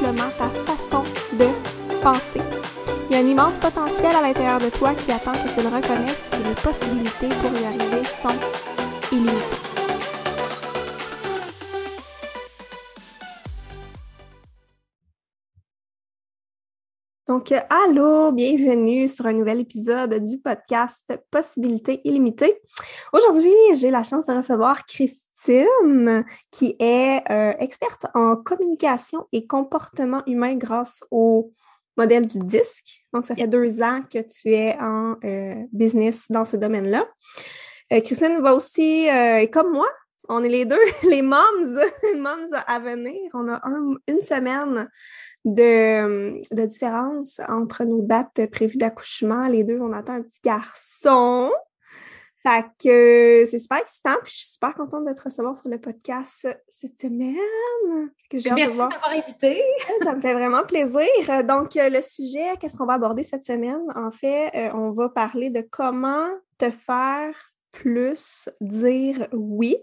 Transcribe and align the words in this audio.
ta 0.00 0.48
façon 0.64 1.02
de 1.34 1.44
penser. 2.02 2.40
Il 3.10 3.16
y 3.16 3.18
a 3.18 3.22
un 3.22 3.26
immense 3.26 3.58
potentiel 3.58 4.10
à 4.16 4.22
l'intérieur 4.22 4.58
de 4.58 4.70
toi 4.70 4.94
qui 4.94 5.12
attend 5.12 5.32
que 5.32 5.54
tu 5.54 5.60
le 5.60 5.68
reconnaisses 5.68 6.30
et 6.32 6.48
les 6.48 6.54
possibilités 6.54 7.28
pour 7.28 7.52
y 7.60 7.64
arriver 7.66 8.02
sont 8.04 8.28
illimitées. 9.12 9.60
Donc, 17.28 17.52
allô, 17.68 18.32
bienvenue 18.32 19.06
sur 19.06 19.26
un 19.26 19.34
nouvel 19.34 19.60
épisode 19.60 20.14
du 20.14 20.38
podcast 20.38 21.12
Possibilités 21.30 22.00
illimitées. 22.04 22.58
Aujourd'hui, 23.12 23.52
j'ai 23.74 23.90
la 23.90 24.02
chance 24.02 24.26
de 24.26 24.32
recevoir 24.32 24.84
Christine, 24.86 25.29
qui 26.50 26.76
est 26.78 27.22
euh, 27.30 27.52
experte 27.58 28.06
en 28.14 28.36
communication 28.36 29.26
et 29.32 29.46
comportement 29.46 30.22
humain 30.26 30.54
grâce 30.56 31.00
au 31.10 31.50
modèle 31.96 32.26
du 32.26 32.38
disque. 32.38 33.04
Donc, 33.12 33.26
ça 33.26 33.34
fait 33.34 33.48
deux 33.48 33.82
ans 33.82 34.00
que 34.02 34.18
tu 34.18 34.54
es 34.54 34.76
en 34.80 35.16
euh, 35.24 35.54
business 35.72 36.26
dans 36.30 36.44
ce 36.44 36.56
domaine-là. 36.56 37.06
Euh, 37.92 38.00
Christine 38.00 38.40
va 38.40 38.54
aussi, 38.54 39.08
comme 39.52 39.72
moi, 39.72 39.88
on 40.28 40.44
est 40.44 40.48
les 40.48 40.64
deux, 40.64 40.78
les 41.10 41.22
moms, 41.22 41.36
moms 42.16 42.52
à 42.66 42.78
venir. 42.78 43.30
On 43.34 43.48
a 43.48 43.60
une 44.06 44.20
semaine 44.20 44.88
de, 45.44 46.38
de, 46.54 46.66
différence 46.66 47.40
entre 47.48 47.84
nos 47.84 48.02
dates 48.02 48.46
prévues 48.50 48.76
d'accouchement. 48.76 49.48
Les 49.48 49.64
deux, 49.64 49.80
on 49.80 49.92
attend 49.92 50.14
un 50.14 50.22
petit 50.22 50.40
garçon. 50.44 51.50
Fait 52.42 52.64
que 52.82 53.44
c'est 53.46 53.58
super 53.58 53.78
excitant, 53.78 54.14
puis 54.22 54.32
je 54.32 54.38
suis 54.38 54.52
super 54.52 54.74
contente 54.74 55.04
de 55.04 55.12
te 55.12 55.22
recevoir 55.22 55.58
sur 55.58 55.68
le 55.68 55.78
podcast 55.78 56.48
cette 56.68 56.98
semaine. 56.98 57.36
Que 58.30 58.38
j'ai 58.38 58.50
Merci 58.50 58.72
de 58.72 58.78
m'avoir 58.78 59.10
invité. 59.10 59.62
Ça 60.02 60.14
me 60.14 60.22
fait 60.22 60.32
vraiment 60.32 60.64
plaisir. 60.64 61.44
Donc, 61.44 61.74
le 61.74 62.00
sujet, 62.00 62.56
qu'est-ce 62.58 62.78
qu'on 62.78 62.86
va 62.86 62.94
aborder 62.94 63.24
cette 63.24 63.44
semaine? 63.44 63.82
En 63.94 64.10
fait, 64.10 64.50
euh, 64.54 64.70
on 64.72 64.90
va 64.92 65.10
parler 65.10 65.50
de 65.50 65.60
comment 65.70 66.28
te 66.56 66.70
faire 66.70 67.34
plus 67.72 68.48
dire 68.60 69.28
oui 69.32 69.76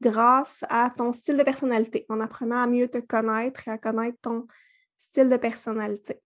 grâce 0.00 0.64
à 0.68 0.90
ton 0.96 1.12
style 1.12 1.36
de 1.36 1.44
personnalité, 1.44 2.06
en 2.08 2.20
apprenant 2.20 2.60
à 2.60 2.66
mieux 2.66 2.88
te 2.88 2.98
connaître 2.98 3.68
et 3.68 3.70
à 3.70 3.78
connaître 3.78 4.18
ton 4.20 4.46
style 4.98 5.28
de 5.28 5.36
personnalité. 5.36 6.20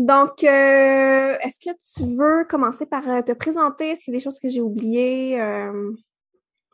Donc, 0.00 0.44
euh, 0.44 1.36
est-ce 1.42 1.58
que 1.58 1.76
tu 1.76 2.16
veux 2.16 2.46
commencer 2.48 2.86
par 2.86 3.06
euh, 3.06 3.20
te 3.20 3.32
présenter? 3.32 3.90
Est-ce 3.90 4.04
qu'il 4.04 4.14
y 4.14 4.16
a 4.16 4.18
des 4.18 4.24
choses 4.24 4.38
que 4.38 4.48
j'ai 4.48 4.62
oubliées? 4.62 5.38
Euh? 5.38 5.92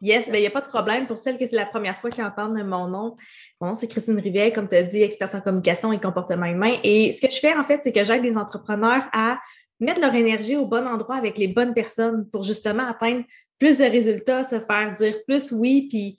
Yes, 0.01 0.27
bien, 0.27 0.37
il 0.37 0.43
n'y 0.43 0.47
a 0.47 0.53
pas 0.53 0.61
de 0.61 0.69
problème. 0.69 1.09
Pour 1.09 1.19
celles 1.19 1.37
que 1.37 1.45
c'est 1.45 1.57
la 1.57 1.67
première 1.67 1.99
fois 2.01 2.09
qui 2.11 2.23
entendent 2.23 2.63
mon 2.63 2.87
nom, 2.87 3.17
mon 3.61 3.75
c'est 3.75 3.89
Christine 3.89 4.21
Rivière, 4.21 4.53
comme 4.53 4.69
tu 4.69 4.77
as 4.77 4.85
dit, 4.85 5.03
experte 5.03 5.35
en 5.35 5.41
communication 5.41 5.93
et 5.93 5.99
comportement 5.99 6.47
humain. 6.47 6.77
Et 6.85 7.11
ce 7.11 7.21
que 7.21 7.33
je 7.33 7.41
fais, 7.41 7.53
en 7.53 7.65
fait, 7.65 7.81
c'est 7.83 7.91
que 7.91 8.05
j'aide 8.05 8.23
les 8.23 8.37
entrepreneurs 8.37 9.09
à 9.13 9.41
mettre 9.81 10.01
leur 10.01 10.15
énergie 10.15 10.55
au 10.55 10.67
bon 10.67 10.87
endroit 10.87 11.17
avec 11.17 11.37
les 11.37 11.49
bonnes 11.49 11.75
personnes 11.75 12.31
pour 12.31 12.45
justement 12.45 12.87
atteindre 12.87 13.25
plus 13.59 13.79
de 13.79 13.85
résultats, 13.85 14.45
se 14.45 14.61
faire 14.61 14.95
dire 14.97 15.17
plus 15.27 15.51
oui, 15.51 15.89
puis 15.89 16.17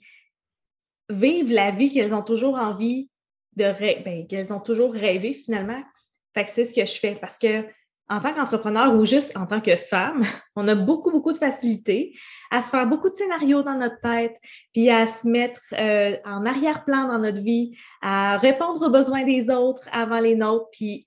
vivre 1.08 1.54
la 1.54 1.70
vie 1.70 1.90
qu'elles 1.90 2.12
ont 2.12 2.22
toujours 2.22 2.56
envie 2.56 3.08
de 3.56 3.64
rêver, 3.64 4.02
ben, 4.04 4.26
qu'elles 4.26 4.52
ont 4.52 4.60
toujours 4.60 4.92
rêvé 4.92 5.32
finalement. 5.32 5.82
Que 6.44 6.50
c'est 6.50 6.64
ce 6.64 6.74
que 6.74 6.84
je 6.84 6.98
fais 6.98 7.16
parce 7.20 7.38
que 7.38 7.64
en 8.10 8.20
tant 8.20 8.32
qu'entrepreneur 8.32 8.94
ou 8.94 9.04
juste 9.04 9.36
en 9.36 9.46
tant 9.46 9.60
que 9.60 9.76
femme, 9.76 10.22
on 10.56 10.66
a 10.68 10.74
beaucoup, 10.74 11.10
beaucoup 11.10 11.32
de 11.32 11.38
facilité 11.38 12.18
à 12.50 12.62
se 12.62 12.70
faire 12.70 12.86
beaucoup 12.86 13.10
de 13.10 13.14
scénarios 13.14 13.62
dans 13.62 13.74
notre 13.74 14.00
tête, 14.00 14.36
puis 14.72 14.88
à 14.88 15.06
se 15.06 15.28
mettre 15.28 15.60
euh, 15.74 16.16
en 16.24 16.46
arrière-plan 16.46 17.06
dans 17.06 17.18
notre 17.18 17.40
vie, 17.40 17.76
à 18.00 18.38
répondre 18.38 18.86
aux 18.86 18.90
besoins 18.90 19.24
des 19.24 19.50
autres 19.50 19.86
avant 19.92 20.20
les 20.20 20.34
nôtres. 20.34 20.68
Puis 20.72 21.06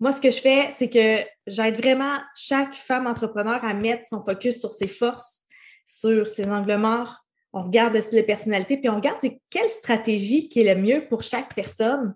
moi, 0.00 0.12
ce 0.12 0.20
que 0.20 0.30
je 0.30 0.40
fais, 0.40 0.72
c'est 0.76 0.90
que 0.90 1.24
j'aide 1.46 1.76
vraiment 1.76 2.18
chaque 2.34 2.74
femme 2.74 3.06
entrepreneur 3.06 3.64
à 3.64 3.72
mettre 3.72 4.04
son 4.06 4.24
focus 4.24 4.58
sur 4.58 4.72
ses 4.72 4.88
forces, 4.88 5.42
sur 5.84 6.28
ses 6.28 6.50
angles 6.50 6.76
morts. 6.76 7.24
On 7.52 7.62
regarde 7.62 7.94
le 7.94 8.02
style 8.02 8.18
de 8.18 8.24
personnalité, 8.24 8.76
puis 8.76 8.90
on 8.90 8.96
regarde 8.96 9.18
quelle 9.48 9.70
stratégie 9.70 10.48
qui 10.48 10.60
est 10.60 10.74
le 10.74 10.80
mieux 10.80 11.06
pour 11.08 11.22
chaque 11.22 11.54
personne 11.54 12.14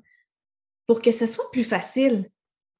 pour 0.90 1.00
que 1.00 1.12
ce 1.12 1.26
soit 1.26 1.48
plus 1.52 1.62
facile. 1.62 2.28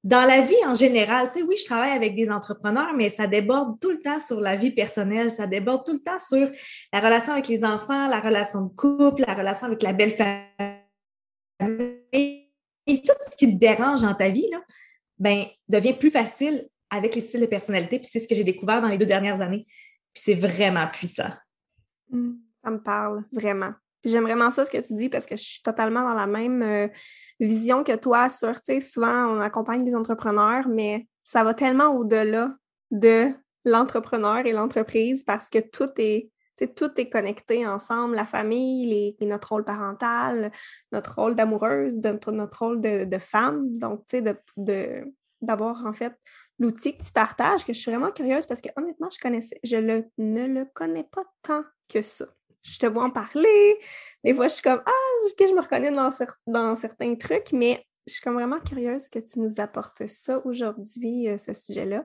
Dans 0.02 0.26
la 0.26 0.40
vie 0.40 0.66
en 0.66 0.74
général, 0.74 1.30
tu 1.30 1.38
sais, 1.38 1.44
oui, 1.44 1.54
je 1.56 1.64
travaille 1.64 1.92
avec 1.92 2.16
des 2.16 2.28
entrepreneurs, 2.28 2.92
mais 2.92 3.08
ça 3.08 3.28
déborde 3.28 3.78
tout 3.78 3.92
le 3.92 4.00
temps 4.00 4.18
sur 4.18 4.40
la 4.40 4.56
vie 4.56 4.72
personnelle, 4.72 5.30
ça 5.30 5.46
déborde 5.46 5.86
tout 5.86 5.92
le 5.92 6.00
temps 6.00 6.18
sur 6.18 6.50
la 6.92 6.98
relation 6.98 7.34
avec 7.34 7.46
les 7.46 7.64
enfants, 7.64 8.08
la 8.08 8.18
relation 8.18 8.62
de 8.62 8.74
couple, 8.74 9.22
la 9.24 9.34
relation 9.34 9.68
avec 9.68 9.80
la 9.84 9.92
belle 9.92 10.10
famille, 10.10 10.50
et 12.12 13.00
tout 13.00 13.14
ce 13.30 13.36
qui 13.36 13.46
te 13.46 13.56
dérange 13.56 14.02
dans 14.02 14.14
ta 14.14 14.28
vie, 14.28 14.50
ben, 15.20 15.44
devient 15.68 15.94
plus 15.94 16.10
facile 16.10 16.68
avec 16.90 17.14
les 17.14 17.20
styles 17.20 17.42
de 17.42 17.46
personnalité. 17.46 18.00
Puis 18.00 18.08
c'est 18.10 18.18
ce 18.18 18.26
que 18.26 18.34
j'ai 18.34 18.42
découvert 18.42 18.82
dans 18.82 18.88
les 18.88 18.98
deux 18.98 19.06
dernières 19.06 19.40
années. 19.40 19.68
Puis 20.12 20.24
c'est 20.24 20.34
vraiment 20.34 20.88
puissant. 20.88 21.30
Mmh, 22.08 22.32
ça 22.64 22.70
me 22.72 22.82
parle, 22.82 23.24
vraiment. 23.30 23.70
J'aime 24.04 24.24
vraiment 24.24 24.50
ça 24.50 24.64
ce 24.64 24.70
que 24.70 24.78
tu 24.78 24.94
dis 24.94 25.08
parce 25.08 25.26
que 25.26 25.36
je 25.36 25.42
suis 25.42 25.62
totalement 25.62 26.02
dans 26.02 26.14
la 26.14 26.26
même 26.26 26.62
euh, 26.62 26.88
vision 27.38 27.84
que 27.84 27.94
toi 27.96 28.28
sur, 28.28 28.54
tu 28.60 28.74
sais, 28.74 28.80
souvent 28.80 29.26
on 29.26 29.40
accompagne 29.40 29.84
des 29.84 29.94
entrepreneurs, 29.94 30.68
mais 30.68 31.06
ça 31.22 31.44
va 31.44 31.52
tellement 31.52 31.94
au-delà 31.94 32.54
de 32.90 33.28
l'entrepreneur 33.64 34.46
et 34.46 34.52
l'entreprise 34.52 35.22
parce 35.22 35.50
que 35.50 35.58
tout 35.58 35.90
est, 35.98 36.30
tout 36.76 36.90
est 36.98 37.10
connecté 37.10 37.66
ensemble, 37.66 38.16
la 38.16 38.26
famille, 38.26 39.16
les, 39.20 39.26
notre 39.26 39.50
rôle 39.50 39.64
parental, 39.64 40.50
notre 40.92 41.16
rôle 41.16 41.34
d'amoureuse, 41.34 41.98
notre, 41.98 42.32
notre 42.32 42.58
rôle 42.58 42.80
de, 42.80 43.18
femme. 43.18 43.78
Donc, 43.78 44.06
tu 44.06 44.18
sais, 44.18 44.36
de, 44.56 45.14
d'avoir 45.42 45.84
en 45.86 45.92
fait 45.92 46.14
l'outil 46.58 46.96
que 46.96 47.04
tu 47.04 47.12
partages, 47.12 47.64
que 47.64 47.72
je 47.72 47.80
suis 47.80 47.90
vraiment 47.90 48.12
curieuse 48.12 48.46
parce 48.46 48.60
que 48.60 48.68
honnêtement, 48.76 49.08
je 49.10 49.18
connaissais, 49.18 49.58
je 49.62 49.76
le, 49.76 50.04
ne 50.18 50.46
le 50.46 50.64
connais 50.74 51.04
pas 51.04 51.24
tant 51.42 51.64
que 51.88 52.02
ça. 52.02 52.26
Je 52.62 52.78
te 52.78 52.86
vois 52.86 53.04
en 53.04 53.10
parler. 53.10 53.78
Des 54.24 54.34
fois, 54.34 54.48
je 54.48 54.54
suis 54.54 54.62
comme 54.62 54.82
Ah, 54.84 55.28
que 55.38 55.46
je 55.46 55.54
me 55.54 55.60
reconnais 55.60 55.90
dans, 55.90 56.10
dans 56.46 56.76
certains 56.76 57.14
trucs, 57.14 57.52
mais 57.52 57.84
je 58.06 58.14
suis 58.14 58.22
comme 58.22 58.34
vraiment 58.34 58.60
curieuse 58.60 59.08
que 59.08 59.18
tu 59.18 59.38
nous 59.38 59.54
apportes 59.58 60.06
ça 60.06 60.40
aujourd'hui, 60.44 61.28
euh, 61.28 61.38
ce 61.38 61.52
sujet-là. 61.52 62.04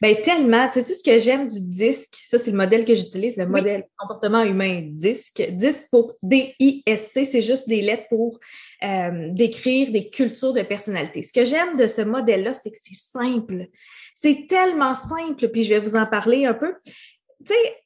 Ben 0.00 0.20
tellement. 0.20 0.68
Tu 0.68 0.82
sais, 0.82 0.94
ce 0.94 1.02
que 1.02 1.18
j'aime 1.18 1.48
du 1.48 1.60
disque, 1.60 2.16
ça, 2.26 2.38
c'est 2.38 2.50
le 2.50 2.56
modèle 2.56 2.84
que 2.84 2.94
j'utilise, 2.94 3.36
le 3.36 3.46
modèle 3.46 3.84
comportement 3.96 4.42
humain 4.42 4.82
disque. 4.84 5.42
Disque 5.52 5.88
pour 5.90 6.12
D-I-S-C, 6.22 7.24
c'est 7.24 7.42
juste 7.42 7.68
des 7.68 7.80
lettres 7.80 8.08
pour 8.10 8.38
euh, 8.82 9.28
décrire 9.30 9.92
des 9.92 10.10
cultures 10.10 10.52
de 10.52 10.62
personnalité. 10.62 11.22
Ce 11.22 11.32
que 11.32 11.44
j'aime 11.44 11.76
de 11.76 11.86
ce 11.86 12.02
modèle-là, 12.02 12.52
c'est 12.54 12.70
que 12.70 12.78
c'est 12.82 12.98
simple. 13.18 13.68
C'est 14.14 14.46
tellement 14.48 14.94
simple, 14.94 15.48
puis 15.48 15.62
je 15.62 15.74
vais 15.74 15.80
vous 15.80 15.96
en 15.96 16.06
parler 16.06 16.44
un 16.44 16.54
peu. 16.54 16.74
Tu 16.84 17.54
sais, 17.54 17.83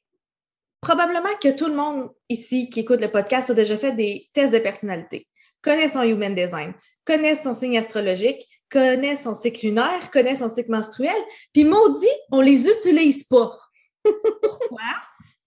probablement 0.81 1.35
que 1.41 1.55
tout 1.55 1.67
le 1.67 1.75
monde 1.75 2.09
ici 2.29 2.69
qui 2.69 2.81
écoute 2.81 3.01
le 3.01 3.11
podcast 3.11 3.49
a 3.49 3.53
déjà 3.53 3.77
fait 3.77 3.93
des 3.93 4.29
tests 4.33 4.53
de 4.53 4.59
personnalité, 4.59 5.27
connaît 5.61 5.89
son 5.89 6.03
human 6.03 6.35
design, 6.35 6.73
connaît 7.05 7.35
son 7.35 7.53
signe 7.53 7.77
astrologique, 7.77 8.45
connaît 8.69 9.15
son 9.15 9.35
cycle 9.35 9.67
lunaire, 9.67 10.11
connaît 10.11 10.35
son 10.35 10.49
cycle 10.49 10.71
menstruel, 10.71 11.17
puis 11.53 11.65
maudit, 11.65 12.07
on 12.31 12.41
les 12.41 12.67
utilise 12.67 13.23
pas. 13.23 13.59
Pourquoi? 14.03 14.79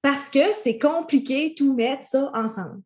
Parce 0.02 0.28
que 0.28 0.52
c'est 0.52 0.78
compliqué 0.78 1.54
tout 1.56 1.74
mettre 1.74 2.04
ça 2.04 2.30
ensemble. 2.34 2.82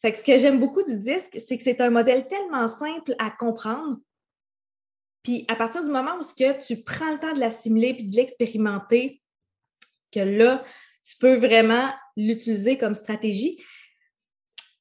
Fait 0.00 0.12
que 0.12 0.18
ce 0.18 0.24
que 0.24 0.38
j'aime 0.38 0.58
beaucoup 0.58 0.82
du 0.82 0.98
disque, 0.98 1.38
c'est 1.44 1.56
que 1.56 1.64
c'est 1.64 1.80
un 1.80 1.90
modèle 1.90 2.26
tellement 2.26 2.68
simple 2.68 3.14
à 3.18 3.30
comprendre. 3.30 3.98
Puis 5.22 5.44
à 5.48 5.54
partir 5.54 5.84
du 5.84 5.90
moment 5.90 6.16
où 6.16 6.22
que 6.22 6.60
tu 6.64 6.82
prends 6.82 7.12
le 7.12 7.20
temps 7.20 7.34
de 7.34 7.40
l'assimiler 7.40 7.94
puis 7.94 8.04
de 8.04 8.16
l'expérimenter, 8.16 9.22
que 10.12 10.20
là, 10.20 10.62
tu 11.04 11.16
peux 11.18 11.36
vraiment 11.36 11.92
l'utiliser 12.16 12.78
comme 12.78 12.94
stratégie. 12.94 13.62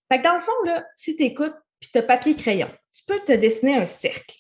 Fait 0.10 0.20
que 0.20 0.24
dans 0.24 0.36
le 0.36 0.42
fond, 0.42 0.52
là, 0.66 0.86
si 0.96 1.16
tu 1.16 1.24
écoutes 1.24 1.56
puis 1.80 1.90
tu 1.92 1.98
as 1.98 2.04
papier 2.04 2.36
crayon, 2.36 2.72
tu 2.94 3.04
peux 3.06 3.20
te 3.20 3.32
dessiner 3.32 3.76
un 3.76 3.86
cercle. 3.86 4.36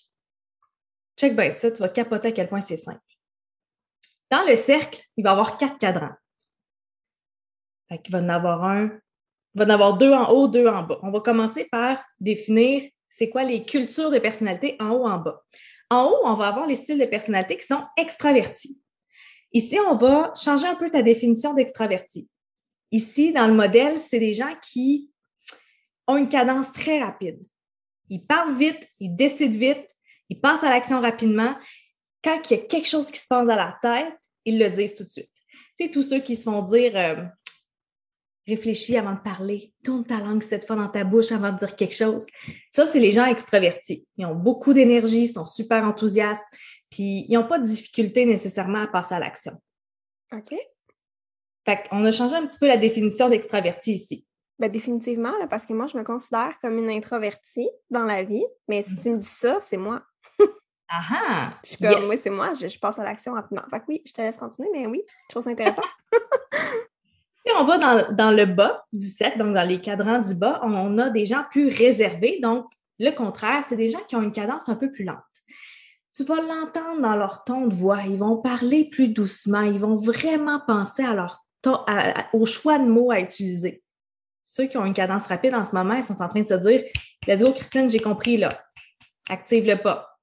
Check 1.17 1.35
bien 1.35 1.51
ça, 1.51 1.71
tu 1.71 1.79
vas 1.79 1.89
capoter 1.89 2.29
à 2.29 2.31
quel 2.31 2.47
point 2.47 2.61
c'est 2.61 2.77
simple. 2.77 2.99
Dans 4.29 4.45
le 4.47 4.55
cercle, 4.55 5.01
il 5.17 5.23
va 5.23 5.31
y 5.31 5.33
avoir 5.33 5.57
quatre 5.57 5.77
cadrans. 5.77 6.15
Fait 7.89 8.01
qu'il 8.01 8.13
va 8.13 8.19
en 8.19 8.29
avoir 8.29 8.63
un, 8.63 8.85
il 9.53 9.59
va 9.59 9.65
en 9.65 9.69
avoir 9.69 9.97
deux 9.97 10.13
en 10.13 10.29
haut, 10.29 10.47
deux 10.47 10.67
en 10.67 10.83
bas. 10.83 10.99
On 11.03 11.11
va 11.11 11.19
commencer 11.19 11.65
par 11.65 12.03
définir 12.19 12.89
c'est 13.09 13.29
quoi 13.29 13.43
les 13.43 13.65
cultures 13.65 14.09
de 14.09 14.19
personnalité 14.19 14.77
en 14.79 14.91
haut, 14.91 15.05
en 15.05 15.17
bas. 15.17 15.43
En 15.89 16.05
haut, 16.05 16.21
on 16.23 16.35
va 16.35 16.47
avoir 16.47 16.65
les 16.65 16.75
styles 16.75 16.99
de 16.99 17.05
personnalité 17.05 17.57
qui 17.57 17.67
sont 17.67 17.83
extravertis. 17.97 18.80
Ici, 19.53 19.77
on 19.89 19.95
va 19.95 20.33
changer 20.35 20.67
un 20.67 20.75
peu 20.75 20.89
ta 20.89 21.01
définition 21.01 21.53
d'extraverti. 21.53 22.27
Ici, 22.91 23.33
dans 23.33 23.47
le 23.47 23.53
modèle, 23.53 23.99
c'est 23.99 24.19
des 24.19 24.33
gens 24.33 24.53
qui 24.61 25.09
ont 26.07 26.17
une 26.17 26.29
cadence 26.29 26.71
très 26.71 26.99
rapide. 26.99 27.39
Ils 28.09 28.25
parlent 28.25 28.57
vite, 28.57 28.87
ils 28.99 29.15
décident 29.15 29.57
vite, 29.57 29.87
ils 30.29 30.39
pensent 30.39 30.63
à 30.63 30.69
l'action 30.69 30.99
rapidement. 30.99 31.55
Quand 32.23 32.39
il 32.49 32.57
y 32.57 32.59
a 32.59 32.63
quelque 32.63 32.87
chose 32.87 33.09
qui 33.09 33.19
se 33.19 33.27
passe 33.27 33.47
à 33.49 33.55
la 33.55 33.77
tête, 33.81 34.17
ils 34.45 34.59
le 34.59 34.69
disent 34.69 34.95
tout 34.95 35.03
de 35.03 35.09
suite. 35.09 35.31
Tu 35.77 35.85
sais, 35.85 35.91
tous 35.91 36.03
ceux 36.03 36.19
qui 36.19 36.35
se 36.35 36.43
font 36.43 36.61
dire 36.63 36.95
euh, 36.95 37.23
réfléchis 38.47 38.97
avant 38.97 39.13
de 39.13 39.19
parler, 39.19 39.73
tourne 39.83 40.05
ta 40.05 40.19
langue 40.19 40.43
cette 40.43 40.67
fois 40.67 40.75
dans 40.75 40.89
ta 40.89 41.03
bouche 41.03 41.31
avant 41.31 41.51
de 41.51 41.59
dire 41.59 41.75
quelque 41.75 41.95
chose. 41.95 42.25
Ça, 42.71 42.85
c'est 42.85 42.99
les 42.99 43.11
gens 43.11 43.25
extravertis. 43.25 44.05
Ils 44.17 44.25
ont 44.25 44.35
beaucoup 44.35 44.73
d'énergie, 44.73 45.27
sont 45.27 45.45
super 45.45 45.83
enthousiastes, 45.83 46.43
puis 46.91 47.25
ils 47.27 47.33
n'ont 47.33 47.47
pas 47.47 47.57
de 47.57 47.65
difficulté 47.65 48.25
nécessairement 48.25 48.83
à 48.83 48.87
passer 48.87 49.15
à 49.15 49.19
l'action. 49.19 49.53
OK. 50.33 50.53
Fait 51.65 51.87
qu'on 51.89 52.03
a 52.05 52.11
changé 52.11 52.35
un 52.35 52.45
petit 52.45 52.59
peu 52.59 52.67
la 52.67 52.77
définition 52.77 53.29
d'extraverti 53.29 53.93
ici. 53.93 54.25
Ben, 54.59 54.69
définitivement, 54.69 55.33
parce 55.49 55.65
que 55.65 55.73
moi, 55.73 55.87
je 55.87 55.97
me 55.97 56.03
considère 56.03 56.59
comme 56.61 56.77
une 56.77 56.89
introvertie 56.89 57.69
dans 57.89 58.03
la 58.03 58.23
vie, 58.23 58.45
mais 58.67 58.83
si 58.83 58.95
tu 58.97 59.09
me 59.09 59.17
dis 59.17 59.25
ça, 59.25 59.57
c'est 59.59 59.77
moi. 59.77 60.03
Ah 60.93 61.03
ah! 61.09 61.53
Je 61.63 61.69
suis 61.69 61.77
comme, 61.77 62.09
oui, 62.09 62.17
c'est 62.17 62.29
moi, 62.29 62.53
je, 62.53 62.77
passe 62.77 62.99
à 62.99 63.05
l'action 63.05 63.33
rapidement. 63.33 63.63
Fait 63.69 63.79
que 63.79 63.85
oui, 63.87 64.01
je 64.05 64.11
te 64.11 64.21
laisse 64.21 64.37
continuer, 64.37 64.69
mais 64.73 64.87
oui, 64.87 65.01
je 65.07 65.29
trouve 65.29 65.41
ça 65.41 65.49
intéressant. 65.49 65.81
si 67.45 67.53
on 67.57 67.63
va 67.63 67.77
dans, 68.11 68.31
le 68.31 68.45
bas 68.45 68.85
du 68.91 69.07
set, 69.07 69.37
donc 69.37 69.53
dans 69.53 69.67
les 69.67 69.79
cadrans 69.79 70.19
du 70.19 70.35
bas, 70.35 70.59
on 70.63 70.97
a 70.97 71.09
des 71.09 71.25
gens 71.25 71.45
plus 71.49 71.69
réservés. 71.69 72.39
Donc, 72.41 72.65
le 72.99 73.11
contraire, 73.11 73.63
c'est 73.67 73.77
des 73.77 73.89
gens 73.89 74.03
qui 74.07 74.15
ont 74.17 74.21
une 74.21 74.33
cadence 74.33 74.67
un 74.67 74.75
peu 74.75 74.91
plus 74.91 75.05
lente. 75.05 75.17
Tu 76.21 76.27
vas 76.27 76.39
l'entendre 76.39 77.01
dans 77.01 77.15
leur 77.15 77.43
ton 77.45 77.65
de 77.65 77.73
voix. 77.73 78.03
Ils 78.03 78.19
vont 78.19 78.37
parler 78.37 78.87
plus 78.91 79.07
doucement. 79.07 79.61
Ils 79.61 79.79
vont 79.79 79.95
vraiment 79.95 80.59
penser 80.67 81.03
à 81.03 81.15
leur 81.15 81.43
au 82.31 82.45
choix 82.45 82.77
de 82.77 82.85
mots 82.85 83.09
à 83.09 83.21
utiliser. 83.21 83.81
Ceux 84.45 84.67
qui 84.67 84.77
ont 84.77 84.85
une 84.85 84.93
cadence 84.93 85.25
rapide 85.25 85.55
en 85.55 85.65
ce 85.65 85.73
moment, 85.73 85.95
ils 85.95 86.03
sont 86.03 86.21
en 86.21 86.29
train 86.29 86.43
de 86.43 86.47
se 86.47 86.53
dire 86.53 86.83
Let's 87.27 87.41
go, 87.41 87.53
Christine, 87.53 87.89
j'ai 87.89 87.99
compris 87.99 88.37
là. 88.37 88.49
Active 89.29 89.65
le 89.65 89.81
pas. 89.81 90.19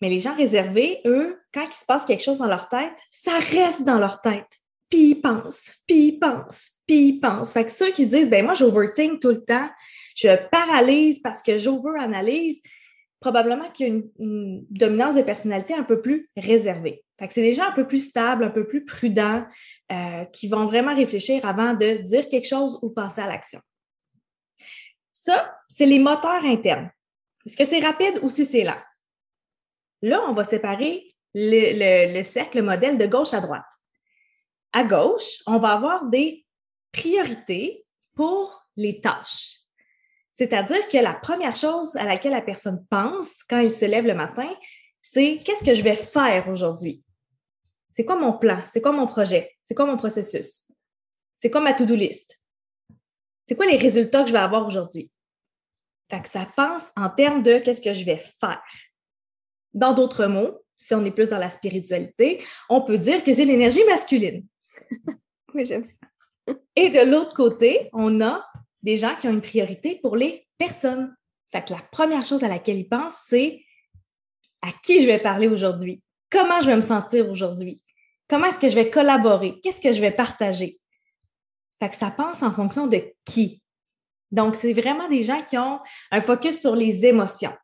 Mais 0.00 0.08
les 0.08 0.18
gens 0.18 0.34
réservés, 0.34 1.02
eux, 1.04 1.38
quand 1.52 1.66
il 1.68 1.74
se 1.74 1.84
passe 1.84 2.06
quelque 2.06 2.24
chose 2.24 2.38
dans 2.38 2.46
leur 2.46 2.70
tête, 2.70 2.94
ça 3.10 3.32
reste 3.32 3.82
dans 3.82 3.98
leur 3.98 4.22
tête. 4.22 4.48
Puis 4.88 5.10
ils 5.10 5.20
pensent, 5.20 5.72
puis 5.86 6.08
ils 6.08 6.18
pensent, 6.18 6.70
puis 6.86 7.08
ils 7.08 7.20
pensent. 7.20 7.52
Fait 7.52 7.66
que 7.66 7.72
ceux 7.72 7.90
qui 7.90 8.06
disent, 8.06 8.30
ben 8.30 8.46
moi, 8.46 8.54
j'overthink 8.54 9.20
tout 9.20 9.28
le 9.28 9.44
temps, 9.44 9.68
je 10.16 10.34
paralyse 10.50 11.20
parce 11.20 11.42
que 11.42 11.58
j'over-analyse, 11.58 12.62
probablement 13.20 13.70
qu'il 13.70 13.86
y 13.86 13.90
a 13.90 13.94
une, 14.18 14.64
dominance 14.70 15.14
de 15.14 15.22
personnalité 15.22 15.74
un 15.74 15.82
peu 15.82 16.00
plus 16.00 16.30
réservée. 16.36 17.04
Fait 17.18 17.26
que 17.26 17.34
c'est 17.34 17.42
des 17.42 17.54
gens 17.54 17.64
un 17.64 17.72
peu 17.72 17.86
plus 17.86 18.08
stables, 18.10 18.44
un 18.44 18.50
peu 18.50 18.66
plus 18.66 18.84
prudents, 18.84 19.44
euh, 19.90 20.24
qui 20.26 20.48
vont 20.48 20.66
vraiment 20.66 20.94
réfléchir 20.94 21.44
avant 21.44 21.74
de 21.74 22.02
dire 22.02 22.28
quelque 22.28 22.48
chose 22.48 22.78
ou 22.82 22.90
passer 22.90 23.20
à 23.20 23.26
l'action. 23.26 23.60
Ça, 25.12 25.56
c'est 25.68 25.86
les 25.86 25.98
moteurs 25.98 26.44
internes. 26.44 26.90
Est-ce 27.44 27.56
que 27.56 27.64
c'est 27.64 27.80
rapide 27.80 28.18
ou 28.22 28.30
si 28.30 28.44
c'est 28.44 28.64
lent? 28.64 28.80
Là, 30.02 30.22
on 30.28 30.32
va 30.32 30.44
séparer 30.44 31.08
le, 31.34 32.22
cercle, 32.22 32.58
le 32.58 32.62
modèle 32.62 32.98
de 32.98 33.06
gauche 33.06 33.34
à 33.34 33.40
droite. 33.40 33.64
À 34.72 34.84
gauche, 34.84 35.42
on 35.46 35.58
va 35.58 35.72
avoir 35.72 36.06
des 36.06 36.46
priorités 36.92 37.84
pour 38.14 38.66
les 38.76 39.00
tâches. 39.00 39.57
C'est-à-dire 40.38 40.86
que 40.86 40.98
la 40.98 41.14
première 41.14 41.56
chose 41.56 41.96
à 41.96 42.04
laquelle 42.04 42.30
la 42.30 42.40
personne 42.40 42.86
pense 42.88 43.42
quand 43.50 43.58
elle 43.58 43.72
se 43.72 43.84
lève 43.84 44.06
le 44.06 44.14
matin, 44.14 44.48
c'est 45.02 45.36
qu'est-ce 45.44 45.64
que 45.64 45.74
je 45.74 45.82
vais 45.82 45.96
faire 45.96 46.48
aujourd'hui? 46.48 47.04
C'est 47.90 48.04
quoi 48.04 48.14
mon 48.14 48.38
plan? 48.38 48.62
C'est 48.72 48.80
quoi 48.80 48.92
mon 48.92 49.08
projet? 49.08 49.56
C'est 49.64 49.74
quoi 49.74 49.84
mon 49.84 49.96
processus? 49.96 50.68
C'est 51.40 51.50
quoi 51.50 51.60
ma 51.60 51.74
to-do 51.74 51.96
list? 51.96 52.40
C'est 53.48 53.56
quoi 53.56 53.66
les 53.66 53.78
résultats 53.78 54.22
que 54.22 54.28
je 54.28 54.32
vais 54.32 54.38
avoir 54.38 54.64
aujourd'hui? 54.64 55.10
Fait 56.08 56.22
que 56.22 56.28
ça 56.28 56.46
pense 56.54 56.92
en 56.94 57.10
termes 57.10 57.42
de 57.42 57.58
qu'est-ce 57.58 57.82
que 57.82 57.92
je 57.92 58.04
vais 58.04 58.18
faire. 58.18 58.62
Dans 59.74 59.92
d'autres 59.92 60.26
mots, 60.26 60.64
si 60.76 60.94
on 60.94 61.04
est 61.04 61.10
plus 61.10 61.30
dans 61.30 61.38
la 61.38 61.50
spiritualité, 61.50 62.44
on 62.68 62.82
peut 62.82 62.98
dire 62.98 63.24
que 63.24 63.34
c'est 63.34 63.44
l'énergie 63.44 63.84
masculine. 63.88 64.46
oui, 65.54 65.66
j'aime 65.66 65.84
ça. 65.84 66.54
Et 66.76 66.90
de 66.90 67.10
l'autre 67.10 67.34
côté, 67.34 67.90
on 67.92 68.20
a 68.20 68.46
des 68.82 68.96
gens 68.96 69.14
qui 69.16 69.28
ont 69.28 69.32
une 69.32 69.42
priorité 69.42 69.98
pour 70.02 70.16
les 70.16 70.46
personnes. 70.56 71.14
Fait 71.52 71.64
que 71.64 71.72
la 71.72 71.82
première 71.90 72.24
chose 72.24 72.44
à 72.44 72.48
laquelle 72.48 72.78
ils 72.78 72.88
pensent, 72.88 73.22
c'est 73.26 73.62
à 74.62 74.68
qui 74.82 75.00
je 75.00 75.06
vais 75.06 75.18
parler 75.18 75.48
aujourd'hui? 75.48 76.02
Comment 76.30 76.60
je 76.60 76.66
vais 76.66 76.76
me 76.76 76.82
sentir 76.82 77.28
aujourd'hui? 77.30 77.82
Comment 78.28 78.46
est-ce 78.46 78.58
que 78.58 78.68
je 78.68 78.74
vais 78.74 78.90
collaborer? 78.90 79.58
Qu'est-ce 79.62 79.80
que 79.80 79.92
je 79.92 80.00
vais 80.00 80.10
partager? 80.10 80.78
Fait 81.80 81.88
que 81.88 81.96
ça 81.96 82.10
pense 82.10 82.42
en 82.42 82.52
fonction 82.52 82.86
de 82.86 83.02
qui. 83.24 83.62
Donc, 84.30 84.56
c'est 84.56 84.74
vraiment 84.74 85.08
des 85.08 85.22
gens 85.22 85.40
qui 85.42 85.56
ont 85.56 85.80
un 86.10 86.20
focus 86.20 86.60
sur 86.60 86.76
les 86.76 87.06
émotions. 87.06 87.54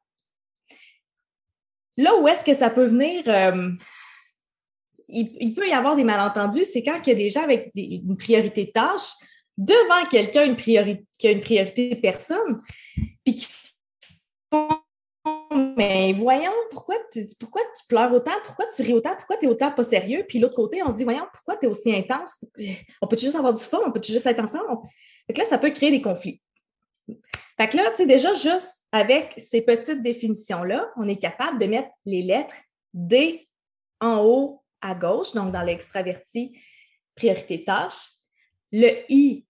Là 1.96 2.17
où 2.17 2.26
est-ce 2.26 2.44
que 2.44 2.55
ça 2.55 2.70
peut 2.70 2.87
venir, 2.87 3.22
euh, 3.26 3.70
il, 5.08 5.55
peut 5.55 5.69
y 5.69 5.72
avoir 5.72 5.94
des 5.94 6.05
malentendus, 6.05 6.64
c'est 6.64 6.82
quand 6.82 7.00
il 7.05 7.08
y 7.08 7.12
a 7.12 7.17
des 7.17 7.28
gens 7.28 7.43
avec 7.43 7.70
une 7.75 8.17
priorité 8.17 8.64
de 8.64 8.70
tâche 8.70 9.12
devant 9.56 10.04
quelqu'un 10.10 10.54
qui 10.54 10.78
a 10.78 10.82
une 11.30 11.40
priorité 11.40 11.90
de 11.90 12.00
personne, 12.00 12.62
puis 13.24 13.34
qui 13.34 13.46
mais 15.76 16.12
voyons, 16.12 16.52
pourquoi 16.70 16.96
tu, 17.12 17.26
pourquoi 17.38 17.62
tu 17.76 17.86
pleures 17.88 18.12
autant? 18.12 18.32
Pourquoi 18.44 18.66
tu 18.74 18.82
ris 18.82 18.92
autant? 18.92 19.14
Pourquoi 19.16 19.36
tu 19.36 19.46
es 19.46 19.48
autant 19.48 19.72
pas 19.72 19.82
sérieux? 19.82 20.24
Puis 20.28 20.38
l'autre 20.38 20.54
côté, 20.54 20.82
on 20.82 20.90
se 20.90 20.96
dit, 20.96 21.04
voyons, 21.04 21.26
pourquoi 21.32 21.56
tu 21.56 21.66
es 21.66 21.68
aussi 21.68 21.94
intense? 21.94 22.44
On 23.00 23.06
peut 23.06 23.16
juste 23.16 23.36
avoir 23.36 23.52
du 23.52 23.62
fun? 23.62 23.80
On 23.84 23.90
peut 23.90 24.02
juste 24.02 24.26
être 24.26 24.40
ensemble? 24.40 24.82
Fait 25.26 25.32
que 25.32 25.40
là, 25.40 25.44
ça 25.46 25.58
peut 25.58 25.70
créer 25.70 25.90
des 25.90 26.02
conflits. 26.02 26.40
Fait 27.56 27.68
que 27.68 27.76
là, 27.76 27.90
tu 27.90 27.98
sais, 27.98 28.06
déjà, 28.06 28.34
juste 28.34 28.86
avec 28.92 29.34
ces 29.38 29.62
petites 29.62 30.02
définitions-là, 30.02 30.90
on 30.96 31.08
est 31.08 31.16
capable 31.16 31.58
de 31.58 31.66
mettre 31.66 31.90
les 32.04 32.22
lettres 32.22 32.56
D 32.92 33.48
en 34.00 34.22
haut 34.22 34.62
à 34.80 34.94
gauche, 34.94 35.32
donc 35.32 35.52
dans 35.52 35.62
l'extraverti, 35.62 36.58
priorité 37.14 37.64
tâche. 37.64 38.08
Le 38.76 39.04
I, 39.08 39.46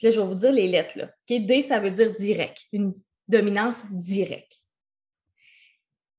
là, 0.00 0.10
je 0.10 0.18
vais 0.18 0.26
vous 0.26 0.34
dire 0.34 0.52
les 0.52 0.66
lettres. 0.66 0.96
Là. 0.96 1.10
D, 1.28 1.62
ça 1.62 1.78
veut 1.80 1.90
dire 1.90 2.14
direct, 2.14 2.64
une 2.72 2.94
dominance 3.28 3.76
directe. 3.90 4.58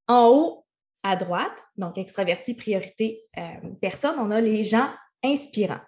En 0.08 0.28
haut 0.28 0.66
à 1.02 1.16
droite, 1.16 1.58
donc 1.76 1.98
extraverti, 1.98 2.54
priorité 2.54 3.24
euh, 3.40 3.72
personne, 3.82 4.20
on 4.20 4.30
a 4.30 4.42
les 4.42 4.64
gens 4.64 4.94
inspirants. 5.24 5.82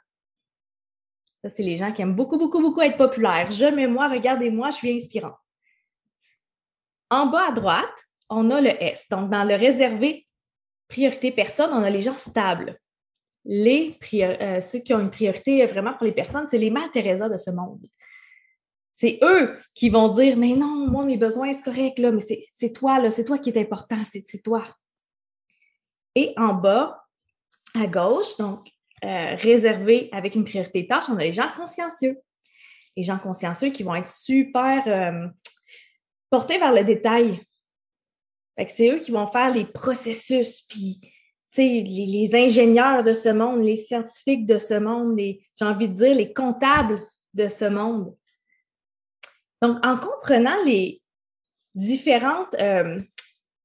Ça, 1.44 1.52
c'est 1.52 1.62
les 1.62 1.78
gens 1.78 1.92
qui 1.92 2.02
aiment 2.02 2.16
beaucoup, 2.16 2.40
beaucoup, 2.40 2.60
beaucoup 2.60 2.82
être 2.82 2.98
populaires. 2.98 3.52
Je, 3.52 3.66
mais 3.66 3.86
moi, 3.86 4.08
regardez-moi, 4.08 4.72
je 4.72 4.78
suis 4.78 4.92
inspirant. 4.92 5.36
En 7.12 7.28
bas 7.28 7.50
à 7.50 7.52
droite, 7.52 8.08
on 8.30 8.50
a 8.50 8.62
le 8.62 8.72
S. 8.82 9.08
Donc, 9.12 9.30
dans 9.30 9.44
le 9.44 9.54
réservé 9.54 10.28
priorité 10.88 11.32
personne, 11.32 11.70
on 11.72 11.84
a 11.84 11.90
les 11.92 12.02
gens 12.02 12.18
stables. 12.18 12.80
Les 13.50 13.98
euh, 14.14 14.60
ceux 14.60 14.80
qui 14.80 14.94
ont 14.94 15.00
une 15.00 15.10
priorité 15.10 15.66
vraiment 15.66 15.94
pour 15.94 16.06
les 16.06 16.12
personnes, 16.12 16.48
c'est 16.52 16.58
les 16.58 16.70
mères 16.70 16.92
Teresa 16.92 17.30
de 17.30 17.38
ce 17.38 17.50
monde. 17.50 17.80
C'est 18.98 19.20
eux 19.24 19.58
qui 19.74 19.90
vont 19.90 20.10
dire 20.10 20.36
Mais 20.36 20.54
non, 20.54 20.90
moi, 20.90 21.06
mes 21.06 21.16
besoins, 21.16 21.54
c'est 21.54 21.64
correct, 21.64 21.98
là, 21.98 22.12
mais 22.12 22.20
c'est 22.20 22.74
toi, 22.74 23.10
c'est 23.10 23.24
toi 23.24 23.38
qui 23.38 23.50
est 23.50 23.58
important, 23.58 24.04
c'est 24.06 24.44
toi. 24.44 24.66
Et 26.14 26.34
en 26.36 26.56
bas, 26.56 27.06
à 27.74 27.88
gauche, 27.88 28.36
donc 28.38 28.68
euh, 29.06 29.36
réservé 29.36 30.10
avec 30.12 30.36
une 30.36 30.44
priorité 30.44 30.86
tâche, 30.86 31.06
on 31.10 31.16
a 31.16 31.24
les 31.24 31.32
gens 31.32 31.50
consciencieux. 31.56 32.18
Les 32.98 33.04
gens 33.04 33.20
consciencieux 33.20 33.70
qui 33.70 33.84
vont 33.84 33.96
être 33.96 34.12
super 34.12 34.84
euh, 34.88 35.28
portés 36.30 36.58
vers 36.58 36.74
le 36.74 36.84
détail. 36.84 37.40
c'est 38.68 38.90
eux 38.90 39.00
qui 39.00 39.12
vont 39.12 39.32
faire 39.32 39.54
les 39.54 39.66
processus, 39.66 40.64
puis 40.64 41.00
les, 41.64 42.30
ingénieurs 42.34 43.04
de 43.04 43.14
ce 43.14 43.30
monde, 43.30 43.64
les 43.64 43.76
scientifiques 43.76 44.46
de 44.46 44.58
ce 44.58 44.76
monde, 44.76 45.18
j'ai 45.20 45.66
envie 45.66 45.90
de 45.90 45.96
dire 45.96 46.16
les 46.16 46.34
comptables 46.34 47.02
de 47.34 47.48
ce 47.48 47.66
monde. 47.66 48.16
Donc, 49.62 49.78
en 49.84 49.98
comprenant 49.98 50.64
les 50.66 51.02
différentes 51.74 52.54
euh, 52.60 52.98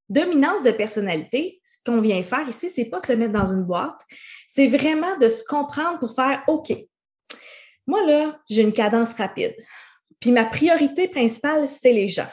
dominances 0.09 0.63
de 0.63 0.71
personnalité, 0.71 1.61
ce 1.65 1.79
qu'on 1.85 2.01
vient 2.01 2.23
faire 2.23 2.49
ici, 2.49 2.71
c'est 2.71 2.87
pas 2.87 3.01
se 3.01 3.13
mettre 3.13 3.33
dans 3.33 3.53
une 3.53 3.65
boîte, 3.65 4.01
c'est 4.49 4.69
vraiment 4.69 5.17
de 5.19 5.29
se 5.29 5.45
comprendre 5.45 5.99
pour 5.99 6.15
faire 6.15 6.43
OK. 6.49 6.73
Moi, 7.87 8.07
là, 8.07 8.41
j'ai 8.49 8.63
une 8.63 8.73
cadence 8.73 9.15
rapide. 9.15 9.55
Puis 10.21 10.31
ma 10.31 10.45
priorité 10.45 11.09
principale, 11.09 11.67
c'est 11.67 11.93
les 11.93 12.09
gens. 12.09 12.29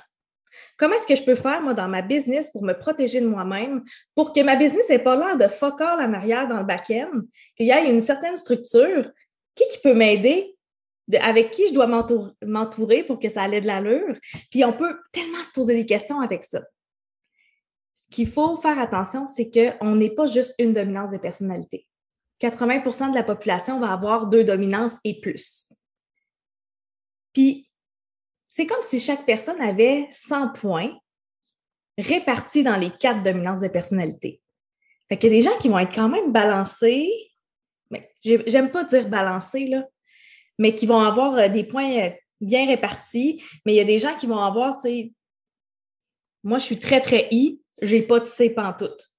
Comment 0.79 0.95
est-ce 0.95 1.07
que 1.07 1.15
je 1.15 1.23
peux 1.23 1.35
faire, 1.35 1.61
moi, 1.61 1.73
dans 1.73 1.89
ma 1.89 2.01
business 2.01 2.49
pour 2.51 2.63
me 2.63 2.71
protéger 2.71 3.19
de 3.19 3.27
moi-même, 3.27 3.83
pour 4.15 4.31
que 4.31 4.41
ma 4.41 4.55
business 4.55 4.87
n'ait 4.87 4.97
pas 4.97 5.17
l'air 5.17 5.37
de 5.37 5.51
fuck 5.53 5.81
all 5.81 5.99
en 5.99 6.13
arrière 6.13 6.47
dans 6.47 6.59
le 6.59 6.63
back-end, 6.63 7.11
qu'il 7.57 7.65
y 7.67 7.71
ait 7.71 7.91
une 7.91 7.99
certaine 7.99 8.37
structure? 8.37 9.11
Qui, 9.55 9.65
qui 9.73 9.77
peut 9.83 9.93
m'aider 9.93 10.55
avec 11.19 11.51
qui 11.51 11.67
je 11.67 11.73
dois 11.73 11.87
m'entourer 12.45 13.03
pour 13.03 13.19
que 13.19 13.27
ça 13.27 13.49
ait 13.49 13.59
de 13.59 13.67
l'allure? 13.67 14.15
Puis 14.49 14.63
on 14.63 14.71
peut 14.71 14.97
tellement 15.11 15.43
se 15.43 15.51
poser 15.51 15.75
des 15.75 15.85
questions 15.85 16.21
avec 16.21 16.45
ça. 16.45 16.61
Ce 17.93 18.07
qu'il 18.09 18.29
faut 18.29 18.55
faire 18.55 18.79
attention, 18.79 19.27
c'est 19.27 19.51
qu'on 19.51 19.95
n'est 19.95 20.11
pas 20.11 20.27
juste 20.27 20.55
une 20.59 20.73
dominance 20.73 21.11
de 21.11 21.17
personnalité. 21.17 21.87
80% 22.41 23.09
de 23.09 23.15
la 23.15 23.23
population 23.23 23.81
va 23.81 23.91
avoir 23.91 24.27
deux 24.27 24.45
dominances 24.45 24.93
et 25.03 25.19
plus. 25.19 25.73
Puis, 27.33 27.68
c'est 28.49 28.65
comme 28.65 28.81
si 28.81 28.99
chaque 28.99 29.25
personne 29.25 29.61
avait 29.61 30.07
100 30.11 30.49
points 30.49 30.97
répartis 31.97 32.63
dans 32.63 32.75
les 32.75 32.89
quatre 32.89 33.23
dominances 33.23 33.61
de 33.61 33.67
personnalité. 33.67 34.41
Fait 35.07 35.17
qu'il 35.17 35.31
y 35.31 35.33
a 35.33 35.37
des 35.37 35.45
gens 35.45 35.57
qui 35.59 35.69
vont 35.69 35.79
être 35.79 35.93
quand 35.93 36.09
même 36.09 36.31
balancés, 36.31 37.09
mais 37.91 38.11
j'aime 38.23 38.71
pas 38.71 38.83
dire 38.83 39.07
balancés, 39.07 39.67
là, 39.67 39.85
mais 40.57 40.75
qui 40.75 40.85
vont 40.85 40.99
avoir 40.99 41.35
euh, 41.35 41.47
des 41.47 41.63
points 41.63 41.91
euh, 41.97 42.09
bien 42.41 42.67
répartis, 42.67 43.43
mais 43.65 43.73
il 43.73 43.77
y 43.77 43.81
a 43.81 43.85
des 43.85 43.99
gens 43.99 44.15
qui 44.17 44.27
vont 44.27 44.39
avoir, 44.39 44.75
tu 44.75 44.81
sais, 44.81 45.13
moi, 46.43 46.57
je 46.57 46.65
suis 46.65 46.79
très, 46.79 47.01
très 47.01 47.27
I, 47.31 47.61
j'ai 47.81 48.01
pas 48.01 48.19
de 48.19 48.25
C 48.25 48.49
pantoute. 48.49 49.11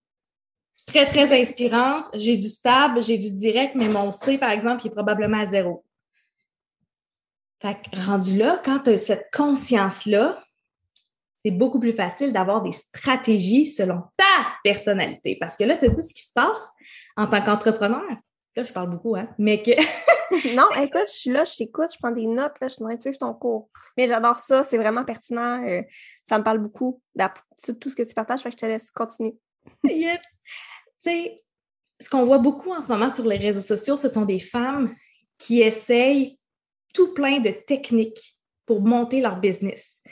Très, 0.87 1.06
très 1.06 1.38
inspirante, 1.38 2.06
j'ai 2.14 2.37
du 2.37 2.49
stable, 2.49 3.02
j'ai 3.02 3.18
du 3.18 3.30
direct, 3.30 3.75
mais 3.75 3.88
mon 3.88 4.10
C, 4.10 4.38
par 4.38 4.50
exemple, 4.50 4.87
est 4.87 4.90
probablement 4.90 5.38
à 5.38 5.46
zéro. 5.46 5.84
Fait 7.61 7.76
que 7.76 8.07
rendu 8.07 8.38
là, 8.38 8.61
quand 8.64 8.81
tu 8.81 8.90
as 8.90 8.99
cette 8.99 9.29
conscience-là, 9.33 10.43
c'est 11.45 11.50
beaucoup 11.50 11.79
plus 11.79 11.93
facile 11.93 12.33
d'avoir 12.33 12.62
des 12.62 12.73
stratégies 12.73 13.67
selon 13.67 14.02
ta 14.17 14.47
personnalité. 14.64 15.37
Parce 15.40 15.57
que 15.57 15.64
là, 15.64 15.76
tu 15.76 15.87
sais 15.87 16.02
ce 16.02 16.14
qui 16.14 16.25
se 16.25 16.33
passe 16.35 16.71
en 17.17 17.26
tant 17.26 17.43
qu'entrepreneur. 17.43 18.05
Là, 18.57 18.64
je 18.64 18.73
parle 18.73 18.90
beaucoup, 18.90 19.17
hein, 19.17 19.29
mais 19.38 19.62
que. 19.62 19.71
non, 20.57 20.69
écoute, 20.83 21.07
je 21.07 21.12
suis 21.12 21.31
là, 21.31 21.45
je 21.45 21.57
t'écoute, 21.57 21.90
je 21.93 21.99
prends 22.00 22.11
des 22.11 22.26
notes, 22.26 22.59
là, 22.61 22.69
je 22.69 22.75
suis 22.75 22.83
en 22.83 22.87
train 22.87 22.97
de 22.97 23.00
suivre 23.00 23.19
ton 23.19 23.33
cours. 23.33 23.69
Mais 23.97 24.09
j'adore 24.09 24.37
ça, 24.37 24.64
c'est 24.64 24.76
vraiment 24.76 25.05
pertinent. 25.05 25.64
Euh, 25.67 25.83
ça 26.25 26.38
me 26.38 26.45
parle 26.45 26.59
beaucoup 26.59 27.00
de 27.14 27.73
tout 27.73 27.90
ce 27.90 27.97
que 27.97 28.02
tu 28.02 28.14
partages, 28.14 28.40
fait 28.40 28.50
que 28.50 28.57
je 28.57 28.61
te 28.61 28.67
laisse 28.67 28.90
continuer. 28.90 29.37
yes! 29.85 30.19
Tu 31.05 31.11
sais, 31.11 31.37
ce 32.00 32.11
qu'on 32.11 32.25
voit 32.25 32.38
beaucoup 32.38 32.73
en 32.73 32.81
ce 32.81 32.88
moment 32.88 33.14
sur 33.14 33.26
les 33.26 33.37
réseaux 33.37 33.61
sociaux, 33.61 33.97
ce 33.97 34.09
sont 34.09 34.25
des 34.25 34.40
femmes 34.40 34.95
qui 35.38 35.61
essayent 35.61 36.39
tout 36.92 37.14
plein 37.14 37.40
de 37.40 37.50
techniques 37.50 38.37
pour 38.66 38.80
monter 38.80 39.20
leur 39.20 39.37
business. 39.37 40.02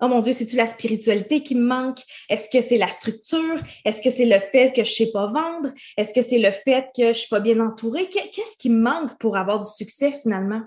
Oh 0.00 0.08
mon 0.08 0.20
Dieu, 0.20 0.34
c'est-tu 0.34 0.56
la 0.56 0.66
spiritualité 0.66 1.42
qui 1.42 1.54
me 1.54 1.66
manque? 1.66 2.00
Est-ce 2.28 2.50
que 2.50 2.60
c'est 2.60 2.76
la 2.76 2.88
structure? 2.88 3.62
Est-ce 3.86 4.02
que 4.02 4.10
c'est 4.10 4.26
le 4.26 4.38
fait 4.38 4.74
que 4.74 4.84
je 4.84 4.92
sais 4.92 5.10
pas 5.10 5.26
vendre? 5.26 5.72
Est-ce 5.96 6.12
que 6.12 6.20
c'est 6.20 6.38
le 6.38 6.52
fait 6.52 6.90
que 6.94 7.08
je 7.08 7.18
suis 7.18 7.28
pas 7.28 7.40
bien 7.40 7.60
entourée? 7.60 8.10
Qu'est-ce 8.10 8.58
qui 8.58 8.68
me 8.68 8.82
manque 8.82 9.18
pour 9.18 9.38
avoir 9.38 9.58
du 9.58 9.70
succès 9.70 10.12
finalement? 10.22 10.62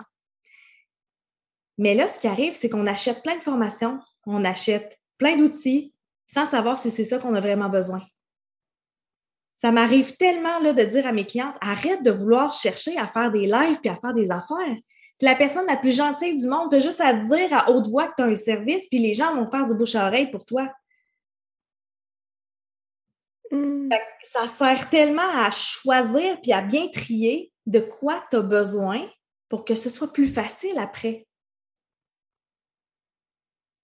Mais 1.78 1.94
là, 1.94 2.08
ce 2.08 2.18
qui 2.18 2.26
arrive, 2.26 2.54
c'est 2.54 2.68
qu'on 2.68 2.88
achète 2.88 3.22
plein 3.22 3.36
de 3.36 3.42
formations, 3.42 4.00
on 4.26 4.44
achète 4.44 4.98
plein 5.16 5.36
d'outils 5.36 5.94
sans 6.26 6.46
savoir 6.46 6.78
si 6.78 6.90
c'est 6.90 7.04
ça 7.04 7.18
qu'on 7.18 7.34
a 7.34 7.40
vraiment 7.40 7.68
besoin. 7.68 8.02
Ça 9.56 9.70
m'arrive 9.70 10.16
tellement 10.16 10.58
là, 10.58 10.72
de 10.72 10.82
dire 10.82 11.06
à 11.06 11.12
mes 11.12 11.26
clientes, 11.26 11.54
arrête 11.60 12.02
de 12.02 12.10
vouloir 12.10 12.52
chercher 12.52 12.96
à 12.96 13.06
faire 13.06 13.30
des 13.30 13.46
lives 13.46 13.78
puis 13.80 13.90
à 13.90 13.96
faire 13.96 14.14
des 14.14 14.30
affaires 14.30 14.76
la 15.20 15.34
personne 15.34 15.66
la 15.66 15.76
plus 15.76 15.94
gentille 15.94 16.36
du 16.40 16.46
monde, 16.46 16.70
tu 16.70 16.76
as 16.76 16.80
juste 16.80 17.00
à 17.00 17.12
dire 17.12 17.52
à 17.52 17.70
haute 17.70 17.86
voix 17.88 18.08
que 18.08 18.14
tu 18.16 18.22
as 18.22 18.26
un 18.26 18.36
service, 18.36 18.88
puis 18.88 18.98
les 18.98 19.12
gens 19.12 19.34
vont 19.34 19.50
faire 19.50 19.66
du 19.66 19.74
bouche 19.74 19.94
à 19.94 20.06
oreille 20.06 20.30
pour 20.30 20.44
toi. 20.44 20.72
Hmm. 23.50 23.88
Ça 24.22 24.46
sert 24.46 24.88
tellement 24.90 25.28
à 25.28 25.50
choisir 25.50 26.40
puis 26.40 26.52
à 26.52 26.62
bien 26.62 26.88
trier 26.88 27.52
de 27.66 27.80
quoi 27.80 28.24
tu 28.30 28.36
as 28.36 28.42
besoin 28.42 29.08
pour 29.48 29.64
que 29.64 29.74
ce 29.74 29.90
soit 29.90 30.12
plus 30.12 30.28
facile 30.28 30.78
après. 30.78 31.26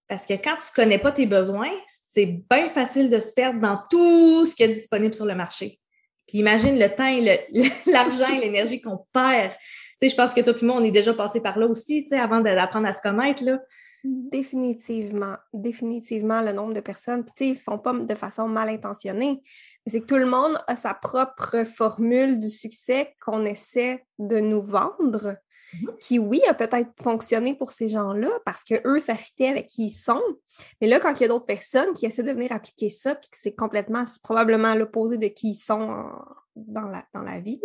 Parce 0.07 0.25
que 0.25 0.33
quand 0.33 0.55
tu 0.55 0.69
ne 0.71 0.75
connais 0.75 0.99
pas 0.99 1.11
tes 1.11 1.25
besoins, 1.25 1.71
c'est 2.13 2.25
bien 2.25 2.69
facile 2.69 3.09
de 3.09 3.19
se 3.19 3.33
perdre 3.33 3.59
dans 3.59 3.83
tout 3.89 4.45
ce 4.45 4.55
qui 4.55 4.63
est 4.63 4.69
disponible 4.69 5.13
sur 5.13 5.25
le 5.25 5.35
marché. 5.35 5.79
Puis 6.27 6.39
imagine 6.39 6.79
le 6.79 6.89
temps 6.93 7.07
et 7.07 7.47
l'argent 7.85 8.29
et 8.29 8.39
l'énergie 8.39 8.79
qu'on 8.79 9.05
perd 9.11 9.51
sais, 9.99 10.09
je 10.09 10.15
pense 10.15 10.33
que 10.33 10.41
toi 10.41 10.53
et 10.59 10.65
moi, 10.65 10.75
on 10.77 10.83
est 10.83 10.91
déjà 10.91 11.13
passé 11.13 11.41
par 11.41 11.57
là 11.57 11.67
aussi, 11.67 12.03
tu 12.03 12.09
sais, 12.09 12.19
avant 12.19 12.41
d'apprendre 12.41 12.87
à 12.87 12.93
se 12.93 13.01
connaître, 13.01 13.43
là. 13.43 13.59
Définitivement, 14.03 15.35
définitivement 15.53 16.41
le 16.41 16.53
nombre 16.53 16.73
de 16.73 16.79
personnes. 16.79 17.23
Puis, 17.25 17.33
tu 17.35 17.43
sais, 17.43 17.49
ils 17.51 17.57
font 17.57 17.79
pas 17.79 17.93
de 17.93 18.15
façon 18.15 18.47
mal 18.47 18.69
intentionnée. 18.69 19.41
C'est 19.85 20.01
que 20.01 20.05
tout 20.05 20.17
le 20.17 20.27
monde 20.27 20.63
a 20.67 20.75
sa 20.75 20.93
propre 20.93 21.65
formule 21.65 22.37
du 22.37 22.49
succès 22.49 23.15
qu'on 23.19 23.43
essaie 23.43 24.05
de 24.19 24.39
nous 24.39 24.61
vendre, 24.61 25.35
mm-hmm. 25.73 25.97
qui, 25.99 26.19
oui, 26.19 26.41
a 26.47 26.53
peut-être 26.53 26.91
fonctionné 27.01 27.55
pour 27.55 27.71
ces 27.71 27.87
gens-là 27.87 28.29
parce 28.45 28.63
que 28.63 28.75
eux, 28.87 28.99
ça 28.99 29.15
fitait 29.15 29.49
avec 29.49 29.67
qui 29.67 29.85
ils 29.85 29.89
sont. 29.89 30.23
Mais 30.79 30.87
là, 30.87 30.99
quand 30.99 31.19
il 31.19 31.23
y 31.23 31.25
a 31.25 31.29
d'autres 31.29 31.45
personnes 31.45 31.93
qui 31.93 32.05
essaient 32.05 32.23
de 32.23 32.31
venir 32.31 32.51
appliquer 32.51 32.89
ça, 32.89 33.15
puis 33.15 33.29
que 33.29 33.37
c'est 33.37 33.55
complètement, 33.55 34.05
probablement 34.23 34.75
l'opposé 34.75 35.17
de 35.17 35.27
qui 35.27 35.49
ils 35.49 35.55
sont 35.55 36.05
dans, 36.55 36.87
la, 36.87 37.03
dans 37.13 37.23
la 37.23 37.39
vie, 37.39 37.61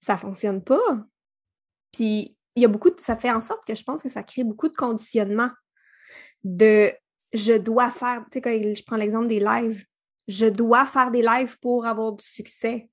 ça 0.00 0.16
fonctionne 0.16 0.62
pas. 0.62 0.98
Puis 1.92 2.36
il 2.54 2.62
y 2.62 2.64
a 2.64 2.68
beaucoup 2.68 2.90
de, 2.90 3.00
ça 3.00 3.16
fait 3.16 3.30
en 3.30 3.40
sorte 3.40 3.64
que 3.64 3.74
je 3.74 3.82
pense 3.82 4.02
que 4.02 4.08
ça 4.08 4.22
crée 4.22 4.44
beaucoup 4.44 4.68
de 4.68 4.76
conditionnement 4.76 5.50
de 6.44 6.92
je 7.32 7.54
dois 7.54 7.90
faire, 7.90 8.24
tu 8.30 8.34
sais, 8.34 8.40
quand 8.42 8.50
je 8.50 8.82
prends 8.84 8.96
l'exemple 8.96 9.28
des 9.28 9.40
lives, 9.40 9.84
je 10.28 10.46
dois 10.46 10.84
faire 10.84 11.10
des 11.10 11.22
lives 11.22 11.58
pour 11.60 11.86
avoir 11.86 12.12
du 12.12 12.24
succès. 12.24 12.88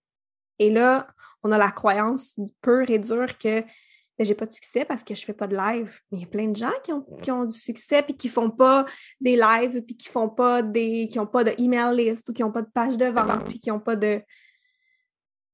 Et 0.59 0.69
là, 0.69 1.07
on 1.43 1.51
a 1.51 1.57
la 1.57 1.71
croyance 1.71 2.39
pure 2.61 2.89
et 2.89 2.99
dure 2.99 3.37
que 3.37 3.61
ben, 3.61 4.25
j'ai 4.25 4.35
pas 4.35 4.45
de 4.45 4.51
succès 4.51 4.83
parce 4.83 5.03
que 5.03 5.15
je 5.15 5.23
fais 5.23 5.33
pas 5.33 5.47
de 5.47 5.55
live. 5.55 5.97
Mais 6.11 6.17
il 6.17 6.21
y 6.21 6.25
a 6.25 6.27
plein 6.27 6.47
de 6.47 6.55
gens 6.55 6.73
qui 6.83 6.91
ont, 6.91 7.05
qui 7.21 7.31
ont 7.31 7.45
du 7.45 7.57
succès 7.57 8.03
puis 8.03 8.17
qui 8.17 8.27
font 8.27 8.49
pas 8.49 8.85
des 9.21 9.37
lives 9.37 9.81
puis 9.81 9.95
qui 9.95 10.09
font 10.09 10.29
pas 10.29 10.61
des 10.61 11.07
qui 11.09 11.19
ont 11.19 11.27
pas 11.27 11.45
de 11.45 11.53
email 11.57 11.95
list 11.95 12.27
ou 12.27 12.33
qui 12.33 12.43
ont 12.43 12.51
pas 12.51 12.61
de 12.61 12.69
page 12.73 12.97
de 12.97 13.05
vente 13.05 13.45
puis 13.45 13.59
qui 13.59 13.71
ont 13.71 13.79
pas 13.79 13.95
de 13.95 14.21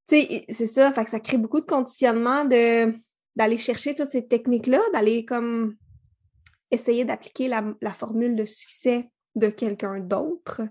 tu 0.07 0.15
sais 0.15 0.45
c'est 0.49 0.65
ça 0.65 0.91
fait 0.91 1.05
que 1.05 1.11
ça 1.11 1.19
crée 1.19 1.37
beaucoup 1.37 1.61
de 1.61 1.65
conditionnement 1.65 2.43
de 2.45 2.95
d'aller 3.35 3.57
chercher 3.57 3.93
toutes 3.93 4.09
ces 4.09 4.27
techniques-là, 4.27 4.79
d'aller 4.93 5.25
comme 5.25 5.75
essayer 6.71 7.05
d'appliquer 7.05 7.47
la, 7.47 7.93
formule 7.93 8.35
de 8.35 8.45
succès 8.45 9.09
de 9.35 9.49
quelqu'un 9.49 9.99
d'autre. 9.99 10.61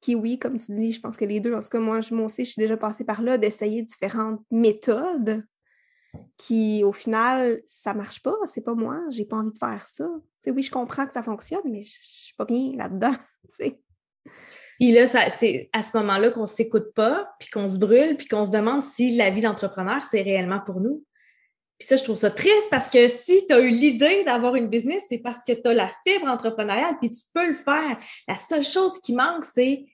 Qui, 0.00 0.14
oui, 0.14 0.38
comme 0.38 0.58
tu 0.58 0.74
dis, 0.76 0.92
je 0.92 1.00
pense 1.00 1.16
que 1.16 1.24
les 1.24 1.40
deux, 1.40 1.54
en 1.54 1.60
tout 1.60 1.68
cas, 1.68 1.80
moi, 1.80 2.00
moi 2.12 2.26
aussi, 2.26 2.44
je 2.44 2.52
suis 2.52 2.60
déjà 2.60 2.76
passée 2.76 3.04
par 3.04 3.20
là, 3.20 3.36
d'essayer 3.36 3.82
différentes 3.82 4.40
méthodes 4.50 5.44
qui, 6.36 6.84
au 6.84 6.92
final, 6.92 7.60
ça 7.64 7.94
marche 7.94 8.22
pas, 8.22 8.36
c'est 8.46 8.60
pas 8.60 8.74
moi, 8.74 9.00
j'ai 9.10 9.24
pas 9.24 9.36
envie 9.36 9.52
de 9.52 9.58
faire 9.58 9.86
ça. 9.86 10.08
Oui, 10.46 10.62
je 10.62 10.70
comprends 10.70 11.06
que 11.06 11.12
ça 11.12 11.22
fonctionne, 11.22 11.62
mais 11.64 11.82
je 11.82 11.96
suis 11.98 12.34
pas 12.34 12.44
bien 12.44 12.72
là-dedans. 12.76 13.14
Puis 14.78 14.92
là, 14.92 15.08
c'est 15.08 15.68
à 15.72 15.82
ce 15.82 15.96
moment-là 15.96 16.30
qu'on 16.30 16.46
s'écoute 16.46 16.94
pas, 16.94 17.34
puis 17.40 17.50
qu'on 17.50 17.66
se 17.66 17.78
brûle, 17.78 18.16
puis 18.16 18.28
qu'on 18.28 18.44
se 18.44 18.50
demande 18.52 18.84
si 18.84 19.16
la 19.16 19.30
vie 19.30 19.40
d'entrepreneur, 19.40 20.02
c'est 20.08 20.22
réellement 20.22 20.60
pour 20.64 20.80
nous. 20.80 21.04
Puis 21.78 21.86
ça, 21.86 21.96
je 21.96 22.02
trouve 22.02 22.16
ça 22.16 22.30
triste 22.30 22.68
parce 22.70 22.90
que 22.90 23.06
si 23.08 23.46
tu 23.46 23.54
as 23.54 23.60
eu 23.60 23.70
l'idée 23.70 24.24
d'avoir 24.24 24.56
une 24.56 24.68
business, 24.68 25.02
c'est 25.08 25.18
parce 25.18 25.44
que 25.44 25.52
tu 25.52 25.68
as 25.68 25.74
la 25.74 25.88
fibre 26.06 26.26
entrepreneuriale, 26.26 26.98
puis 27.00 27.10
tu 27.10 27.22
peux 27.32 27.46
le 27.46 27.54
faire. 27.54 27.98
La 28.26 28.36
seule 28.36 28.64
chose 28.64 29.00
qui 29.00 29.14
manque, 29.14 29.44
c'est 29.44 29.86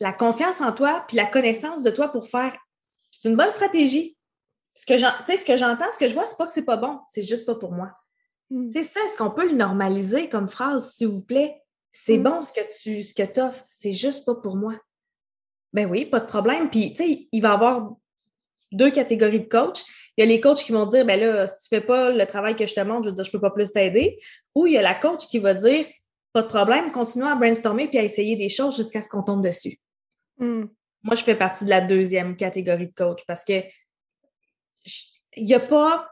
la 0.00 0.12
confiance 0.12 0.60
en 0.60 0.72
toi, 0.72 1.04
puis 1.06 1.16
la 1.16 1.26
connaissance 1.26 1.82
de 1.82 1.90
toi 1.90 2.08
pour 2.08 2.28
faire. 2.28 2.56
C'est 3.12 3.28
une 3.28 3.36
bonne 3.36 3.52
stratégie. 3.52 4.16
Ce 4.74 4.84
que 4.84 4.98
ce 4.98 5.44
que 5.44 5.56
j'entends, 5.56 5.90
ce 5.90 5.98
que 5.98 6.08
je 6.08 6.14
vois, 6.14 6.26
c'est 6.26 6.36
pas 6.36 6.46
que 6.46 6.52
c'est 6.52 6.64
pas 6.64 6.76
bon, 6.76 7.00
c'est 7.06 7.22
juste 7.22 7.46
pas 7.46 7.54
pour 7.54 7.72
moi. 7.72 7.92
Hmm. 8.50 8.70
C'est 8.74 8.82
ça, 8.82 9.00
est-ce 9.06 9.16
qu'on 9.16 9.30
peut 9.30 9.48
le 9.48 9.56
normaliser 9.56 10.28
comme 10.28 10.48
phrase, 10.48 10.92
s'il 10.92 11.08
vous 11.08 11.24
plaît? 11.24 11.62
C'est 11.92 12.18
hmm. 12.18 12.22
bon 12.24 12.42
ce 12.42 12.52
que 12.52 12.60
tu 12.82 13.02
ce 13.02 13.14
que 13.14 13.40
offres, 13.40 13.64
c'est 13.68 13.92
juste 13.92 14.26
pas 14.26 14.34
pour 14.34 14.56
moi. 14.56 14.74
Ben 15.72 15.88
oui, 15.90 16.04
pas 16.04 16.20
de 16.20 16.26
problème. 16.26 16.68
Puis, 16.68 16.90
tu 16.90 17.04
sais, 17.04 17.28
il 17.30 17.40
va 17.40 17.50
y 17.50 17.52
avoir 17.52 17.96
deux 18.72 18.90
catégories 18.90 19.40
de 19.40 19.48
coachs. 19.48 19.84
Il 20.16 20.22
y 20.22 20.24
a 20.24 20.26
les 20.26 20.40
coachs 20.40 20.64
qui 20.64 20.72
vont 20.72 20.86
dire, 20.86 21.04
ben 21.04 21.20
là, 21.20 21.46
si 21.46 21.68
tu 21.68 21.76
fais 21.76 21.80
pas 21.80 22.10
le 22.10 22.26
travail 22.26 22.56
que 22.56 22.66
je 22.66 22.74
te 22.74 22.80
montre, 22.80 23.04
je 23.04 23.08
veux 23.10 23.14
dire, 23.14 23.24
je 23.24 23.30
peux 23.30 23.40
pas 23.40 23.50
plus 23.50 23.72
t'aider. 23.72 24.18
Ou 24.54 24.66
il 24.66 24.74
y 24.74 24.78
a 24.78 24.82
la 24.82 24.94
coach 24.94 25.26
qui 25.26 25.38
va 25.38 25.54
dire, 25.54 25.86
pas 26.32 26.42
de 26.42 26.48
problème, 26.48 26.92
continue 26.92 27.24
à 27.24 27.34
brainstormer 27.34 27.88
puis 27.88 27.98
à 27.98 28.02
essayer 28.02 28.36
des 28.36 28.48
choses 28.48 28.76
jusqu'à 28.76 29.02
ce 29.02 29.08
qu'on 29.08 29.22
tombe 29.22 29.42
dessus. 29.42 29.78
Hmm. 30.38 30.64
Moi, 31.02 31.14
je 31.14 31.22
fais 31.22 31.36
partie 31.36 31.64
de 31.64 31.70
la 31.70 31.80
deuxième 31.80 32.36
catégorie 32.36 32.88
de 32.88 32.94
coach 32.94 33.22
parce 33.26 33.44
que 33.44 33.62
il 35.36 35.44
n'y 35.44 35.54
a 35.54 35.60
pas 35.60 36.08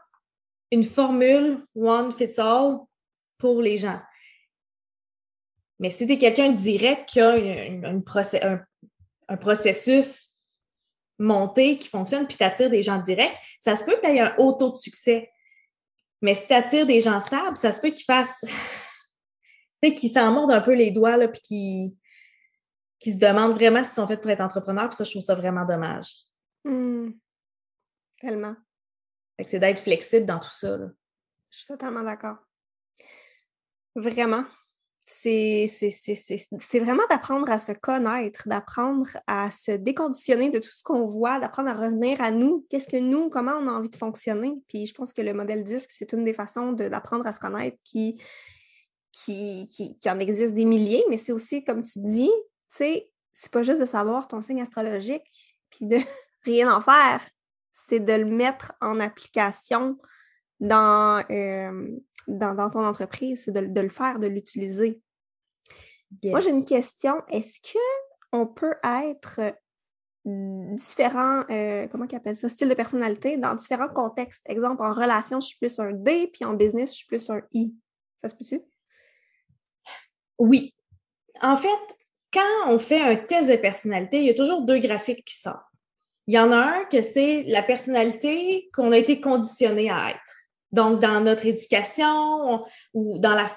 une 0.71 0.83
formule 0.83 1.65
one 1.75 2.11
fits 2.11 2.39
all 2.39 2.79
pour 3.37 3.61
les 3.61 3.77
gens. 3.77 3.99
Mais 5.79 5.89
si 5.89 6.07
tu 6.07 6.13
es 6.13 6.17
quelqu'un 6.17 6.51
direct 6.51 7.09
qui 7.09 7.19
a 7.19 7.35
un 9.27 9.37
processus 9.37 10.34
monter, 11.17 11.77
qui 11.77 11.87
fonctionne, 11.87 12.27
puis 12.27 12.37
tu 12.37 12.43
attires 12.43 12.69
des 12.69 12.83
gens 12.83 12.99
directs, 12.99 13.37
ça 13.59 13.75
se 13.75 13.83
peut 13.83 13.95
que 13.95 14.01
tu 14.01 14.07
aies 14.07 14.19
un 14.19 14.35
haut 14.37 14.53
taux 14.53 14.71
de 14.71 14.77
succès. 14.77 15.31
Mais 16.21 16.35
si 16.35 16.47
tu 16.47 16.53
attires 16.53 16.85
des 16.85 17.01
gens 17.01 17.19
stables, 17.21 17.57
ça 17.57 17.71
se 17.71 17.79
peut 17.79 17.91
qu'ils 17.91 18.05
fassent. 18.05 18.41
tu 19.81 19.89
sais, 19.89 19.95
qu'ils 19.95 20.11
s'en 20.11 20.31
mordent 20.31 20.51
un 20.51 20.61
peu 20.61 20.73
les 20.73 20.91
doigts, 20.91 21.17
là, 21.17 21.27
puis 21.27 21.41
qu'ils 21.41 21.95
qui 22.99 23.13
se 23.13 23.17
demandent 23.17 23.53
vraiment 23.53 23.83
s'ils 23.83 23.93
sont 23.93 24.07
faits 24.07 24.21
pour 24.21 24.31
être 24.31 24.41
entrepreneurs, 24.41 24.89
puis 24.89 24.95
ça, 24.95 25.03
je 25.03 25.11
trouve 25.11 25.21
ça 25.21 25.35
vraiment 25.35 25.65
dommage. 25.65 26.15
Mmh. 26.63 27.11
Tellement. 28.19 28.55
c'est 29.45 29.59
d'être 29.59 29.79
flexible 29.79 30.25
dans 30.25 30.39
tout 30.39 30.49
ça. 30.49 30.77
Je 31.51 31.57
suis 31.57 31.67
totalement 31.67 32.01
d'accord. 32.01 32.37
Vraiment. 33.95 34.43
C'est 35.07 35.69
vraiment 36.79 37.03
d'apprendre 37.11 37.49
à 37.51 37.59
se 37.59 37.71
connaître, 37.71 38.47
d'apprendre 38.47 39.07
à 39.27 39.51
se 39.51 39.71
déconditionner 39.71 40.49
de 40.49 40.57
tout 40.57 40.71
ce 40.71 40.83
qu'on 40.83 41.05
voit, 41.05 41.39
d'apprendre 41.39 41.69
à 41.69 41.73
revenir 41.73 42.21
à 42.21 42.31
nous. 42.31 42.65
Qu'est-ce 42.69 42.87
que 42.87 42.97
nous, 42.97 43.29
comment 43.29 43.53
on 43.59 43.67
a 43.67 43.71
envie 43.71 43.89
de 43.89 43.95
fonctionner? 43.95 44.53
Puis 44.67 44.87
je 44.87 44.95
pense 44.95 45.13
que 45.13 45.21
le 45.21 45.33
modèle 45.33 45.63
disque, 45.63 45.91
c'est 45.91 46.11
une 46.13 46.23
des 46.23 46.33
façons 46.33 46.71
d'apprendre 46.71 47.27
à 47.27 47.33
se 47.33 47.39
connaître 47.39 47.77
qui, 47.83 48.19
en 50.07 50.19
existe 50.19 50.55
des 50.55 50.65
milliers, 50.65 51.05
mais 51.09 51.17
c'est 51.17 51.31
aussi, 51.31 51.63
comme 51.63 51.83
tu 51.83 51.99
dis, 51.99 52.31
tu 52.71 52.77
sais, 52.77 53.09
c'est 53.31 53.51
pas 53.51 53.61
juste 53.61 53.81
de 53.81 53.85
savoir 53.85 54.27
ton 54.27 54.41
signe 54.41 54.61
astrologique 54.61 55.55
puis 55.69 55.85
de 55.85 55.97
rien 56.43 56.73
en 56.75 56.81
faire, 56.81 57.21
c'est 57.73 57.99
de 57.99 58.13
le 58.13 58.25
mettre 58.25 58.73
en 58.81 58.99
application 58.99 59.99
dans, 60.59 61.23
euh, 61.29 61.95
dans, 62.27 62.69
ton 62.69 62.83
entreprise, 62.85 63.43
c'est 63.45 63.51
de, 63.51 63.81
le 63.81 63.89
faire, 63.89 64.19
de 64.19 64.27
l'utiliser. 64.27 65.01
Moi, 66.23 66.39
j'ai 66.39 66.51
une 66.51 66.65
question. 66.65 67.15
Est-ce 67.29 67.59
qu'on 68.31 68.47
peut 68.47 68.75
être 68.83 69.41
différents, 70.25 71.43
euh, 71.49 71.87
comment 71.87 72.07
qu'on 72.07 72.17
appelle 72.17 72.35
ça, 72.35 72.49
style 72.49 72.69
de 72.69 72.73
personnalité 72.73 73.37
dans 73.37 73.55
différents 73.55 73.89
contextes? 73.89 74.43
Exemple, 74.49 74.83
en 74.83 74.93
relation, 74.93 75.39
je 75.39 75.47
suis 75.47 75.57
plus 75.57 75.79
un 75.79 75.91
D, 75.91 76.29
puis 76.33 76.45
en 76.45 76.53
business, 76.53 76.91
je 76.91 76.97
suis 76.97 77.07
plus 77.07 77.29
un 77.29 77.41
I. 77.53 77.75
Ça 78.17 78.29
se 78.29 78.35
peut-tu? 78.35 78.61
Oui. 80.39 80.75
En 81.41 81.57
fait, 81.57 81.69
quand 82.33 82.67
on 82.67 82.79
fait 82.79 83.01
un 83.01 83.15
test 83.15 83.49
de 83.49 83.55
personnalité, 83.55 84.19
il 84.19 84.25
y 84.25 84.29
a 84.29 84.33
toujours 84.33 84.61
deux 84.61 84.79
graphiques 84.79 85.25
qui 85.25 85.35
sortent. 85.35 85.61
Il 86.27 86.33
y 86.33 86.39
en 86.39 86.51
a 86.51 86.57
un 86.57 86.85
que 86.85 87.01
c'est 87.01 87.43
la 87.43 87.61
personnalité 87.61 88.69
qu'on 88.73 88.91
a 88.91 88.97
été 88.97 89.21
conditionné 89.21 89.91
à 89.91 90.09
être. 90.09 90.34
Donc, 90.75 90.99
dans 90.99 91.21
notre 91.21 91.45
éducation 91.45 92.65
ou 92.93 93.17
dans 93.17 93.33
la, 93.33 93.49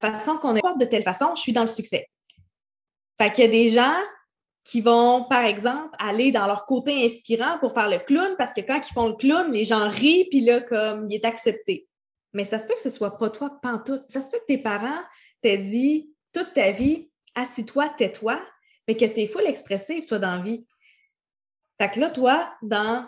façon 0.00 0.38
qu'on 0.38 0.56
est 0.56 0.62
de 0.62 0.84
telle 0.86 1.02
façon, 1.02 1.34
je 1.34 1.42
suis 1.42 1.52
dans 1.52 1.60
le 1.60 1.66
succès. 1.66 2.08
Fait 3.18 3.30
qu'il 3.30 3.44
y 3.44 3.48
a 3.48 3.50
des 3.50 3.68
gens 3.68 4.00
qui 4.64 4.80
vont, 4.80 5.24
par 5.24 5.44
exemple, 5.44 5.94
aller 5.98 6.32
dans 6.32 6.46
leur 6.46 6.64
côté 6.64 7.04
inspirant 7.04 7.58
pour 7.58 7.74
faire 7.74 7.90
le 7.90 7.98
clown, 7.98 8.36
parce 8.38 8.54
que 8.54 8.62
quand 8.62 8.80
ils 8.88 8.92
font 8.94 9.08
le 9.08 9.16
clown, 9.16 9.52
les 9.52 9.64
gens 9.64 9.86
rient, 9.90 10.28
puis 10.30 10.40
là, 10.40 10.62
comme, 10.62 11.10
il 11.10 11.16
est 11.16 11.26
accepté. 11.26 11.86
Mais 12.32 12.44
ça 12.44 12.58
se 12.58 12.66
peut 12.66 12.74
que 12.74 12.80
ce 12.80 12.90
soit 12.90 13.18
pas 13.18 13.28
toi, 13.28 13.50
pantoute. 13.60 14.04
Ça 14.08 14.22
se 14.22 14.30
peut 14.30 14.38
que 14.38 14.46
tes 14.46 14.58
parents 14.58 15.02
t'aient 15.42 15.58
dit 15.58 16.10
toute 16.32 16.54
ta 16.54 16.70
vie, 16.70 17.10
assis-toi, 17.34 17.90
tais-toi, 17.98 18.40
mais 18.88 18.96
que 18.96 19.04
tu 19.04 19.20
es 19.20 19.26
full 19.26 19.44
expressive, 19.46 20.06
toi, 20.06 20.18
dans 20.18 20.36
la 20.36 20.42
vie. 20.42 20.66
Fait 21.78 21.90
que 21.90 22.00
là, 22.00 22.10
toi, 22.10 22.52
dans 22.62 23.06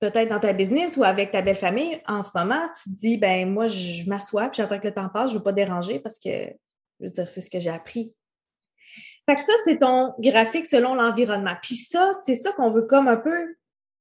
peut-être 0.00 0.28
dans 0.28 0.38
ta 0.38 0.52
business 0.52 0.96
ou 0.96 1.02
avec 1.02 1.32
ta 1.32 1.42
belle 1.42 1.56
famille, 1.56 2.00
en 2.06 2.22
ce 2.22 2.30
moment, 2.32 2.68
tu 2.80 2.94
te 2.94 3.00
dis, 3.00 3.16
ben 3.16 3.50
moi, 3.50 3.66
je 3.66 4.08
m'assois, 4.08 4.48
puis 4.48 4.58
j'attends 4.58 4.78
que 4.78 4.86
le 4.86 4.94
temps 4.94 5.08
passe, 5.08 5.30
je 5.30 5.34
ne 5.34 5.38
veux 5.38 5.44
pas 5.44 5.52
déranger 5.52 5.98
parce 5.98 6.20
que, 6.20 6.30
je 7.00 7.04
veux 7.04 7.10
dire, 7.10 7.28
c'est 7.28 7.40
ce 7.40 7.50
que 7.50 7.58
j'ai 7.58 7.70
appris. 7.70 8.14
Fait 9.26 9.34
que 9.34 9.42
ça, 9.42 9.52
c'est 9.64 9.80
ton 9.80 10.14
graphique 10.20 10.66
selon 10.66 10.94
l'environnement. 10.94 11.56
Puis 11.60 11.74
ça, 11.74 12.12
c'est 12.24 12.36
ça 12.36 12.52
qu'on 12.52 12.70
veut 12.70 12.86
comme 12.86 13.08
un 13.08 13.16
peu, 13.16 13.56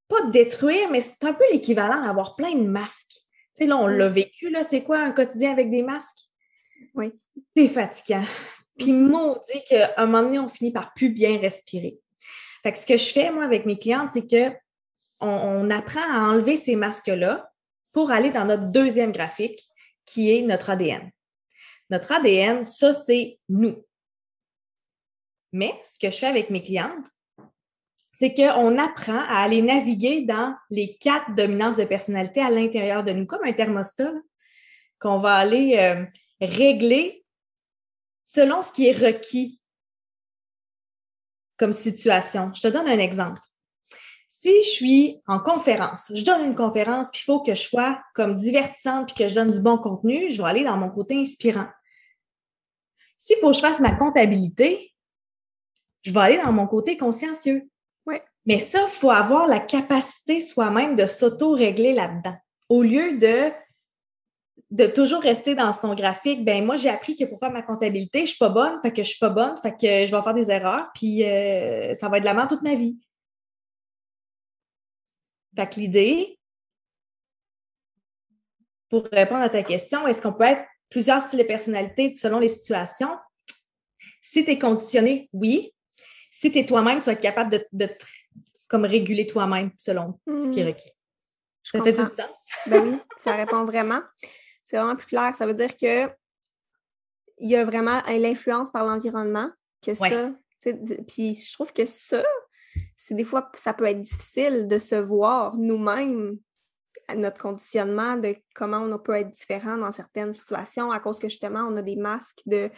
pas 0.08 0.22
détruire, 0.30 0.90
mais 0.92 1.02
c'est 1.02 1.24
un 1.26 1.34
peu 1.34 1.44
l'équivalent 1.52 2.02
d'avoir 2.02 2.36
plein 2.36 2.54
de 2.54 2.68
masques. 2.68 3.26
Tu 3.56 3.64
sais, 3.64 3.66
là, 3.66 3.78
on 3.78 3.88
l'a 3.88 4.08
vécu, 4.08 4.50
là, 4.52 4.64
c'est 4.64 4.84
quoi 4.84 5.00
un 5.00 5.12
quotidien 5.12 5.52
avec 5.52 5.72
des 5.72 5.82
masques? 5.82 6.28
Oui. 6.94 7.12
C'est 7.56 7.68
fatigant. 7.68 8.24
Puis 8.78 8.92
dit 8.92 9.64
qu'à 9.68 9.94
un 9.98 10.06
moment 10.06 10.24
donné, 10.24 10.40
on 10.40 10.50
finit 10.50 10.72
par 10.72 10.94
plus 10.94 11.10
bien 11.10 11.40
respirer. 11.40 12.00
Fait 12.64 12.72
que 12.72 12.78
ce 12.78 12.86
que 12.86 12.98
je 12.98 13.12
fais, 13.12 13.32
moi, 13.32 13.44
avec 13.44 13.66
mes 13.66 13.78
clientes, 13.78 14.12
c'est 14.12 14.28
que 14.28 14.56
on, 15.20 15.70
apprend 15.72 16.04
à 16.12 16.30
enlever 16.30 16.58
ces 16.58 16.76
masques-là 16.76 17.52
pour 17.92 18.12
aller 18.12 18.30
dans 18.30 18.46
notre 18.46 18.66
deuxième 18.66 19.12
graphique, 19.12 19.62
qui 20.06 20.32
est 20.32 20.44
notre 20.44 20.70
ADN. 20.70 21.12
Notre 21.90 22.12
ADN, 22.12 22.66
ça, 22.66 22.94
c'est 22.94 23.40
nous. 23.50 23.84
Mais 25.52 25.74
ce 25.92 25.98
que 25.98 26.12
je 26.12 26.20
fais 26.20 26.28
avec 26.28 26.50
mes 26.50 26.62
clientes, 26.62 27.08
c'est 28.12 28.34
qu'on 28.34 28.78
apprend 28.78 29.20
à 29.20 29.44
aller 29.44 29.62
naviguer 29.62 30.26
dans 30.26 30.56
les 30.70 30.98
quatre 30.98 31.34
dominances 31.36 31.78
de 31.78 31.86
personnalité 31.86 32.42
à 32.42 32.50
l'intérieur 32.50 33.04
de 33.04 33.12
nous, 33.12 33.26
comme 33.26 33.44
un 33.44 33.54
thermostat, 33.54 34.12
qu'on 35.00 35.20
va 35.20 35.36
aller 35.36 35.78
euh, 35.78 36.06
régler 36.42 37.26
selon 38.28 38.62
ce 38.62 38.72
qui 38.72 38.88
est 38.88 38.94
requis 38.94 39.60
comme 41.58 41.74
situation. 41.74 42.52
Je 42.54 42.62
te 42.62 42.68
donne 42.68 42.88
un 42.88 43.00
exemple. 43.00 43.42
Si 44.30 44.52
je 44.64 44.70
suis 44.70 45.22
en 45.26 45.40
conférence, 45.40 46.12
je 46.14 46.24
donne 46.24 46.46
une 46.46 46.56
conférence, 46.56 47.10
puis 47.10 47.22
il 47.24 47.26
faut 47.26 47.42
que 47.42 47.56
je 47.56 47.64
sois 47.64 48.00
comme 48.14 48.36
divertissante, 48.36 49.08
puis 49.08 49.16
que 49.16 49.30
je 49.30 49.34
donne 49.34 49.50
du 49.50 49.62
bon 49.62 49.78
contenu, 49.78 50.30
je 50.30 50.40
vais 50.40 50.48
aller 50.48 50.64
dans 50.64 50.78
mon 50.78 50.90
côté 50.90 51.20
inspirant. 51.20 51.68
S'il 53.18 53.38
faut 53.38 53.48
que 53.48 53.56
je 53.56 53.62
fasse 53.62 53.80
ma 53.80 53.96
comptabilité, 53.96 54.94
je 56.04 56.12
vais 56.12 56.20
aller 56.20 56.38
dans 56.38 56.52
mon 56.52 56.68
côté 56.68 56.98
consciencieux. 56.98 57.68
Ouais. 58.06 58.24
Mais 58.46 58.60
ça, 58.60 58.84
il 58.84 58.92
faut 58.92 59.10
avoir 59.10 59.48
la 59.48 59.60
capacité 59.60 60.42
soi-même 60.42 60.96
de 60.96 61.06
s'auto-régler 61.06 61.94
là-dedans. 61.94 62.38
Au 62.70 62.84
lieu 62.84 63.18
de, 63.18 63.52
de 64.70 64.86
toujours 64.86 65.22
rester 65.22 65.56
dans 65.56 65.72
son 65.72 65.96
graphique, 65.96 66.44
ben 66.44 66.66
moi, 66.66 66.76
j'ai 66.76 66.90
appris 66.90 67.16
que 67.16 67.24
pour 67.24 67.40
faire 67.40 67.52
ma 67.52 67.62
comptabilité, 67.62 68.22
je 68.22 68.32
suis 68.32 68.38
pas 68.38 68.50
bonne, 68.50 68.80
fait 68.82 68.92
que 68.92 69.02
je 69.02 69.10
suis 69.10 69.20
pas 69.20 69.30
bonne, 69.30 69.58
fait 69.58 69.72
que 69.72 70.06
je 70.06 70.16
vais 70.16 70.22
faire 70.22 70.34
des 70.34 70.52
erreurs, 70.52 70.88
puis 70.94 71.24
euh, 71.24 71.96
ça 71.96 72.10
va 72.10 72.18
être 72.18 72.24
de 72.24 72.26
la 72.26 72.34
merde 72.34 72.50
toute 72.50 72.64
ma 72.64 72.76
vie. 72.76 73.00
Fait 75.56 75.68
que 75.68 75.80
l'idée, 75.80 76.38
pour 78.90 79.06
répondre 79.12 79.42
à 79.42 79.50
ta 79.50 79.64
question, 79.64 80.06
est-ce 80.06 80.22
qu'on 80.22 80.34
peut 80.34 80.44
être 80.44 80.64
plusieurs 80.90 81.22
styles 81.22 81.40
de 81.40 81.44
personnalité 81.46 82.14
selon 82.14 82.40
les 82.40 82.50
situations? 82.50 83.18
Si 84.22 84.44
tu 84.44 84.52
es 84.52 84.60
conditionné, 84.60 85.30
oui 85.32 85.74
si 86.40 86.52
tu 86.52 86.60
es 86.60 86.66
toi-même, 86.66 87.00
tu 87.00 87.06
vas 87.06 87.14
être 87.14 87.22
capable 87.22 87.52
de, 87.52 87.68
de 87.72 87.90
comme 88.68 88.86
réguler 88.86 89.26
toi-même 89.26 89.72
selon 89.78 90.20
ce 90.28 90.50
qui 90.50 90.60
est 90.60 90.66
hmm. 90.66 90.68
requis. 90.68 90.92
ça 91.64 91.84
fait 91.84 91.92
du 91.94 91.98
sens? 91.98 92.38
ben 92.68 92.84
oui, 92.84 93.00
ça 93.18 93.36
répond 93.36 93.66
vraiment. 93.66 94.02
C'est 94.68 94.78
vraiment 94.78 94.96
plus 94.96 95.08
clair. 95.08 95.36
Ça 95.36 95.48
veut 95.48 95.56
dire 95.56 95.76
que 95.76 96.08
il 97.40 97.50
y 97.50 97.56
a 97.56 97.64
vraiment 97.64 98.02
l'influence 98.08 98.70
par 98.70 98.86
l'environnement, 98.86 99.50
que 99.84 99.96
ça. 99.96 100.32
Puis 101.08 101.34
je 101.36 101.54
trouve 101.54 101.72
que 101.72 101.86
ça, 101.86 102.24
c'est 102.96 103.14
des 103.14 103.24
fois, 103.24 103.50
ça 103.54 103.74
peut 103.74 103.86
être 103.86 104.02
difficile 104.02 104.68
de 104.68 104.78
se 104.78 104.96
voir 104.96 105.58
nous-mêmes 105.58 106.38
notre 107.16 107.42
conditionnement, 107.42 108.18
de 108.18 108.36
comment 108.54 108.80
on 108.80 108.98
peut 109.00 109.14
être 109.14 109.32
différent 109.32 109.78
dans 109.78 109.92
certaines 109.92 110.34
situations 110.34 110.92
à 110.92 111.00
cause 111.00 111.20
que 111.20 111.30
justement, 111.30 111.62
on 111.62 111.78
a 111.78 111.82
des 111.82 111.96
masques 111.96 112.42
de 112.46 112.70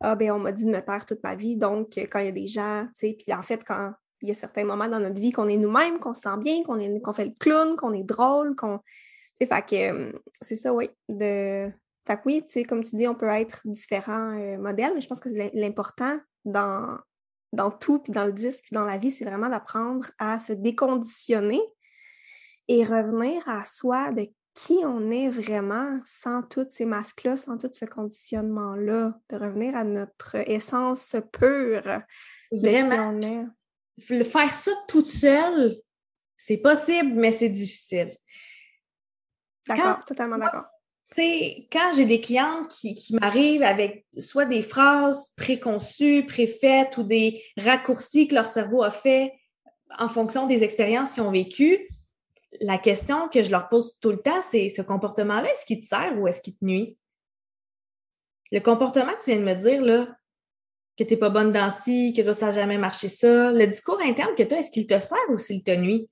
Ah, 0.00 0.16
ben 0.16 0.32
on 0.32 0.38
m'a 0.38 0.52
dit 0.52 0.64
de 0.64 0.70
me 0.70 0.80
taire 0.80 1.06
toute 1.06 1.22
ma 1.22 1.36
vie. 1.36 1.56
Donc, 1.56 1.92
quand 1.96 2.18
il 2.18 2.24
y 2.24 2.28
a 2.28 2.32
des 2.32 2.48
gens, 2.48 2.86
tu 2.88 3.08
sais, 3.08 3.16
puis 3.18 3.32
en 3.32 3.42
fait, 3.42 3.62
quand 3.64 3.92
il 4.22 4.28
y 4.28 4.32
a 4.32 4.34
certains 4.34 4.64
moments 4.64 4.88
dans 4.88 5.00
notre 5.00 5.20
vie 5.20 5.30
qu'on 5.30 5.48
est 5.48 5.56
nous-mêmes, 5.56 6.00
qu'on 6.00 6.12
se 6.12 6.22
sent 6.22 6.38
bien, 6.38 6.62
qu'on 6.64 6.78
qu'on 7.00 7.12
fait 7.12 7.26
le 7.26 7.34
clown, 7.38 7.76
qu'on 7.76 7.92
est 7.92 8.04
drôle, 8.04 8.56
qu'on. 8.56 8.80
Tu 9.40 9.46
fait 9.46 9.62
que 9.66 9.90
hum, 9.90 10.18
c'est 10.40 10.56
ça, 10.56 10.72
oui. 10.72 10.90
De... 11.08 11.70
Fait 12.06 12.16
que 12.16 12.22
oui, 12.26 12.42
tu 12.42 12.52
sais, 12.52 12.62
comme 12.64 12.82
tu 12.82 12.96
dis, 12.96 13.06
on 13.06 13.14
peut 13.14 13.28
être 13.28 13.60
différents 13.64 14.38
euh, 14.38 14.58
modèles, 14.58 14.92
mais 14.94 15.00
je 15.00 15.08
pense 15.08 15.20
que 15.20 15.28
l'important 15.54 16.18
dans, 16.44 16.98
dans 17.52 17.70
tout, 17.70 17.98
puis 17.98 18.12
dans 18.12 18.24
le 18.24 18.32
disque, 18.32 18.64
puis 18.64 18.74
dans 18.74 18.84
la 18.84 18.98
vie, 18.98 19.10
c'est 19.10 19.24
vraiment 19.24 19.48
d'apprendre 19.48 20.10
à 20.18 20.38
se 20.40 20.52
déconditionner 20.52 21.60
et 22.68 22.84
revenir 22.84 23.48
à 23.48 23.64
soi 23.64 24.12
de 24.12 24.28
qui 24.54 24.78
on 24.84 25.10
est 25.10 25.28
vraiment 25.28 26.00
sans 26.04 26.42
tous 26.42 26.66
ces 26.70 26.84
masques-là, 26.84 27.36
sans 27.36 27.58
tout 27.58 27.70
ce 27.72 27.84
conditionnement-là, 27.84 29.14
de 29.30 29.36
revenir 29.36 29.76
à 29.76 29.84
notre 29.84 30.34
essence 30.50 31.14
pure 31.32 32.02
de 32.50 32.68
qui 32.68 32.98
on 32.98 33.20
est. 33.22 33.46
Le 34.10 34.24
faire 34.24 34.52
ça 34.52 34.72
toute 34.88 35.06
seule, 35.06 35.76
c'est 36.36 36.56
possible, 36.56 37.12
mais 37.14 37.32
c'est 37.32 37.48
difficile. 37.48 38.16
D'accord, 39.68 40.04
totalement 40.04 40.38
d'accord. 40.38 40.64
Quand 41.16 41.90
j'ai 41.96 42.04
des 42.04 42.20
clients 42.20 42.64
qui, 42.68 42.94
qui 42.94 43.14
m'arrivent 43.14 43.62
avec 43.62 44.06
soit 44.18 44.44
des 44.44 44.62
phrases 44.62 45.30
préconçues, 45.36 46.26
préfaites 46.26 46.96
ou 46.96 47.02
des 47.02 47.42
raccourcis 47.56 48.28
que 48.28 48.34
leur 48.34 48.46
cerveau 48.46 48.82
a 48.82 48.90
fait 48.90 49.32
en 49.98 50.08
fonction 50.08 50.46
des 50.46 50.64
expériences 50.64 51.14
qu'ils 51.14 51.22
ont 51.22 51.30
vécues, 51.30 51.88
la 52.60 52.78
question 52.78 53.28
que 53.28 53.42
je 53.42 53.50
leur 53.50 53.68
pose 53.68 53.98
tout 54.00 54.10
le 54.10 54.20
temps, 54.20 54.42
c'est 54.42 54.68
ce 54.68 54.82
comportement-là, 54.82 55.50
est-ce 55.50 55.66
qu'il 55.66 55.80
te 55.80 55.86
sert 55.86 56.18
ou 56.18 56.28
est-ce 56.28 56.40
qu'il 56.40 56.56
te 56.56 56.64
nuit? 56.64 56.98
Le 58.50 58.60
comportement 58.60 59.12
que 59.12 59.22
tu 59.22 59.30
viens 59.30 59.40
de 59.40 59.44
me 59.44 59.54
dire, 59.54 59.82
là, 59.82 60.08
que 60.98 61.04
tu 61.04 61.14
n'es 61.14 61.18
pas 61.18 61.30
bonne 61.30 61.52
dans 61.52 61.70
ci, 61.70 62.14
que 62.16 62.32
ça 62.32 62.46
n'a 62.46 62.52
jamais 62.52 62.78
marché 62.78 63.08
ça, 63.08 63.52
le 63.52 63.66
discours 63.66 64.00
interne 64.02 64.34
que 64.34 64.42
tu 64.42 64.54
as, 64.54 64.58
est-ce 64.58 64.70
qu'il 64.70 64.86
te 64.86 64.98
sert 64.98 65.18
ou 65.30 65.38
s'il 65.38 65.62
te 65.62 65.70
nuit? 65.70 66.08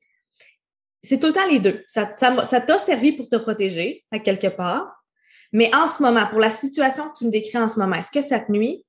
C'est 1.07 1.21
tout 1.21 1.29
le 1.29 1.33
temps 1.33 1.47
les 1.47 1.61
deux. 1.61 1.85
Ça 1.87 2.05
t'a 2.07 2.79
servi 2.79 3.13
pour 3.13 3.29
te 3.29 3.37
protéger, 3.37 4.05
à 4.11 4.19
quelque 4.19 4.49
part. 4.49 5.05
Mais 5.53 5.73
en 5.75 5.87
ce 5.87 6.03
moment, 6.03 6.27
pour 6.27 6.41
la 6.41 6.51
situation 6.51 7.09
que 7.09 7.19
tu 7.19 7.27
me 7.27 7.31
décris 7.31 7.59
en 7.59 7.69
ce 7.69 7.79
moment, 7.79 7.97
est-ce 7.97 8.11
que 8.11 8.23
ça 8.23 8.41
te 8.41 8.51
nuit? 8.51 8.85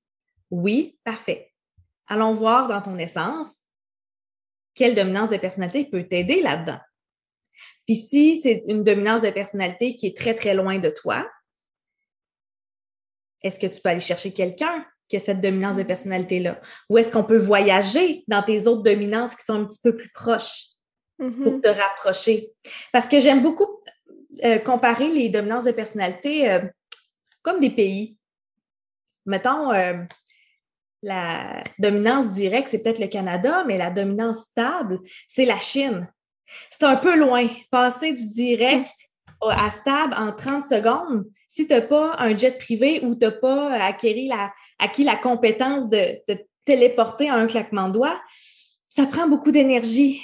Oui, 0.49 0.97
parfait. 1.03 1.53
allons 2.07 2.33
voir 2.33 2.67
dans 2.67 2.81
ton 2.81 2.97
essence 2.97 3.57
quelle 4.73 4.95
dominance 4.95 5.29
de 5.29 5.37
personnalité 5.37 5.85
peut 5.85 6.07
t'aider 6.07 6.41
là-dedans. 6.41 6.79
Puis 7.85 7.95
si 7.95 8.41
c'est 8.41 8.63
une 8.67 8.83
dominance 8.83 9.21
de 9.21 9.29
personnalité 9.29 9.95
qui 9.95 10.07
est 10.07 10.17
très, 10.17 10.33
très 10.33 10.53
loin 10.53 10.79
de 10.79 10.89
toi, 10.89 11.29
est-ce 13.43 13.59
que 13.59 13.67
tu 13.67 13.81
peux 13.81 13.89
aller 13.89 13.99
chercher 13.99 14.33
quelqu'un 14.33 14.85
qui 15.07 15.17
a 15.17 15.19
cette 15.19 15.41
dominance 15.41 15.77
de 15.77 15.83
personnalité-là? 15.83 16.59
Ou 16.89 16.97
est-ce 16.97 17.11
qu'on 17.11 17.23
peut 17.23 17.37
voyager 17.37 18.23
dans 18.27 18.41
tes 18.41 18.67
autres 18.67 18.83
dominances 18.83 19.35
qui 19.35 19.43
sont 19.43 19.61
un 19.61 19.65
petit 19.65 19.81
peu 19.83 19.95
plus 19.95 20.11
proches? 20.11 20.76
Pour 21.17 21.53
Mhm. 21.53 21.61
te 21.61 21.67
rapprocher? 21.67 22.51
Parce 22.91 23.07
que 23.07 23.19
j'aime 23.19 23.41
beaucoup 23.41 23.67
euh, 24.43 24.59
comparer 24.59 25.07
les 25.07 25.29
dominances 25.29 25.63
de 25.63 25.71
personnalité 25.71 26.49
euh, 26.49 26.59
comme 27.41 27.59
des 27.59 27.71
pays. 27.71 28.17
Mettons, 29.25 29.71
euh, 29.73 29.95
la 31.01 31.63
dominance 31.79 32.31
directe, 32.31 32.69
c'est 32.69 32.83
peut-être 32.83 32.99
le 32.99 33.07
Canada, 33.07 33.63
mais 33.65 33.77
la 33.77 33.89
dominance 33.89 34.43
stable, 34.43 34.99
c'est 35.27 35.45
la 35.45 35.57
Chine. 35.59 36.07
C'est 36.69 36.83
un 36.83 36.97
peu 36.97 37.17
loin. 37.17 37.47
Passer 37.71 38.13
du 38.13 38.25
direct 38.27 38.89
à 39.41 39.69
stable 39.71 40.13
en 40.15 40.31
30 40.33 40.63
secondes, 40.65 41.25
si 41.47 41.67
tu 41.67 41.73
n'as 41.73 41.81
pas 41.81 42.15
un 42.19 42.35
jet 42.35 42.57
privé 42.57 43.01
ou 43.03 43.15
tu 43.15 43.25
n'as 43.25 43.31
pas 43.31 43.73
acquis 43.83 44.27
la, 44.27 44.51
acquis 44.79 45.03
la 45.03 45.15
compétence 45.15 45.89
de, 45.89 46.21
de 46.27 46.39
téléporter 46.65 47.29
à 47.29 47.35
un 47.35 47.47
claquement 47.47 47.87
de 47.87 47.93
doigts, 47.93 48.19
ça 48.95 49.05
prend 49.05 49.27
beaucoup 49.27 49.51
d'énergie. 49.51 50.21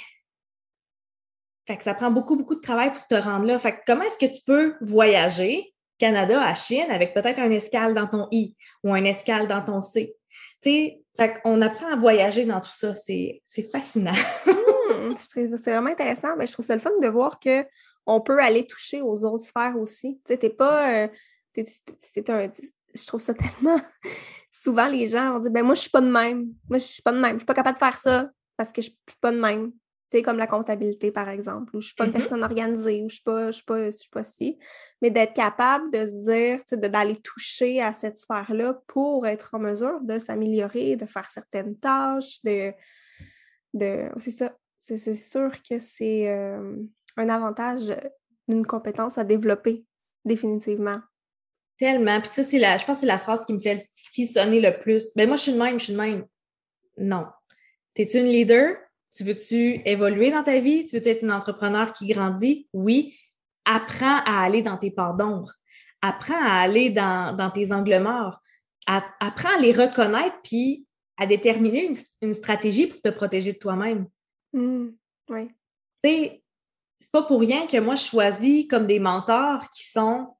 Fait 1.66 1.76
que 1.76 1.84
ça 1.84 1.94
prend 1.94 2.10
beaucoup, 2.10 2.36
beaucoup 2.36 2.54
de 2.54 2.60
travail 2.60 2.92
pour 2.92 3.06
te 3.06 3.14
rendre 3.14 3.46
là. 3.46 3.58
Fait 3.58 3.72
que 3.72 3.78
comment 3.86 4.02
est-ce 4.04 4.18
que 4.18 4.30
tu 4.30 4.42
peux 4.44 4.74
voyager 4.80 5.74
Canada 5.98 6.42
à 6.46 6.54
Chine 6.54 6.90
avec 6.90 7.14
peut-être 7.14 7.38
un 7.38 7.50
escale 7.50 7.94
dans 7.94 8.06
ton 8.06 8.28
I 8.30 8.54
ou 8.82 8.92
un 8.92 9.04
escale 9.04 9.48
dans 9.48 9.62
ton 9.62 9.80
C? 9.80 10.14
Fait 10.62 11.40
qu'on 11.42 11.62
apprend 11.62 11.92
à 11.92 11.96
voyager 11.96 12.44
dans 12.44 12.60
tout 12.60 12.72
ça. 12.74 12.94
C'est, 12.94 13.42
fascinant. 13.70 14.12
Hmm, 14.86 15.14
c'est 15.16 15.48
vraiment 15.48 15.90
intéressant. 15.90 16.36
Mais 16.36 16.46
je 16.46 16.52
trouve 16.52 16.64
ça 16.64 16.74
le 16.74 16.80
fun 16.80 16.92
de 17.00 17.08
voir 17.08 17.40
que 17.40 17.64
on 18.04 18.20
peut 18.20 18.38
aller 18.38 18.66
toucher 18.66 19.00
aux 19.00 19.24
autres 19.24 19.44
sphères 19.46 19.76
aussi. 19.78 20.20
Tu 20.26 20.34
sais, 20.34 20.36
t'es 20.36 20.50
pas. 20.50 21.04
euh, 21.04 21.08
un, 21.56 22.48
je 22.94 23.06
trouve 23.06 23.20
ça 23.20 23.32
tellement. 23.62 23.80
Souvent, 24.50 24.86
les 24.86 25.08
gens 25.08 25.32
vont 25.32 25.38
dire 25.40 25.50
ben 25.50 25.64
moi, 25.64 25.74
je 25.74 25.80
suis 25.80 25.90
pas 25.90 26.02
de 26.02 26.10
même. 26.10 26.48
Moi, 26.68 26.78
je 26.78 26.84
suis 26.84 27.02
pas 27.02 27.12
de 27.12 27.18
même. 27.18 27.34
Je 27.34 27.38
suis 27.38 27.46
pas 27.46 27.54
capable 27.54 27.76
de 27.76 27.78
faire 27.78 27.98
ça 27.98 28.30
parce 28.56 28.72
que 28.72 28.82
je 28.82 28.88
suis 28.88 29.18
pas 29.20 29.32
de 29.32 29.40
même. 29.40 29.72
Sais, 30.18 30.22
comme 30.22 30.38
la 30.38 30.46
comptabilité, 30.46 31.10
par 31.10 31.28
exemple, 31.28 31.74
ou 31.74 31.80
je 31.80 31.86
suis 31.88 31.96
pas 31.96 32.04
une 32.04 32.12
Mhm. 32.12 32.18
personne 32.18 32.44
organisée, 32.44 33.02
ou 33.02 33.08
je 33.08 33.14
suis 33.16 33.24
pas, 33.24 33.46
je 33.46 33.56
suis 33.56 33.64
pas, 33.64 33.84
je 33.86 33.90
suis 33.90 34.10
pas 34.10 34.22
si. 34.22 34.58
Mais 35.02 35.10
d'être 35.10 35.34
capable 35.34 35.90
de 35.90 36.06
se 36.06 36.30
dire, 36.30 36.58
tu 36.60 36.64
sais, 36.68 36.76
d'aller 36.76 37.16
toucher 37.20 37.82
à 37.82 37.92
cette 37.92 38.16
sphère-là 38.18 38.80
pour 38.86 39.26
être 39.26 39.54
en 39.54 39.58
mesure 39.58 40.00
de 40.02 40.20
s'améliorer, 40.20 40.94
de 40.94 41.04
faire 41.06 41.28
certaines 41.30 41.76
tâches, 41.76 42.40
de. 42.44 42.72
de 43.72 44.08
c'est 44.18 44.30
ça. 44.30 44.56
C'est 44.78 45.14
sûr 45.14 45.50
que 45.68 45.80
c'est 45.80 46.28
euh, 46.28 46.76
un 47.16 47.28
avantage 47.28 47.92
d'une 48.46 48.64
compétence 48.66 49.18
à 49.18 49.24
développer, 49.24 49.84
définitivement. 50.24 51.00
Tellement. 51.76 52.20
Puis 52.20 52.30
ça, 52.32 52.44
c'est 52.44 52.58
la, 52.60 52.78
je 52.78 52.84
pense 52.84 52.98
que 52.98 53.00
c'est 53.00 53.06
la 53.06 53.18
phrase 53.18 53.44
qui 53.46 53.52
me 53.54 53.58
fait 53.58 53.88
frissonner 54.12 54.60
le 54.60 54.78
plus. 54.78 55.08
Ben 55.16 55.26
moi, 55.26 55.36
je 55.36 55.42
suis 55.42 55.52
de 55.54 55.58
même, 55.58 55.80
je 55.80 55.84
suis 55.86 55.92
de 55.92 55.98
même. 55.98 56.24
Non. 56.98 57.26
T'es-tu 57.94 58.18
une 58.18 58.26
leader? 58.26 58.76
Tu 59.14 59.24
veux-tu 59.24 59.80
évoluer 59.84 60.30
dans 60.30 60.42
ta 60.42 60.58
vie? 60.58 60.86
Tu 60.86 60.98
veux 60.98 61.06
être 61.06 61.22
une 61.22 61.32
entrepreneur 61.32 61.92
qui 61.92 62.06
grandit? 62.06 62.68
Oui. 62.72 63.16
Apprends 63.64 64.20
à 64.24 64.42
aller 64.42 64.62
dans 64.62 64.76
tes 64.76 64.90
parts 64.90 65.14
d'ombre. 65.14 65.52
Apprends 66.02 66.42
à 66.42 66.60
aller 66.60 66.90
dans, 66.90 67.34
dans 67.36 67.50
tes 67.50 67.72
angles 67.72 67.98
morts. 68.00 68.40
Apprends 68.86 69.56
à 69.56 69.60
les 69.60 69.72
reconnaître 69.72 70.36
puis 70.42 70.86
à 71.16 71.26
déterminer 71.26 71.86
une, 71.86 71.96
une 72.22 72.34
stratégie 72.34 72.88
pour 72.88 73.00
te 73.00 73.08
protéger 73.08 73.52
de 73.52 73.58
toi-même. 73.58 74.08
Hmm, 74.52 74.88
Oui. 75.30 75.48
Tu 76.02 76.10
sais, 76.10 76.42
c'est 77.00 77.12
pas 77.12 77.22
pour 77.22 77.40
rien 77.40 77.66
que 77.66 77.78
moi, 77.78 77.94
je 77.94 78.04
choisis 78.04 78.66
comme 78.66 78.86
des 78.86 78.98
mentors 78.98 79.68
qui 79.70 79.84
sont 79.84 80.36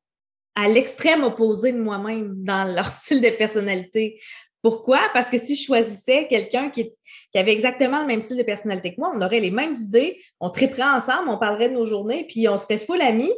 à 0.55 0.69
l'extrême 0.69 1.25
opposé 1.25 1.73
de 1.73 1.81
moi-même 1.81 2.43
dans 2.45 2.65
leur 2.65 2.87
style 2.93 3.21
de 3.21 3.31
personnalité. 3.31 4.21
Pourquoi? 4.65 5.11
Parce 5.13 5.31
que 5.31 5.37
si 5.37 5.57
je 5.57 5.67
choisissais 5.67 6.27
quelqu'un 6.27 6.71
qui, 6.71 6.91
avait 7.35 7.53
exactement 7.53 8.01
le 8.01 8.07
même 8.07 8.23
style 8.23 8.39
de 8.39 8.43
personnalité 8.43 8.95
que 8.95 9.01
moi, 9.01 9.13
on 9.15 9.21
aurait 9.21 9.41
les 9.41 9.51
mêmes 9.51 9.75
idées, 9.75 10.19
on 10.41 10.49
triperait 10.49 10.85
ensemble, 10.85 11.29
on 11.29 11.37
parlerait 11.37 11.69
de 11.69 11.75
nos 11.75 11.85
journées, 11.85 12.25
puis 12.27 12.49
on 12.49 12.57
serait 12.57 12.79
full 12.79 13.03
amis. 13.03 13.33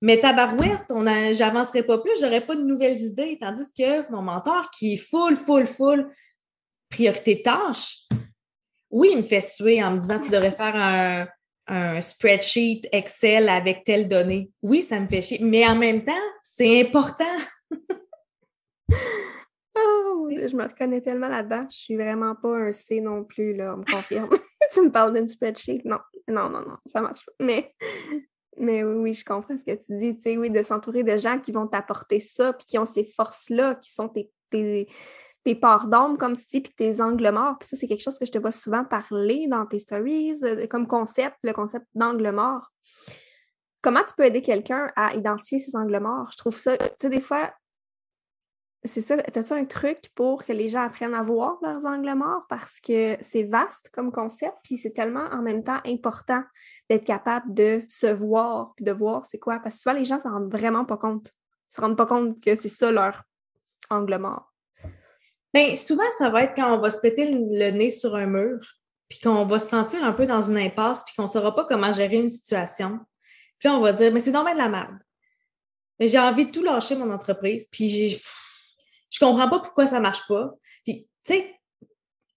Mais 0.00 0.20
tabarouette, 0.20 0.84
on 0.90 1.04
j'avancerais 1.34 1.82
pas 1.82 1.98
plus, 1.98 2.12
j'aurais 2.20 2.42
pas 2.42 2.54
de 2.54 2.62
nouvelles 2.62 3.00
idées. 3.00 3.36
Tandis 3.40 3.64
que 3.76 4.08
mon 4.12 4.22
mentor, 4.22 4.70
qui 4.70 4.92
est 4.92 4.96
full, 4.96 5.34
full, 5.34 5.66
full, 5.66 6.08
priorité 6.88 7.42
tâche, 7.42 8.02
oui, 8.90 9.08
il 9.10 9.18
me 9.18 9.22
fait 9.24 9.40
suer 9.40 9.82
en 9.82 9.90
me 9.90 9.98
disant 9.98 10.20
tu 10.20 10.30
devrais 10.30 10.52
faire 10.52 11.26
un 11.66 12.00
spreadsheet 12.00 12.82
Excel 12.92 13.48
avec 13.48 13.82
telle 13.82 14.06
donnée. 14.06 14.52
Oui, 14.62 14.82
ça 14.82 15.00
me 15.00 15.08
fait 15.08 15.20
chier. 15.20 15.40
Mais 15.42 15.66
en 15.66 15.74
même 15.74 16.04
temps, 16.04 16.12
c'est 16.42 16.80
important. 16.80 17.36
Je 20.30 20.56
me 20.56 20.64
reconnais 20.64 21.00
tellement 21.00 21.28
là-dedans. 21.28 21.66
Je 21.70 21.76
suis 21.76 21.96
vraiment 21.96 22.34
pas 22.34 22.56
un 22.56 22.72
C 22.72 23.00
non 23.00 23.24
plus, 23.24 23.54
là, 23.54 23.74
on 23.74 23.78
me 23.78 23.84
confirme. 23.84 24.30
tu 24.72 24.82
me 24.82 24.90
parles 24.90 25.14
d'une 25.14 25.28
spreadsheet? 25.28 25.82
Non, 25.84 25.98
non, 26.28 26.48
non, 26.48 26.60
non, 26.60 26.76
ça 26.86 27.00
marche 27.00 27.24
pas. 27.26 27.32
Mais, 27.40 27.74
mais 28.56 28.84
oui, 28.84 28.94
oui, 28.96 29.14
je 29.14 29.24
comprends 29.24 29.56
ce 29.56 29.64
que 29.64 29.76
tu 29.76 29.96
dis. 29.96 30.16
Tu 30.16 30.22
sais, 30.22 30.36
oui, 30.36 30.50
de 30.50 30.62
s'entourer 30.62 31.02
de 31.02 31.16
gens 31.16 31.38
qui 31.38 31.52
vont 31.52 31.66
t'apporter 31.66 32.20
ça, 32.20 32.52
puis 32.52 32.66
qui 32.66 32.78
ont 32.78 32.86
ces 32.86 33.04
forces-là, 33.04 33.76
qui 33.76 33.92
sont 33.92 34.08
tes, 34.08 34.30
tes, 34.50 34.88
tes 35.44 35.54
parts 35.54 35.88
d'ombre, 35.88 36.18
comme 36.18 36.36
tu 36.36 36.44
dis, 36.50 36.60
puis 36.60 36.72
tes 36.74 37.00
angles 37.00 37.30
morts. 37.30 37.56
Puis 37.58 37.68
ça, 37.68 37.76
c'est 37.76 37.86
quelque 37.86 38.02
chose 38.02 38.18
que 38.18 38.26
je 38.26 38.32
te 38.32 38.38
vois 38.38 38.52
souvent 38.52 38.84
parler 38.84 39.46
dans 39.48 39.66
tes 39.66 39.78
stories, 39.78 40.34
euh, 40.42 40.66
comme 40.66 40.86
concept, 40.86 41.36
le 41.44 41.52
concept 41.52 41.86
d'angle 41.94 42.30
mort. 42.30 42.70
Comment 43.82 44.02
tu 44.04 44.14
peux 44.16 44.24
aider 44.24 44.42
quelqu'un 44.42 44.90
à 44.96 45.14
identifier 45.14 45.60
ses 45.60 45.76
angles 45.76 46.00
morts? 46.00 46.30
Je 46.32 46.36
trouve 46.36 46.56
ça, 46.56 46.76
tu 46.76 46.84
sais, 47.00 47.08
des 47.08 47.20
fois, 47.20 47.52
c'est 48.84 49.00
ça, 49.00 49.16
as-tu 49.16 49.52
un 49.52 49.64
truc 49.64 50.10
pour 50.14 50.44
que 50.44 50.52
les 50.52 50.68
gens 50.68 50.82
apprennent 50.82 51.14
à 51.14 51.22
voir 51.22 51.58
leurs 51.62 51.84
angles 51.84 52.14
morts? 52.14 52.46
Parce 52.48 52.78
que 52.80 53.16
c'est 53.20 53.42
vaste 53.42 53.90
comme 53.92 54.12
concept, 54.12 54.54
puis 54.62 54.76
c'est 54.76 54.92
tellement 54.92 55.26
en 55.32 55.42
même 55.42 55.64
temps 55.64 55.80
important 55.84 56.42
d'être 56.88 57.04
capable 57.04 57.52
de 57.52 57.82
se 57.88 58.06
voir, 58.06 58.74
puis 58.76 58.84
de 58.84 58.92
voir 58.92 59.26
c'est 59.26 59.38
quoi. 59.38 59.58
Parce 59.58 59.76
que 59.76 59.82
souvent, 59.82 59.96
les 59.96 60.04
gens 60.04 60.16
ne 60.16 60.20
s'en 60.20 60.30
rendent 60.30 60.52
vraiment 60.52 60.84
pas 60.84 60.96
compte. 60.96 61.32
Ils 61.70 61.74
se 61.74 61.80
rendent 61.80 61.96
pas 61.96 62.06
compte 62.06 62.40
que 62.42 62.54
c'est 62.54 62.68
ça 62.68 62.92
leur 62.92 63.24
angle 63.90 64.18
mort. 64.18 64.54
Bien, 65.52 65.74
souvent, 65.74 66.04
ça 66.18 66.30
va 66.30 66.44
être 66.44 66.54
quand 66.54 66.72
on 66.72 66.78
va 66.78 66.90
se 66.90 67.00
péter 67.00 67.30
le, 67.30 67.70
nez 67.70 67.90
sur 67.90 68.14
un 68.14 68.26
mur, 68.26 68.60
puis 69.08 69.18
qu'on 69.18 69.44
va 69.44 69.58
se 69.58 69.68
sentir 69.68 70.04
un 70.04 70.12
peu 70.12 70.26
dans 70.26 70.42
une 70.42 70.58
impasse, 70.58 71.02
puis 71.04 71.14
qu'on 71.16 71.22
ne 71.24 71.28
saura 71.28 71.54
pas 71.54 71.64
comment 71.64 71.90
gérer 71.90 72.16
une 72.16 72.28
situation. 72.28 73.00
Puis 73.58 73.68
on 73.68 73.80
va 73.80 73.92
dire, 73.92 74.12
mais 74.12 74.20
c'est 74.20 74.30
normal 74.30 74.54
de 74.54 74.58
la 74.58 74.68
merde. 74.68 74.98
J'ai 75.98 76.18
envie 76.18 76.46
de 76.46 76.52
tout 76.52 76.62
lâcher 76.62 76.94
mon 76.94 77.10
entreprise, 77.10 77.66
puis 77.72 77.88
j'ai 77.88 78.20
je 79.10 79.18
comprends 79.18 79.48
pas 79.48 79.60
pourquoi 79.60 79.86
ça 79.86 80.00
marche 80.00 80.26
pas. 80.28 80.52
Puis, 80.84 81.08
tu 81.24 81.34
sais, 81.34 81.54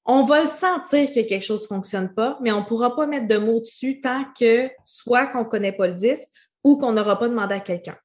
on 0.05 0.23
va 0.23 0.47
sentir 0.47 1.07
que 1.07 1.27
quelque 1.27 1.43
chose 1.43 1.67
fonctionne 1.67 2.13
pas, 2.13 2.37
mais 2.41 2.51
on 2.51 2.65
pourra 2.65 2.95
pas 2.95 3.05
mettre 3.05 3.27
de 3.27 3.37
mots 3.37 3.59
dessus 3.59 4.01
tant 4.01 4.25
que 4.37 4.69
soit 4.83 5.27
qu'on 5.27 5.45
connaît 5.45 5.71
pas 5.71 5.87
le 5.87 5.93
disque 5.93 6.27
ou 6.63 6.77
qu'on 6.77 6.93
n'aura 6.93 7.19
pas 7.19 7.29
demandé 7.29 7.55
à 7.55 7.59
quelqu'un. 7.59 7.97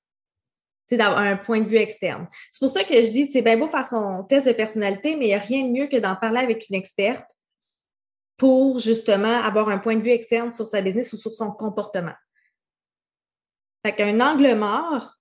C'est 0.89 0.97
d'avoir 0.97 1.21
un 1.21 1.37
point 1.37 1.61
de 1.61 1.69
vue 1.69 1.79
externe. 1.79 2.29
C'est 2.53 2.61
pour 2.61 2.71
ça 2.71 2.85
que 2.85 2.95
je 2.95 3.11
dis, 3.11 3.27
c'est 3.27 3.43
bien 3.43 3.57
beau 3.57 3.67
faire 3.67 3.87
son 3.87 4.25
test 4.25 4.47
de 4.47 4.53
personnalité, 4.53 5.17
mais 5.17 5.25
il 5.25 5.29
n'y 5.29 5.35
a 5.35 5.39
rien 5.39 5.65
de 5.65 5.71
mieux 5.71 5.87
que 5.89 5.97
d'en 5.97 6.15
parler 6.15 6.39
avec 6.39 6.69
une 6.69 6.77
experte 6.77 7.31
pour 8.37 8.79
justement 8.79 9.43
avoir 9.43 9.69
un 9.69 9.79
point 9.79 9.97
de 9.97 10.03
vue 10.03 10.11
externe 10.11 10.53
sur 10.53 10.67
sa 10.67 10.83
business 10.83 11.13
ou 11.13 11.17
sur 11.17 11.35
son 11.35 11.51
comportement. 11.51 12.15
Fait 13.85 13.95
qu'un 13.95 14.21
angle 14.21 14.55
mort, 14.55 15.16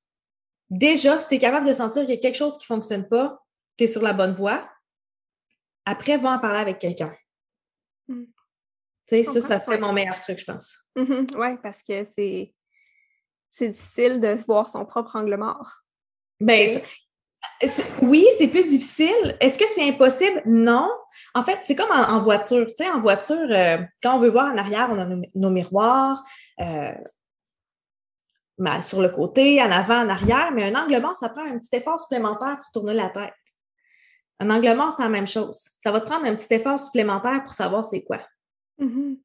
déjà, 0.70 1.18
si 1.18 1.28
tu 1.28 1.36
es 1.36 1.40
capable 1.40 1.68
de 1.68 1.74
sentir 1.74 2.04
qu'il 2.04 2.16
y 2.16 2.18
a 2.18 2.22
quelque 2.22 2.36
chose 2.36 2.58
qui 2.58 2.64
ne 2.64 2.76
fonctionne 2.76 3.08
pas, 3.08 3.42
tu 3.78 3.86
es 3.86 3.88
sur 3.88 4.02
la 4.02 4.14
bonne 4.14 4.34
voie. 4.34 4.70
Après, 5.86 6.18
va 6.18 6.32
en 6.32 6.40
parler 6.40 6.60
avec 6.60 6.80
quelqu'un. 6.80 7.14
Mm. 8.08 8.24
Tu 9.08 9.24
sais, 9.24 9.24
ça, 9.24 9.42
ça 9.42 9.60
serait 9.60 9.76
ouais. 9.76 9.82
mon 9.82 9.94
meilleur 9.94 10.20
truc, 10.20 10.40
je 10.40 10.46
pense. 10.46 10.76
Mhm, 10.96 11.28
oui, 11.36 11.58
parce 11.62 11.84
que 11.84 12.06
c'est 12.16 12.56
c'est 13.52 13.70
difficile 13.70 14.20
de 14.20 14.36
voir 14.48 14.68
son 14.68 14.86
propre 14.86 15.16
angle 15.16 15.38
mort. 15.38 15.72
Ben, 16.42 16.82
oui, 18.02 18.26
c'est 18.38 18.48
plus 18.48 18.68
difficile. 18.68 19.38
Est-ce 19.40 19.58
que 19.58 19.66
c'est 19.74 19.88
impossible? 19.88 20.42
Non. 20.46 20.90
En 21.34 21.44
fait, 21.44 21.60
c'est 21.66 21.76
comme 21.76 21.92
en, 21.92 22.16
en 22.16 22.22
voiture. 22.22 22.68
Tu 22.68 22.84
sais, 22.84 22.90
en 22.90 23.00
voiture, 23.00 23.48
euh, 23.50 23.78
quand 24.04 24.16
on 24.16 24.20
veut 24.20 24.30
voir 24.30 24.52
en 24.52 24.58
arrière, 24.58 24.90
on 24.92 25.00
a 25.00 25.06
nos, 25.06 25.22
nos 25.36 25.50
miroirs 25.50 26.22
euh, 26.60 26.92
sur 28.82 29.02
le 29.02 29.10
côté, 29.10 29.62
en 29.62 29.72
avant, 29.72 30.00
en 30.06 30.10
arrière, 30.10 30.52
mais 30.54 30.64
un 30.64 30.76
angle 30.76 31.00
mort, 31.02 31.16
ça 31.18 31.30
prend 31.30 31.44
un 31.46 31.58
petit 31.60 31.76
effort 31.76 32.00
supplémentaire 32.00 32.58
pour 32.62 32.72
tourner 32.72 32.94
la 32.94 33.10
tête. 33.10 33.34
Un 34.40 34.50
angle 34.50 34.74
mort, 34.76 34.92
c'est 34.94 35.04
la 35.04 35.10
même 35.10 35.28
chose. 35.28 35.62
Ça 35.80 35.92
va 35.92 36.02
te 36.02 36.06
prendre 36.06 36.26
un 36.26 36.36
petit 36.36 36.54
effort 36.54 36.80
supplémentaire 36.80 37.42
pour 37.44 37.54
savoir 37.54 37.84
c'est 37.86 38.04
quoi. 38.04 38.20
Mhm. 38.78 39.18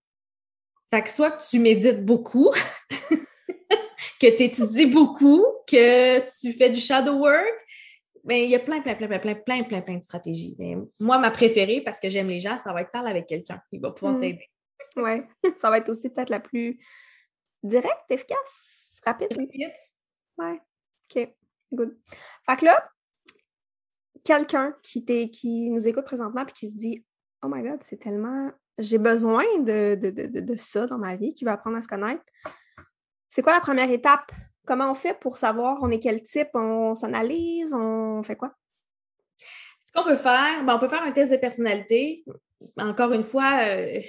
Fait 0.92 1.02
que 1.02 1.10
soit 1.10 1.30
que 1.32 1.42
tu 1.48 1.58
médites 1.58 2.04
beaucoup, 2.04 2.50
que 4.20 4.36
tu 4.36 4.42
étudies 4.42 4.86
beaucoup, 4.86 5.44
que 5.66 6.20
tu 6.40 6.52
fais 6.52 6.70
du 6.70 6.80
shadow 6.80 7.14
work, 7.14 7.66
Mais 8.24 8.44
il 8.44 8.50
y 8.50 8.54
a 8.54 8.58
plein, 8.58 8.82
plein, 8.82 8.94
plein, 8.94 9.08
plein, 9.08 9.18
plein, 9.18 9.34
plein, 9.34 9.62
plein, 9.64 9.80
plein 9.80 9.96
de 9.96 10.02
stratégies. 10.02 10.54
Mais 10.58 10.76
moi, 11.00 11.18
ma 11.18 11.30
préférée, 11.30 11.80
parce 11.80 11.98
que 11.98 12.08
j'aime 12.10 12.28
les 12.28 12.38
gens, 12.40 12.58
ça 12.62 12.72
va 12.72 12.82
être 12.82 12.90
parler 12.90 13.10
avec 13.10 13.26
quelqu'un. 13.26 13.62
Il 13.72 13.80
va 13.80 13.92
pouvoir 13.92 14.14
Mm. 14.14 14.20
t'aider. 14.20 14.50
Ouais. 14.96 15.26
Ça 15.56 15.70
va 15.70 15.78
être 15.78 15.88
aussi 15.88 16.10
peut-être 16.10 16.28
la 16.30 16.40
plus 16.40 16.78
directe, 17.62 18.04
efficace, 18.10 18.69
rapide? 19.04 19.28
Rapide. 19.36 19.72
Ouais. 20.38 20.60
OK. 21.14 21.34
Good. 21.72 21.96
Fait 22.46 22.56
que 22.56 22.64
là, 22.64 22.90
quelqu'un 24.24 24.74
qui, 24.82 25.04
qui 25.30 25.70
nous 25.70 25.86
écoute 25.86 26.04
présentement 26.04 26.42
et 26.42 26.52
qui 26.52 26.68
se 26.70 26.76
dit 26.76 27.04
Oh 27.42 27.48
my 27.48 27.62
God, 27.62 27.82
c'est 27.82 27.98
tellement. 27.98 28.50
J'ai 28.78 28.98
besoin 28.98 29.44
de, 29.58 29.94
de, 29.94 30.10
de, 30.10 30.26
de- 30.26 30.40
de 30.40 30.56
ça 30.56 30.86
dans 30.86 30.98
ma 30.98 31.14
vie, 31.16 31.32
qui 31.34 31.44
va 31.44 31.52
apprendre 31.52 31.76
à 31.76 31.80
se 31.82 31.88
connaître. 31.88 32.22
C'est 33.28 33.42
quoi 33.42 33.52
la 33.52 33.60
première 33.60 33.90
étape? 33.90 34.32
Comment 34.66 34.90
on 34.90 34.94
fait 34.94 35.18
pour 35.18 35.36
savoir 35.36 35.78
on 35.82 35.90
est 35.90 36.00
quel 36.00 36.22
type? 36.22 36.48
On 36.54 36.94
s'analyse? 36.94 37.74
On 37.74 38.22
fait 38.22 38.36
quoi? 38.36 38.54
Ce 39.80 39.92
qu'on 39.92 40.04
peut 40.04 40.16
faire, 40.16 40.64
ben, 40.64 40.76
on 40.76 40.78
peut 40.78 40.88
faire 40.88 41.02
un 41.02 41.12
test 41.12 41.32
de 41.32 41.36
personnalité. 41.36 42.24
Encore 42.76 43.12
une 43.12 43.24
fois, 43.24 43.60
euh, 43.64 44.00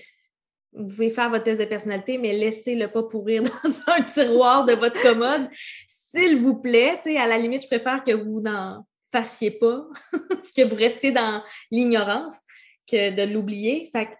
vous 0.73 0.87
pouvez 0.87 1.09
faire 1.09 1.29
votre 1.29 1.43
test 1.43 1.59
de 1.59 1.65
personnalité, 1.65 2.17
mais 2.17 2.33
laissez-le 2.33 2.87
pas 2.87 3.03
pourrir 3.03 3.43
dans 3.63 3.93
un 3.93 4.01
tiroir 4.03 4.65
de 4.65 4.73
votre 4.73 5.01
commode. 5.01 5.49
S'il 5.87 6.41
vous 6.41 6.61
plaît, 6.61 6.99
Tu 7.03 7.11
sais, 7.11 7.17
à 7.17 7.27
la 7.27 7.37
limite, 7.37 7.63
je 7.63 7.67
préfère 7.67 8.03
que 8.03 8.11
vous 8.11 8.41
n'en 8.41 8.85
fassiez 9.11 9.51
pas, 9.51 9.87
que 10.55 10.63
vous 10.63 10.75
restiez 10.75 11.11
dans 11.11 11.43
l'ignorance 11.69 12.33
que 12.89 13.11
de 13.11 13.33
l'oublier. 13.33 13.89
Fait 13.93 14.05
que 14.05 14.11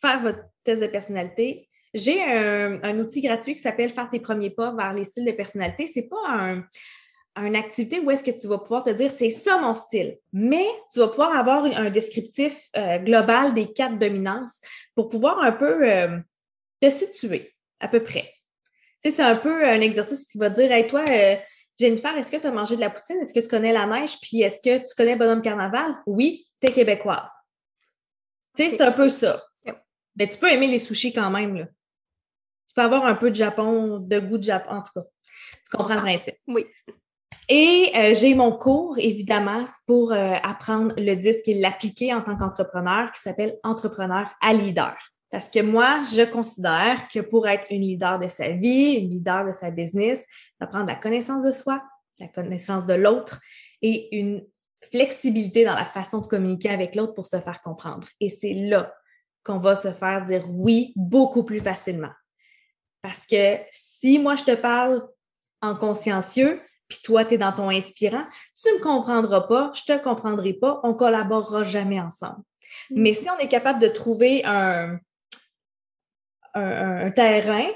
faire 0.00 0.20
votre 0.20 0.40
test 0.64 0.82
de 0.82 0.86
personnalité. 0.86 1.68
J'ai 1.94 2.22
un, 2.22 2.82
un 2.82 2.98
outil 2.98 3.22
gratuit 3.22 3.54
qui 3.54 3.62
s'appelle 3.62 3.88
Faire 3.88 4.10
tes 4.10 4.20
premiers 4.20 4.50
pas 4.50 4.74
vers 4.74 4.92
les 4.92 5.04
styles 5.04 5.24
de 5.24 5.32
personnalité. 5.32 5.86
C'est 5.86 6.08
pas 6.08 6.28
un, 6.28 6.64
une 7.44 7.56
activité 7.56 8.00
où 8.00 8.10
est-ce 8.10 8.24
que 8.24 8.30
tu 8.30 8.46
vas 8.48 8.58
pouvoir 8.58 8.84
te 8.84 8.90
dire 8.90 9.10
c'est 9.10 9.30
ça 9.30 9.58
mon 9.58 9.74
style, 9.74 10.18
mais 10.32 10.66
tu 10.92 11.00
vas 11.00 11.08
pouvoir 11.08 11.36
avoir 11.36 11.64
un 11.64 11.90
descriptif 11.90 12.68
euh, 12.76 12.98
global 12.98 13.52
des 13.54 13.72
quatre 13.72 13.98
dominances 13.98 14.60
pour 14.94 15.08
pouvoir 15.08 15.40
un 15.40 15.52
peu 15.52 15.88
euh, 15.88 16.18
te 16.80 16.88
situer 16.88 17.54
à 17.80 17.88
peu 17.88 18.02
près. 18.02 18.32
Tu 19.02 19.10
sais, 19.10 19.16
c'est 19.16 19.22
un 19.22 19.36
peu 19.36 19.64
un 19.64 19.80
exercice 19.80 20.26
qui 20.26 20.38
va 20.38 20.50
te 20.50 20.60
dire 20.60 20.72
Hey, 20.72 20.86
toi, 20.86 21.04
euh, 21.08 21.36
Jennifer, 21.78 22.16
est-ce 22.16 22.30
que 22.30 22.38
tu 22.38 22.46
as 22.46 22.52
mangé 22.52 22.76
de 22.76 22.80
la 22.80 22.90
poutine? 22.90 23.18
Est-ce 23.20 23.34
que 23.34 23.40
tu 23.40 23.48
connais 23.48 23.72
la 23.72 23.86
neige? 23.86 24.18
Puis 24.22 24.40
est-ce 24.40 24.60
que 24.60 24.78
tu 24.78 24.94
connais 24.96 25.16
Bonhomme 25.16 25.42
Carnaval? 25.42 25.94
Oui, 26.06 26.46
tu 26.60 26.68
es 26.68 26.72
québécoise. 26.72 27.30
Tu 28.56 28.64
sais, 28.64 28.70
c'est 28.70 28.82
un 28.82 28.92
peu 28.92 29.10
ça. 29.10 29.44
Mais 30.18 30.26
tu 30.26 30.38
peux 30.38 30.50
aimer 30.50 30.66
les 30.66 30.78
sushis 30.78 31.12
quand 31.12 31.30
même. 31.30 31.56
Là. 31.56 31.66
Tu 32.66 32.74
peux 32.74 32.80
avoir 32.80 33.04
un 33.04 33.14
peu 33.14 33.30
de 33.30 33.36
Japon, 33.36 33.98
de 33.98 34.18
goût 34.18 34.38
de 34.38 34.44
Japon, 34.44 34.70
en 34.70 34.82
tout 34.82 34.92
cas. 34.94 35.06
Tu 35.64 35.76
comprends 35.76 35.94
le 35.94 36.00
principe. 36.00 36.36
Oui. 36.46 36.66
Et 37.48 37.92
euh, 37.94 38.12
j'ai 38.14 38.34
mon 38.34 38.50
cours, 38.50 38.98
évidemment, 38.98 39.66
pour 39.86 40.12
euh, 40.12 40.34
apprendre 40.42 40.94
le 40.98 41.14
disque 41.14 41.46
et 41.46 41.54
l'appliquer 41.54 42.12
en 42.12 42.22
tant 42.22 42.36
qu'entrepreneur 42.36 43.12
qui 43.12 43.20
s'appelle 43.20 43.56
Entrepreneur 43.62 44.34
à 44.40 44.52
leader. 44.52 44.96
Parce 45.30 45.48
que 45.48 45.60
moi, 45.60 46.02
je 46.12 46.22
considère 46.22 47.08
que 47.12 47.20
pour 47.20 47.46
être 47.46 47.68
une 47.70 47.82
leader 47.82 48.18
de 48.18 48.28
sa 48.28 48.48
vie, 48.50 48.94
une 48.94 49.10
leader 49.10 49.46
de 49.46 49.52
sa 49.52 49.70
business, 49.70 50.24
ça 50.58 50.66
prend 50.66 50.82
de 50.82 50.88
la 50.88 50.96
connaissance 50.96 51.44
de 51.44 51.52
soi, 51.52 51.82
la 52.18 52.28
connaissance 52.28 52.86
de 52.86 52.94
l'autre 52.94 53.40
et 53.82 54.16
une 54.16 54.44
flexibilité 54.90 55.64
dans 55.64 55.74
la 55.74 55.84
façon 55.84 56.20
de 56.20 56.26
communiquer 56.26 56.70
avec 56.70 56.94
l'autre 56.94 57.14
pour 57.14 57.26
se 57.26 57.40
faire 57.40 57.60
comprendre. 57.60 58.08
Et 58.20 58.30
c'est 58.30 58.54
là 58.54 58.94
qu'on 59.44 59.58
va 59.58 59.74
se 59.74 59.92
faire 59.92 60.24
dire 60.24 60.44
oui 60.50 60.92
beaucoup 60.96 61.44
plus 61.44 61.60
facilement. 61.60 62.12
Parce 63.02 63.26
que 63.26 63.58
si 63.70 64.18
moi, 64.18 64.34
je 64.34 64.44
te 64.44 64.54
parle 64.54 65.06
en 65.60 65.76
consciencieux, 65.76 66.60
puis 66.88 66.98
toi, 67.02 67.24
tu 67.24 67.34
es 67.34 67.38
dans 67.38 67.52
ton 67.52 67.68
inspirant, 67.68 68.24
tu 68.60 68.68
ne 68.70 68.78
me 68.78 68.82
comprendras 68.82 69.42
pas, 69.42 69.72
je 69.74 69.92
ne 69.92 69.98
te 69.98 70.04
comprendrai 70.04 70.52
pas, 70.52 70.80
on 70.82 70.88
ne 70.88 70.94
collaborera 70.94 71.64
jamais 71.64 72.00
ensemble. 72.00 72.42
Mm. 72.90 73.02
Mais 73.02 73.12
si 73.12 73.28
on 73.30 73.38
est 73.38 73.48
capable 73.48 73.80
de 73.80 73.88
trouver 73.88 74.44
un, 74.44 74.98
un, 76.54 77.06
un 77.06 77.10
terrain 77.10 77.66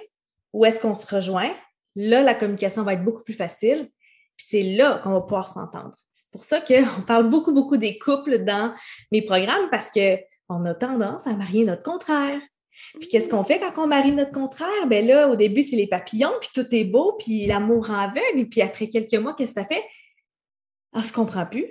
où 0.53 0.65
est-ce 0.65 0.81
qu'on 0.81 0.95
se 0.95 1.13
rejoint, 1.13 1.53
là, 1.97 2.23
la 2.23 2.35
communication 2.35 2.83
va 2.83 2.95
être 2.95 3.05
beaucoup 3.05 3.23
plus 3.23 3.35
facile. 3.35 3.91
Puis 4.37 4.47
c'est 4.49 4.63
là 4.63 5.01
qu'on 5.03 5.13
va 5.13 5.21
pouvoir 5.21 5.49
s'entendre. 5.49 5.95
C'est 6.13 6.31
pour 6.31 6.45
ça 6.45 6.61
qu'on 6.61 7.03
parle 7.07 7.29
beaucoup, 7.29 7.53
beaucoup 7.53 7.77
des 7.77 7.99
couples 7.99 8.45
dans 8.45 8.75
mes 9.13 9.23
programmes 9.23 9.69
parce 9.71 9.91
qu'on 9.91 10.65
a 10.65 10.75
tendance 10.75 11.27
à 11.27 11.35
marier 11.35 11.65
notre 11.65 11.83
contraire. 11.83 12.41
Puis 12.99 13.09
qu'est-ce 13.09 13.29
qu'on 13.29 13.45
fait 13.45 13.61
quand 13.61 13.85
on 13.85 13.87
marie 13.87 14.13
notre 14.13 14.33
contraire? 14.33 14.87
Ben 14.89 15.07
là, 15.07 15.29
au 15.29 15.37
début, 15.37 15.63
c'est 15.63 15.77
les 15.77 15.87
papillons, 15.87 16.33
puis 16.41 16.51
tout 16.55 16.67
est 16.75 16.85
beau, 16.85 17.17
puis 17.19 17.47
l'amour 17.47 17.89
rend 17.89 17.99
aveugle. 17.99 18.49
Puis 18.49 18.63
après 18.63 18.89
quelques 18.89 19.15
mois, 19.15 19.35
qu'est-ce 19.35 19.55
que 19.55 19.61
ça 19.61 19.67
fait? 19.67 19.85
On 20.93 21.03
se 21.03 21.13
comprend 21.13 21.47
plus. 21.47 21.67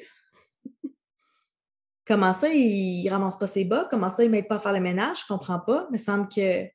Comment 2.06 2.34
ça, 2.34 2.50
il, 2.50 3.04
il 3.04 3.10
ramasse 3.10 3.38
pas 3.38 3.48
ses 3.48 3.66
bas? 3.66 3.88
Comment 3.90 4.10
ça, 4.10 4.24
il 4.24 4.32
m'aide 4.32 4.48
pas 4.48 4.56
à 4.56 4.60
faire 4.60 4.74
le 4.74 4.80
ménage? 4.80 5.20
Je 5.22 5.26
comprends 5.28 5.60
pas. 5.60 5.86
Il 5.90 5.94
me 5.94 5.98
semble 5.98 6.28
que. 6.28 6.66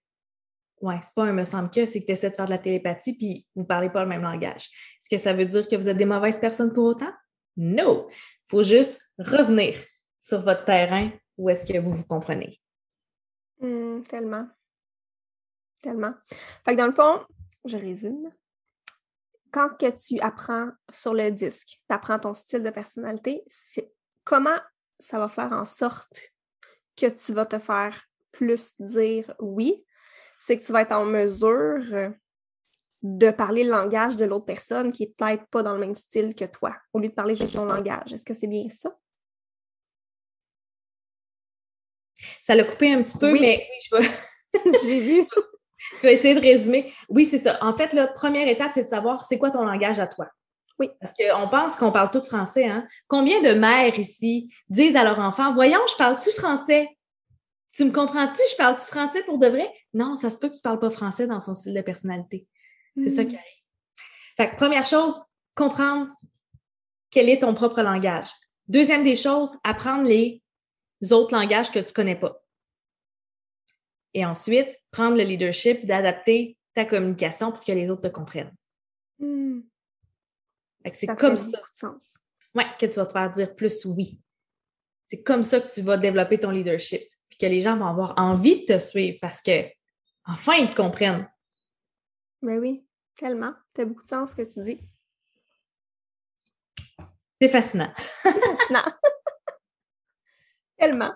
Ouais, 0.80 1.00
c'est 1.02 1.14
pas 1.14 1.24
un 1.24 1.32
me 1.32 1.44
semble 1.44 1.70
que, 1.70 1.86
c'est 1.86 2.00
que 2.00 2.06
tu 2.06 2.12
essaies 2.12 2.30
de 2.30 2.34
faire 2.34 2.44
de 2.44 2.50
la 2.50 2.58
télépathie 2.58 3.14
puis 3.16 3.46
vous 3.54 3.64
parlez 3.64 3.88
pas 3.88 4.02
le 4.02 4.08
même 4.08 4.22
langage. 4.22 4.68
Est-ce 5.00 5.08
que 5.08 5.16
ça 5.16 5.32
veut 5.32 5.46
dire 5.46 5.66
que 5.66 5.76
vous 5.76 5.88
êtes 5.88 5.96
des 5.96 6.04
mauvaises 6.04 6.38
personnes 6.38 6.72
pour 6.74 6.84
autant? 6.84 7.12
Non! 7.56 8.06
Il 8.10 8.50
faut 8.50 8.62
juste 8.62 9.00
revenir 9.18 9.76
sur 10.20 10.42
votre 10.42 10.64
terrain 10.64 11.10
où 11.38 11.48
est-ce 11.48 11.64
que 11.64 11.78
vous 11.78 11.92
vous 11.92 12.04
comprenez. 12.04 12.60
Mm, 13.64 14.02
tellement. 14.02 14.46
Tellement. 15.82 16.14
Fait 16.64 16.72
que 16.72 16.76
dans 16.76 16.86
le 16.86 16.92
fond, 16.92 17.24
je 17.64 17.78
résume. 17.78 18.30
Quand 19.50 19.70
que 19.70 19.90
tu 19.90 20.20
apprends 20.20 20.70
sur 20.90 21.14
le 21.14 21.30
disque, 21.30 21.80
tu 21.88 21.94
apprends 21.94 22.18
ton 22.18 22.34
style 22.34 22.62
de 22.62 22.70
personnalité, 22.70 23.42
c'est 23.46 23.92
comment 24.24 24.58
ça 24.98 25.18
va 25.18 25.28
faire 25.28 25.52
en 25.52 25.64
sorte 25.64 26.32
que 26.96 27.06
tu 27.06 27.32
vas 27.32 27.46
te 27.46 27.58
faire 27.58 28.04
plus 28.32 28.74
dire 28.80 29.32
oui, 29.38 29.84
c'est 30.38 30.58
que 30.58 30.64
tu 30.64 30.72
vas 30.72 30.82
être 30.82 30.92
en 30.92 31.04
mesure 31.04 31.82
euh, 31.92 32.10
de 33.02 33.30
parler 33.30 33.64
le 33.64 33.70
langage 33.70 34.16
de 34.16 34.24
l'autre 34.24 34.44
personne 34.44 34.92
qui 34.92 35.04
est 35.04 35.14
peut-être 35.16 35.46
pas 35.46 35.62
dans 35.62 35.74
le 35.74 35.80
même 35.80 35.94
style 35.94 36.34
que 36.34 36.44
toi, 36.44 36.76
au 36.92 36.98
lieu 36.98 37.08
de 37.08 37.14
parler 37.14 37.36
juste 37.36 37.54
ton 37.54 37.64
langage. 37.64 38.12
Est-ce 38.12 38.24
que 38.24 38.34
c'est 38.34 38.46
bien 38.46 38.68
ça? 38.70 38.96
Ça 42.46 42.54
l'a 42.54 42.64
coupé 42.64 42.92
un 42.92 43.02
petit 43.02 43.16
peu, 43.16 43.32
Oui. 43.32 43.40
mais 43.40 43.66
oui, 43.70 43.78
je 43.90 43.96
vais, 43.96 44.10
J'ai 44.86 45.00
vu. 45.00 45.26
je 45.96 46.06
vais 46.06 46.14
essayer 46.14 46.34
de 46.34 46.40
résumer. 46.40 46.92
Oui, 47.08 47.24
c'est 47.24 47.38
ça. 47.38 47.58
En 47.62 47.72
fait, 47.72 47.92
la 47.94 48.06
première 48.06 48.46
étape, 48.48 48.70
c'est 48.72 48.84
de 48.84 48.88
savoir 48.88 49.24
c'est 49.24 49.38
quoi 49.38 49.50
ton 49.50 49.64
langage 49.64 49.98
à 49.98 50.06
toi. 50.06 50.28
Oui. 50.78 50.90
Parce 51.00 51.12
qu'on 51.12 51.48
pense 51.48 51.76
qu'on 51.76 51.90
parle 51.90 52.10
tout 52.10 52.22
français. 52.22 52.66
Hein? 52.66 52.86
Combien 53.08 53.40
de 53.40 53.52
mères 53.54 53.98
ici 53.98 54.52
disent 54.68 54.96
à 54.96 55.04
leur 55.04 55.20
enfant 55.20 55.54
Voyons, 55.54 55.80
je 55.90 55.96
parle-tu 55.96 56.30
français? 56.32 56.88
Tu 57.74 57.84
me 57.84 57.90
comprends-tu? 57.92 58.40
Je 58.52 58.56
parle-tu 58.56 58.84
français 58.86 59.22
pour 59.24 59.38
de 59.38 59.46
vrai? 59.46 59.68
Non, 59.94 60.14
ça 60.16 60.30
se 60.30 60.38
peut 60.38 60.48
que 60.48 60.54
tu 60.54 60.58
ne 60.58 60.62
parles 60.62 60.78
pas 60.80 60.90
français 60.90 61.26
dans 61.26 61.40
son 61.40 61.54
style 61.54 61.74
de 61.74 61.80
personnalité. 61.80 62.46
C'est 62.96 63.10
ça 63.10 63.24
qui 63.24 63.34
arrive. 63.36 63.48
Fait 64.36 64.50
que 64.50 64.56
première 64.56 64.84
chose, 64.84 65.14
comprendre 65.56 66.08
quel 67.10 67.28
est 67.28 67.40
ton 67.40 67.54
propre 67.54 67.82
langage. 67.82 68.28
Deuxième 68.68 69.02
des 69.02 69.16
choses, 69.16 69.56
apprendre 69.64 70.04
les 70.04 70.42
autres 71.12 71.34
langages 71.34 71.70
que 71.70 71.78
tu 71.78 71.88
ne 71.88 71.92
connais 71.92 72.16
pas. 72.16 72.44
Et 74.14 74.24
ensuite, 74.24 74.80
prendre 74.90 75.16
le 75.16 75.24
leadership 75.24 75.84
d'adapter 75.86 76.56
ta 76.72 76.84
communication 76.84 77.50
pour 77.52 77.64
que 77.64 77.72
les 77.72 77.90
autres 77.90 78.02
te 78.02 78.08
comprennent. 78.08 78.54
Hmm. 79.18 79.60
C'est 80.92 81.06
comme 81.16 81.36
fait 81.36 81.50
ça 81.50 81.58
de 81.58 81.64
sens. 81.72 82.18
ouais, 82.54 82.66
que 82.78 82.86
tu 82.86 82.94
vas 82.94 83.06
te 83.06 83.12
faire 83.12 83.30
dire 83.30 83.54
plus 83.54 83.84
oui. 83.86 84.20
C'est 85.08 85.22
comme 85.22 85.42
ça 85.42 85.60
que 85.60 85.72
tu 85.72 85.82
vas 85.82 85.96
développer 85.96 86.38
ton 86.38 86.50
leadership. 86.50 87.02
Puis 87.28 87.38
que 87.38 87.46
les 87.46 87.60
gens 87.60 87.76
vont 87.76 87.86
avoir 87.86 88.14
envie 88.16 88.64
de 88.64 88.74
te 88.74 88.78
suivre 88.78 89.18
parce 89.20 89.40
que 89.42 89.64
enfin 90.24 90.54
ils 90.54 90.70
te 90.70 90.76
comprennent. 90.76 91.28
Ben 92.42 92.58
oui, 92.58 92.84
tellement. 93.16 93.54
Tu 93.74 93.80
as 93.80 93.84
beaucoup 93.84 94.04
de 94.04 94.08
sens 94.08 94.30
ce 94.30 94.36
que 94.36 94.42
tu 94.42 94.60
dis. 94.62 94.80
C'est 97.40 97.48
fascinant. 97.48 97.92
Fascinant. 98.22 98.84
tellement. 100.78 101.12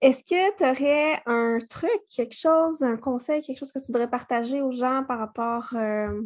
Est-ce 0.00 0.22
que 0.24 0.56
tu 0.56 0.64
aurais 0.64 1.22
un 1.26 1.58
truc, 1.68 2.00
quelque 2.14 2.36
chose, 2.36 2.82
un 2.82 2.96
conseil, 2.96 3.42
quelque 3.42 3.58
chose 3.58 3.72
que 3.72 3.78
tu 3.78 3.86
voudrais 3.86 4.10
partager 4.10 4.60
aux 4.60 4.70
gens 4.70 5.04
par 5.04 5.18
rapport 5.18 5.70
euh, 5.74 6.22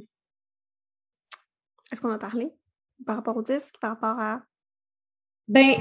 à 1.91 1.97
ce 1.97 2.01
qu'on 2.01 2.11
a 2.11 2.19
parlé? 2.19 2.53
Par 3.07 3.17
rapport 3.17 3.37
au 3.37 3.43
disque, 3.43 3.77
par 3.81 3.91
rapport 3.91 4.21
à. 4.21 4.43
Ben, 5.47 5.75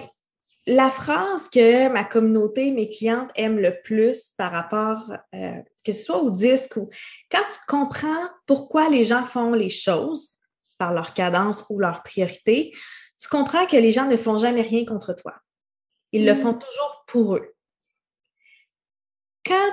la 0.68 0.92
phrase 0.92 1.50
que 1.50 1.90
ma 1.90 2.04
communauté, 2.04 2.72
mes 2.72 2.90
clientes 2.90 3.32
aiment 3.36 3.60
le 3.60 3.82
plus 3.82 4.34
par 4.38 4.52
rapport, 4.52 5.12
euh, 5.34 5.62
que 5.84 5.92
ce 5.92 6.04
soit 6.04 6.22
au 6.22 6.30
disque 6.30 6.76
ou 6.78 6.90
quand 7.32 7.44
tu 7.52 7.60
comprends 7.68 8.30
pourquoi 8.46 8.90
les 8.90 9.04
gens 9.04 9.24
font 9.24 9.54
les 9.54 9.70
choses 9.70 10.40
par 10.78 10.94
leur 10.94 11.14
cadence 11.14 11.66
ou 11.70 11.80
leur 11.80 12.04
priorité, 12.04 12.72
tu 13.20 13.28
comprends 13.30 13.66
que 13.66 13.78
les 13.78 13.92
gens 13.92 14.08
ne 14.08 14.16
font 14.16 14.38
jamais 14.38 14.62
rien 14.62 14.86
contre 14.86 15.14
toi. 15.14 15.34
Ils 16.12 16.26
le 16.26 16.34
Mm. 16.34 16.40
font 16.40 16.54
toujours 16.54 17.04
pour 17.08 17.36
eux. 17.36 17.54
Quand 19.46 19.70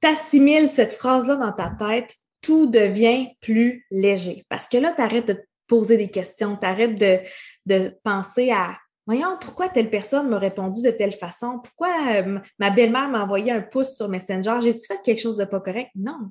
tu 0.00 0.08
assimiles 0.08 0.68
cette 0.68 0.92
phrase-là 0.92 1.36
dans 1.36 1.52
ta 1.52 1.70
tête, 1.70 2.14
tout 2.40 2.66
devient 2.66 3.34
plus 3.40 3.86
léger. 3.90 4.44
Parce 4.48 4.68
que 4.68 4.76
là, 4.76 4.92
tu 4.92 5.00
arrêtes 5.02 5.26
de 5.28 5.44
poser 5.66 5.96
des 5.96 6.10
questions, 6.10 6.56
tu 6.56 6.66
arrêtes 6.66 6.96
de, 6.96 7.20
de 7.66 7.98
penser 8.02 8.50
à 8.50 8.78
Voyons, 9.06 9.36
pourquoi 9.38 9.68
telle 9.68 9.90
personne 9.90 10.30
m'a 10.30 10.38
répondu 10.38 10.80
de 10.80 10.90
telle 10.90 11.12
façon? 11.12 11.60
Pourquoi 11.62 11.90
euh, 12.14 12.40
ma 12.58 12.70
belle-mère 12.70 13.08
m'a 13.10 13.22
envoyé 13.22 13.52
un 13.52 13.60
pouce 13.60 13.94
sur 13.96 14.08
Messenger? 14.08 14.60
J'ai-tu 14.62 14.86
fait 14.86 15.02
quelque 15.02 15.20
chose 15.20 15.36
de 15.36 15.44
pas 15.44 15.60
correct? 15.60 15.90
Non. 15.94 16.30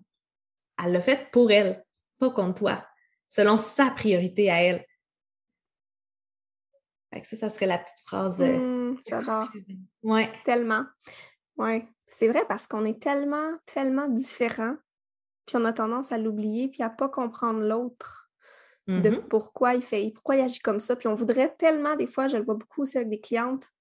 Elle 0.83 0.93
l'a 0.93 1.01
fait 1.01 1.29
pour 1.31 1.51
elle, 1.51 1.85
pas 2.17 2.31
contre 2.31 2.61
toi, 2.61 2.83
selon 3.29 3.59
sa 3.59 3.91
priorité 3.91 4.49
à 4.49 4.63
elle. 4.63 4.85
ça, 7.23 7.37
ça 7.37 7.49
serait 7.51 7.67
la 7.67 7.77
petite 7.77 7.99
phrase. 8.07 8.41
Euh, 8.41 8.72
mmh, 8.93 9.01
j'adore. 9.07 9.49
Ouais. 10.03 10.29
Tellement. 10.43 10.85
Oui. 11.57 11.83
C'est 12.07 12.27
vrai 12.27 12.45
parce 12.47 12.67
qu'on 12.67 12.85
est 12.85 13.01
tellement, 13.01 13.51
tellement 13.65 14.07
différents, 14.07 14.75
puis 15.45 15.57
on 15.57 15.65
a 15.65 15.73
tendance 15.73 16.11
à 16.11 16.17
l'oublier, 16.17 16.67
puis 16.67 16.83
à 16.83 16.89
pas 16.89 17.09
comprendre 17.09 17.61
l'autre 17.61 18.29
de 18.87 19.09
mm-hmm. 19.09 19.27
pourquoi 19.29 19.75
il 19.75 19.81
fait, 19.81 20.11
pourquoi 20.13 20.35
il 20.35 20.41
agit 20.41 20.59
comme 20.59 20.79
ça. 20.79 20.95
Puis 20.95 21.07
on 21.07 21.15
voudrait 21.15 21.55
tellement, 21.57 21.95
des 21.95 22.07
fois, 22.07 22.27
je 22.27 22.37
le 22.37 22.43
vois 22.43 22.55
beaucoup 22.55 22.81
aussi 22.81 22.97
avec 22.97 23.09
des 23.09 23.21
clientes 23.21 23.71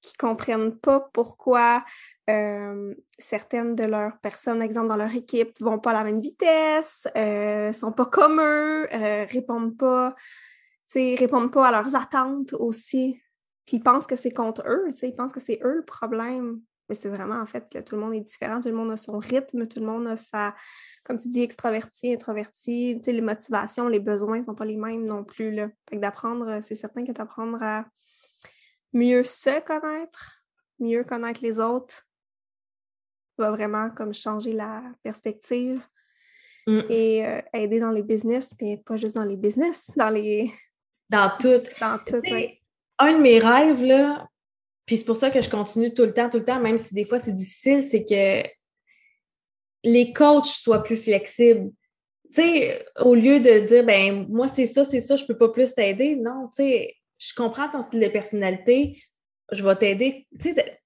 qui 0.00 0.14
ne 0.14 0.28
comprennent 0.28 0.76
pas 0.76 1.00
pourquoi 1.12 1.84
euh, 2.30 2.94
certaines 3.18 3.74
de 3.74 3.84
leurs 3.84 4.18
personnes, 4.18 4.62
exemple 4.62 4.88
dans 4.88 4.96
leur 4.96 5.14
équipe, 5.14 5.58
ne 5.60 5.64
vont 5.64 5.78
pas 5.78 5.90
à 5.90 5.94
la 5.94 6.04
même 6.04 6.20
vitesse, 6.20 7.08
ne 7.14 7.20
euh, 7.20 7.72
sont 7.72 7.92
pas 7.92 8.06
comme 8.06 8.40
eux, 8.40 8.88
euh, 8.92 9.26
répondent 9.28 9.76
pas, 9.76 10.14
répondent 10.94 11.52
pas 11.52 11.68
à 11.68 11.72
leurs 11.72 11.96
attentes 11.96 12.52
aussi. 12.54 13.20
Puis 13.68 13.76
ils 13.76 13.82
pensent 13.82 14.06
que 14.06 14.16
c'est 14.16 14.30
contre 14.30 14.62
eux, 14.66 14.86
ils 15.02 15.14
pensent 15.14 15.32
que 15.32 15.40
c'est 15.40 15.60
eux 15.62 15.74
le 15.74 15.84
problème. 15.84 16.62
Mais 16.88 16.94
c'est 16.94 17.10
vraiment 17.10 17.38
en 17.38 17.44
fait 17.44 17.68
que 17.70 17.78
tout 17.80 17.96
le 17.96 18.00
monde 18.00 18.14
est 18.14 18.22
différent, 18.22 18.62
tout 18.62 18.70
le 18.70 18.74
monde 18.74 18.90
a 18.90 18.96
son 18.96 19.18
rythme, 19.18 19.68
tout 19.68 19.78
le 19.80 19.84
monde 19.84 20.06
a 20.06 20.16
sa, 20.16 20.56
comme 21.04 21.18
tu 21.18 21.28
dis, 21.28 21.42
extraverti, 21.42 22.14
introverti, 22.14 22.98
les 23.06 23.20
motivations, 23.20 23.86
les 23.86 24.00
besoins 24.00 24.38
ne 24.38 24.44
sont 24.44 24.54
pas 24.54 24.64
les 24.64 24.78
mêmes 24.78 25.04
non 25.04 25.22
plus. 25.22 25.50
Là. 25.50 25.68
d'apprendre, 25.92 26.48
euh, 26.48 26.60
c'est 26.62 26.76
certain 26.76 27.04
que 27.04 27.12
d'apprendre 27.12 27.62
à 27.62 27.84
mieux 28.94 29.22
se 29.22 29.60
connaître, 29.60 30.42
mieux 30.78 31.04
connaître 31.04 31.40
les 31.42 31.60
autres, 31.60 32.08
va 33.36 33.50
vraiment 33.50 33.90
comme 33.90 34.14
changer 34.14 34.54
la 34.54 34.82
perspective 35.02 35.86
et 36.66 37.26
euh, 37.26 37.42
aider 37.52 37.80
dans 37.80 37.92
les 37.92 38.02
business, 38.02 38.54
mais 38.62 38.78
pas 38.78 38.96
juste 38.96 39.14
dans 39.14 39.24
les 39.24 39.36
business, 39.36 39.90
dans 39.94 40.08
les... 40.08 40.54
Dans 41.10 41.30
tout. 41.38 41.62
Dans 41.80 41.98
tout, 41.98 42.22
oui. 42.30 42.57
Un 42.98 43.14
de 43.14 43.18
mes 43.18 43.38
rêves, 43.38 43.82
là, 43.82 44.28
puis 44.88 44.96
c'est 44.96 45.04
pour 45.04 45.16
ça 45.16 45.30
que 45.30 45.42
je 45.42 45.50
continue 45.50 45.92
tout 45.92 46.04
le 46.04 46.14
temps, 46.14 46.30
tout 46.30 46.38
le 46.38 46.44
temps, 46.44 46.60
même 46.60 46.78
si 46.78 46.94
des 46.94 47.04
fois 47.04 47.18
c'est 47.18 47.34
difficile, 47.34 47.84
c'est 47.84 48.04
que 48.04 48.48
les 49.84 50.12
coachs 50.14 50.46
soient 50.46 50.82
plus 50.82 50.96
flexibles. 50.96 51.70
Tu 52.32 52.42
sais, 52.42 52.86
au 53.00 53.14
lieu 53.14 53.38
de 53.38 53.66
dire, 53.66 53.84
ben 53.84 54.26
moi, 54.28 54.48
c'est 54.48 54.66
ça, 54.66 54.84
c'est 54.84 55.00
ça, 55.00 55.16
je 55.16 55.26
peux 55.26 55.36
pas 55.36 55.50
plus 55.50 55.74
t'aider. 55.74 56.16
Non, 56.16 56.48
tu 56.56 56.62
sais, 56.62 56.94
je 57.18 57.34
comprends 57.34 57.68
ton 57.68 57.82
style 57.82 58.00
de 58.00 58.08
personnalité, 58.08 59.02
je 59.52 59.62
vais 59.62 59.76
t'aider. 59.76 60.26
Tu 60.40 60.54
sais, 60.54 60.78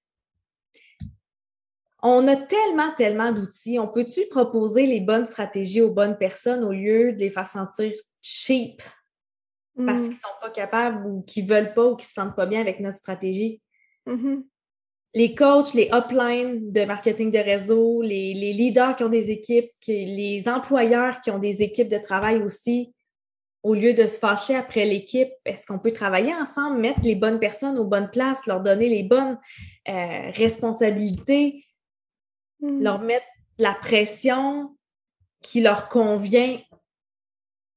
on 2.01 2.27
a 2.27 2.35
tellement, 2.35 2.93
tellement 2.95 3.31
d'outils. 3.31 3.79
On 3.79 3.87
peut-tu 3.87 4.27
proposer 4.29 4.85
les 4.85 4.99
bonnes 4.99 5.25
stratégies 5.25 5.81
aux 5.81 5.93
bonnes 5.93 6.17
personnes 6.17 6.65
au 6.65 6.73
lieu 6.73 7.13
de 7.13 7.19
les 7.19 7.29
faire 7.29 7.47
sentir 7.47 7.93
cheap? 8.21 8.81
Parce 9.75 10.01
mm. 10.01 10.05
qu'ils 10.05 10.15
sont 10.15 10.39
pas 10.41 10.49
capables 10.49 11.05
ou 11.05 11.21
qu'ils 11.23 11.47
veulent 11.47 11.73
pas 11.73 11.85
ou 11.85 11.95
qu'ils 11.95 12.07
se 12.07 12.13
sentent 12.13 12.35
pas 12.35 12.45
bien 12.45 12.61
avec 12.61 12.79
notre 12.79 12.97
stratégie? 12.97 13.61
Mm-hmm 14.07 14.43
les 15.15 15.35
coachs, 15.35 15.73
les 15.73 15.89
uplines 15.93 16.71
de 16.71 16.85
marketing 16.85 17.31
de 17.31 17.37
réseau, 17.37 18.01
les, 18.01 18.33
leaders 18.33 18.95
qui 18.95 19.03
ont 19.03 19.09
des 19.09 19.29
équipes, 19.29 19.71
les 19.87 20.43
employeurs 20.47 21.21
qui 21.21 21.29
ont 21.29 21.39
des 21.39 21.61
équipes 21.61 21.89
de 21.89 21.99
travail 21.99 22.41
aussi, 22.41 22.93
au 23.61 23.75
lieu 23.75 23.93
de 23.93 24.07
se 24.07 24.19
fâcher 24.19 24.55
après 24.55 24.85
l'équipe, 24.85 25.29
est-ce 25.45 25.65
qu'on 25.65 25.79
peut 25.79 25.93
travailler 25.93 26.33
ensemble, 26.33 26.79
mettre 26.79 27.01
les 27.03 27.15
bonnes 27.15 27.39
personnes 27.39 27.77
aux 27.77 27.85
bonnes 27.85 28.09
places, 28.09 28.45
leur 28.45 28.61
donner 28.61 28.89
les 28.89 29.03
bonnes 29.03 29.39
euh, 29.87 30.31
responsabilités, 30.31 31.63
mm. 32.59 32.81
leur 32.81 32.99
mettre 32.99 33.25
la 33.57 33.73
pression 33.73 34.75
qui 35.41 35.61
leur 35.61 35.89
convient 35.89 36.59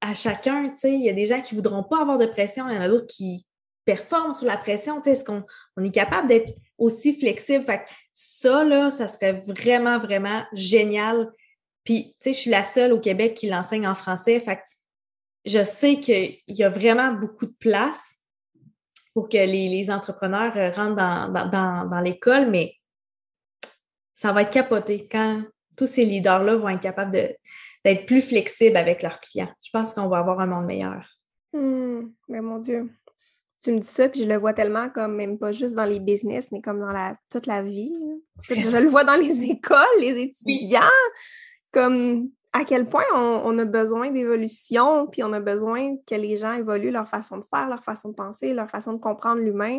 à 0.01 0.15
chacun. 0.15 0.73
Il 0.85 1.05
y 1.05 1.11
a 1.11 1.13
des 1.13 1.27
gens 1.27 1.41
qui 1.41 1.55
ne 1.55 1.61
voudront 1.61 1.83
pas 1.83 2.01
avoir 2.01 2.19
de 2.19 2.27
pression, 2.27 2.69
il 2.69 2.75
y 2.75 2.79
en 2.79 2.83
a 2.83 2.89
d'autres 2.89 3.07
qui 3.07 3.47
performent 3.85 4.35
sous 4.35 4.45
la 4.45 4.57
pression. 4.57 5.03
Est-ce 5.03 5.25
qu'on 5.25 5.45
on 5.77 5.85
est 5.85 5.91
capable 5.91 6.29
d'être 6.29 6.53
aussi 6.79 7.19
flexible? 7.19 7.65
Fait 7.65 7.85
ça, 8.13 8.65
là, 8.65 8.91
ça 8.91 9.09
serait 9.09 9.45
vraiment, 9.47 9.99
vraiment 9.99 10.45
génial. 10.53 11.31
Puis, 11.85 12.17
tu 12.21 12.25
sais, 12.25 12.33
je 12.33 12.39
suis 12.39 12.51
la 12.51 12.65
seule 12.65 12.93
au 12.93 13.01
Québec 13.01 13.35
qui 13.35 13.49
l'enseigne 13.49 13.87
en 13.87 13.95
français. 13.95 14.41
Fait 14.41 14.61
je 15.47 15.63
sais 15.63 16.01
qu'il 16.01 16.39
y 16.49 16.65
a 16.65 16.69
vraiment 16.69 17.13
beaucoup 17.13 17.47
de 17.47 17.55
place 17.59 18.03
pour 19.15 19.29
que 19.29 19.39
les, 19.39 19.91
entrepreneurs 19.91 20.55
euh, 20.57 20.71
rentrent 20.71 20.97
dans, 20.97 22.01
l'école, 22.01 22.51
mais 22.51 22.75
ça 24.15 24.33
va 24.33 24.43
être 24.43 24.51
capoté 24.51 25.09
quand 25.11 25.43
tous 25.77 25.87
ces 25.87 26.05
leaders-là 26.05 26.57
vont 26.57 26.69
être 26.69 26.81
capables 26.81 27.35
d'être 27.87 28.05
plus 28.05 28.21
flexibles 28.21 28.77
avec 28.77 29.01
leurs 29.01 29.21
clients. 29.21 29.53
Je 29.63 29.71
pense 29.73 29.93
qu'on 29.93 30.09
va 30.09 30.19
avoir 30.19 30.41
un 30.41 30.47
monde 30.47 30.67
meilleur. 30.67 31.07
Mmh, 31.53 32.01
mais 32.29 32.41
mon 32.41 32.59
Dieu, 32.59 32.91
tu 33.63 33.71
me 33.71 33.79
dis 33.79 33.87
ça, 33.87 34.09
puis 34.09 34.25
je 34.25 34.29
le 34.29 34.37
vois 34.37 34.53
tellement 34.53 34.91
comme 34.91 35.15
même 35.15 35.39
pas 35.39 35.53
juste 35.53 35.77
dans 35.77 35.85
les 35.85 36.01
business, 36.01 36.51
mais 36.51 36.61
comme 36.61 36.81
dans 36.81 36.91
la, 36.91 37.17
toute 37.31 37.47
la 37.47 37.63
vie. 37.63 37.97
Je 38.49 38.77
le 38.77 38.89
vois 38.89 39.05
dans 39.05 39.15
les 39.15 39.45
écoles, 39.51 40.01
les 40.01 40.21
étudiants, 40.21 40.81
comme 41.73 42.29
à 42.53 42.65
quel 42.65 42.89
point 42.89 43.05
on, 43.15 43.57
a 43.57 43.65
besoin 43.65 44.11
d'évolution, 44.11 45.07
puis 45.07 45.23
on 45.23 45.33
a 45.33 45.41
besoin 45.41 45.95
que 46.09 46.17
les 46.17 46.37
gens 46.37 46.55
évoluent 46.55 46.91
leur 46.91 47.07
façon 47.07 47.39
de 47.39 47.45
faire, 47.45 47.69
leur 47.69 47.85
façon 47.85 48.09
de 48.09 48.15
penser, 48.15 48.53
leur 48.53 48.69
façon 48.69 48.95
de 48.95 49.01
comprendre 49.01 49.43
l'humain. 49.43 49.79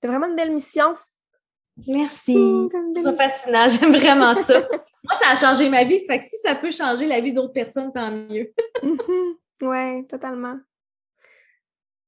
C'est 0.00 0.06
vraiment 0.06 0.28
une 0.28 0.36
belle 0.36 0.52
mission. 0.52 0.94
Merci. 1.88 2.68
C'est 2.94 3.16
fascinant, 3.16 3.68
j'aime 3.80 3.96
vraiment 3.96 4.34
ça. 4.34 4.62
Moi, 5.04 5.18
ça 5.20 5.30
a 5.32 5.36
changé 5.36 5.68
ma 5.68 5.84
vie. 5.84 6.00
Ça 6.00 6.14
fait 6.14 6.20
que 6.20 6.24
si 6.24 6.36
ça 6.38 6.54
peut 6.54 6.70
changer 6.70 7.06
la 7.06 7.20
vie 7.20 7.32
d'autres 7.32 7.52
personnes, 7.52 7.92
tant 7.92 8.10
mieux. 8.10 8.52
Mm-hmm. 8.82 9.34
Oui, 9.62 10.06
totalement. 10.08 10.58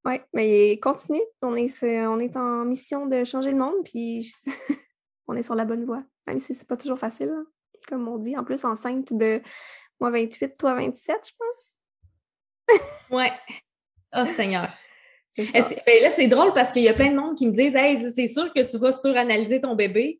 Oui, 0.05 0.21
mais 0.35 0.79
continue. 0.79 1.23
On 1.43 1.55
est, 1.57 1.83
on 2.07 2.19
est 2.19 2.37
en 2.37 2.65
mission 2.65 3.07
de 3.07 3.25
changer 3.25 3.51
le 3.51 3.57
monde, 3.57 3.85
puis 3.85 4.31
on 5.29 5.35
est 5.35 5.43
sur 5.43 5.55
la 5.55 5.65
bonne 5.65 5.85
voie. 5.85 6.03
Même 6.27 6.39
si 6.39 6.55
c'est 6.55 6.67
pas 6.67 6.77
toujours 6.77 6.99
facile, 6.99 7.31
hein, 7.31 7.47
comme 7.89 8.09
on 8.09 8.19
dit. 8.19 8.37
En 8.37 8.45
plus, 8.45 8.65
enceinte 8.65 9.13
de 9.13 9.41
moi 10.01 10.11
28, 10.11 10.57
toi 10.57 10.75
27, 10.75 11.17
je 11.25 11.33
pense. 11.39 12.79
ouais. 13.11 13.33
Oh 14.15 14.27
Seigneur. 14.27 14.69
Eh, 15.39 15.53
ben 15.53 16.03
là, 16.03 16.09
c'est 16.09 16.29
drôle 16.29 16.55
parce 16.55 16.73
qu'il 16.73 16.83
y 16.83 16.89
a 16.89 16.95
plein 16.95 17.11
de 17.11 17.17
monde 17.17 17.37
qui 17.37 17.47
me 17.47 17.53
disent 17.53 17.75
Hey, 17.77 18.01
c'est 18.15 18.27
sûr 18.27 18.51
que 18.55 18.63
tu 18.63 18.79
vas 18.79 18.91
suranalyser 18.91 19.61
ton 19.61 19.75
bébé. 19.75 20.19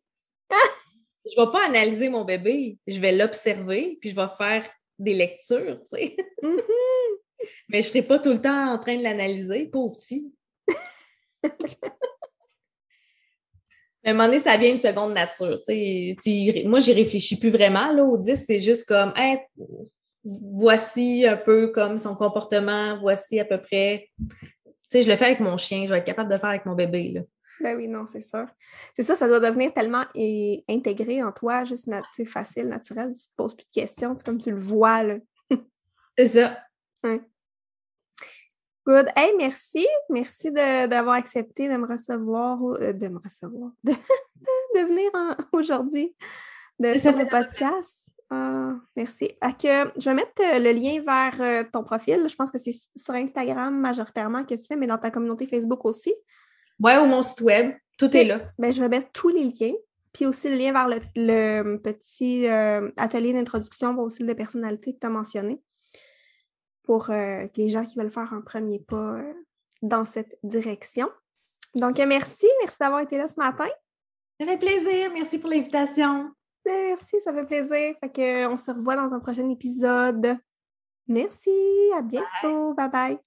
Je 1.33 1.39
ne 1.39 1.45
vais 1.45 1.51
pas 1.51 1.65
analyser 1.65 2.09
mon 2.09 2.25
bébé, 2.25 2.77
je 2.87 2.99
vais 2.99 3.11
l'observer, 3.11 3.97
puis 3.99 4.09
je 4.11 4.15
vais 4.15 4.27
faire 4.37 4.69
des 4.99 5.13
lectures, 5.13 5.79
tu 5.81 5.97
sais. 5.97 6.15
Mm-hmm. 6.41 7.17
Mais 7.69 7.81
je 7.81 7.87
ne 7.87 7.91
serai 7.91 8.01
pas 8.01 8.19
tout 8.19 8.31
le 8.31 8.41
temps 8.41 8.73
en 8.73 8.79
train 8.79 8.97
de 8.97 9.03
l'analyser, 9.03 9.65
pauvre 9.67 9.97
petit. 9.97 10.33
à 14.07 14.09
un 14.09 14.13
moment 14.13 14.25
donné, 14.25 14.39
ça 14.39 14.57
vient 14.57 14.71
une 14.71 14.79
seconde 14.79 15.13
nature. 15.13 15.59
Tu, 15.67 16.15
moi, 16.65 16.79
j'y 16.79 16.93
réfléchis 16.93 17.37
plus 17.37 17.49
vraiment. 17.49 17.91
Là, 17.91 18.03
au 18.03 18.17
10, 18.17 18.45
c'est 18.45 18.59
juste 18.59 18.85
comme 18.85 19.13
voici 20.23 21.25
un 21.27 21.37
peu 21.37 21.69
comme 21.69 21.97
son 21.97 22.15
comportement, 22.15 22.97
voici 22.99 23.39
à 23.39 23.45
peu 23.45 23.61
près. 23.61 24.09
Tu 24.89 25.03
je 25.03 25.09
le 25.09 25.15
fais 25.15 25.25
avec 25.25 25.39
mon 25.39 25.57
chien, 25.57 25.83
je 25.85 25.89
vais 25.89 25.99
être 25.99 26.05
capable 26.05 26.29
de 26.29 26.35
le 26.35 26.39
faire 26.39 26.49
avec 26.49 26.65
mon 26.65 26.75
bébé. 26.75 27.11
Là. 27.11 27.21
Ben 27.59 27.75
oui, 27.75 27.87
non, 27.87 28.05
c'est 28.05 28.21
sûr. 28.21 28.45
C'est 28.95 29.03
ça, 29.03 29.15
ça 29.15 29.27
doit 29.27 29.39
devenir 29.39 29.73
tellement 29.73 30.05
intégré 30.69 31.23
en 31.23 31.31
toi, 31.31 31.65
juste 31.65 31.89
facile, 32.25 32.67
naturel. 32.67 33.13
Tu 33.13 33.27
te 33.27 33.35
poses 33.35 33.55
plus 33.55 33.65
de 33.65 33.81
questions, 33.81 34.15
comme 34.23 34.39
tu 34.39 34.51
le 34.51 34.57
vois. 34.57 35.03
c'est 36.17 36.27
ça. 36.27 36.57
Good. 38.87 39.11
Hey, 39.17 39.33
merci. 39.37 39.85
Merci 40.09 40.49
d'avoir 40.49 41.15
accepté 41.15 41.67
de 41.67 41.75
me 41.75 41.85
recevoir, 41.85 42.57
euh, 42.63 42.93
de 42.93 43.09
me 43.09 43.19
recevoir, 43.19 43.71
de, 43.83 43.91
venir 44.75 45.11
aujourd'hui 45.51 46.15
de, 46.79 46.97
sur 46.97 47.11
le 47.17 47.25
podcast. 47.25 48.11
Ah, 48.29 48.75
merci. 48.95 49.27
Que, 49.59 49.91
je 49.99 50.09
vais 50.09 50.13
mettre 50.13 50.41
euh, 50.41 50.59
le 50.59 50.71
lien 50.71 51.01
vers 51.01 51.41
euh, 51.41 51.63
ton 51.69 51.83
profil. 51.83 52.27
Je 52.29 52.35
pense 52.35 52.49
que 52.49 52.57
c'est 52.57 52.71
sur 52.71 53.13
Instagram 53.13 53.77
majoritairement 53.77 54.45
que 54.45 54.55
tu 54.55 54.65
fais, 54.65 54.77
mais 54.77 54.87
dans 54.87 54.97
ta 54.97 55.11
communauté 55.11 55.47
Facebook 55.47 55.83
aussi. 55.83 56.13
Oui, 56.79 56.91
ou 57.01 57.05
mon 57.05 57.21
site 57.21 57.41
web. 57.41 57.75
Tout 57.97 58.15
est 58.15 58.25
là. 58.25 58.41
Ben, 58.59 58.71
je 58.71 58.79
vais 58.79 58.89
mettre 58.89 59.11
tous 59.11 59.29
les 59.29 59.43
liens. 59.43 59.73
Puis 60.13 60.25
aussi 60.25 60.49
le 60.49 60.55
lien 60.55 60.71
vers 60.71 60.87
le, 60.87 61.77
petit 61.77 62.47
atelier 62.97 63.33
d'introduction 63.33 63.97
au 63.99 64.09
style 64.09 64.25
de 64.25 64.33
personnalité 64.33 64.93
que 64.93 64.99
tu 64.99 65.05
as 65.05 65.09
mentionné 65.09 65.61
pour 66.87 67.09
euh, 67.09 67.45
les 67.57 67.69
gens 67.69 67.83
qui 67.83 67.99
veulent 67.99 68.09
faire 68.09 68.33
un 68.33 68.41
premier 68.41 68.79
pas 68.79 69.17
euh, 69.17 69.33
dans 69.81 70.05
cette 70.05 70.39
direction. 70.41 71.09
Donc, 71.75 71.97
merci. 71.97 72.47
Merci 72.61 72.77
d'avoir 72.79 73.01
été 73.01 73.17
là 73.17 73.27
ce 73.27 73.37
matin. 73.37 73.67
Ça 74.39 74.47
fait 74.47 74.57
plaisir. 74.57 75.11
Merci 75.13 75.37
pour 75.37 75.49
l'invitation. 75.49 76.31
Merci, 76.65 77.17
ça 77.21 77.33
fait 77.33 77.45
plaisir. 77.45 77.95
Fait 77.99 78.11
que, 78.11 78.47
on 78.47 78.57
se 78.57 78.71
revoit 78.71 78.95
dans 78.95 79.13
un 79.13 79.19
prochain 79.19 79.47
épisode. 79.49 80.37
Merci. 81.07 81.51
À 81.95 82.01
bientôt. 82.01 82.73
bye. 82.73 82.89
bye. 82.89 83.19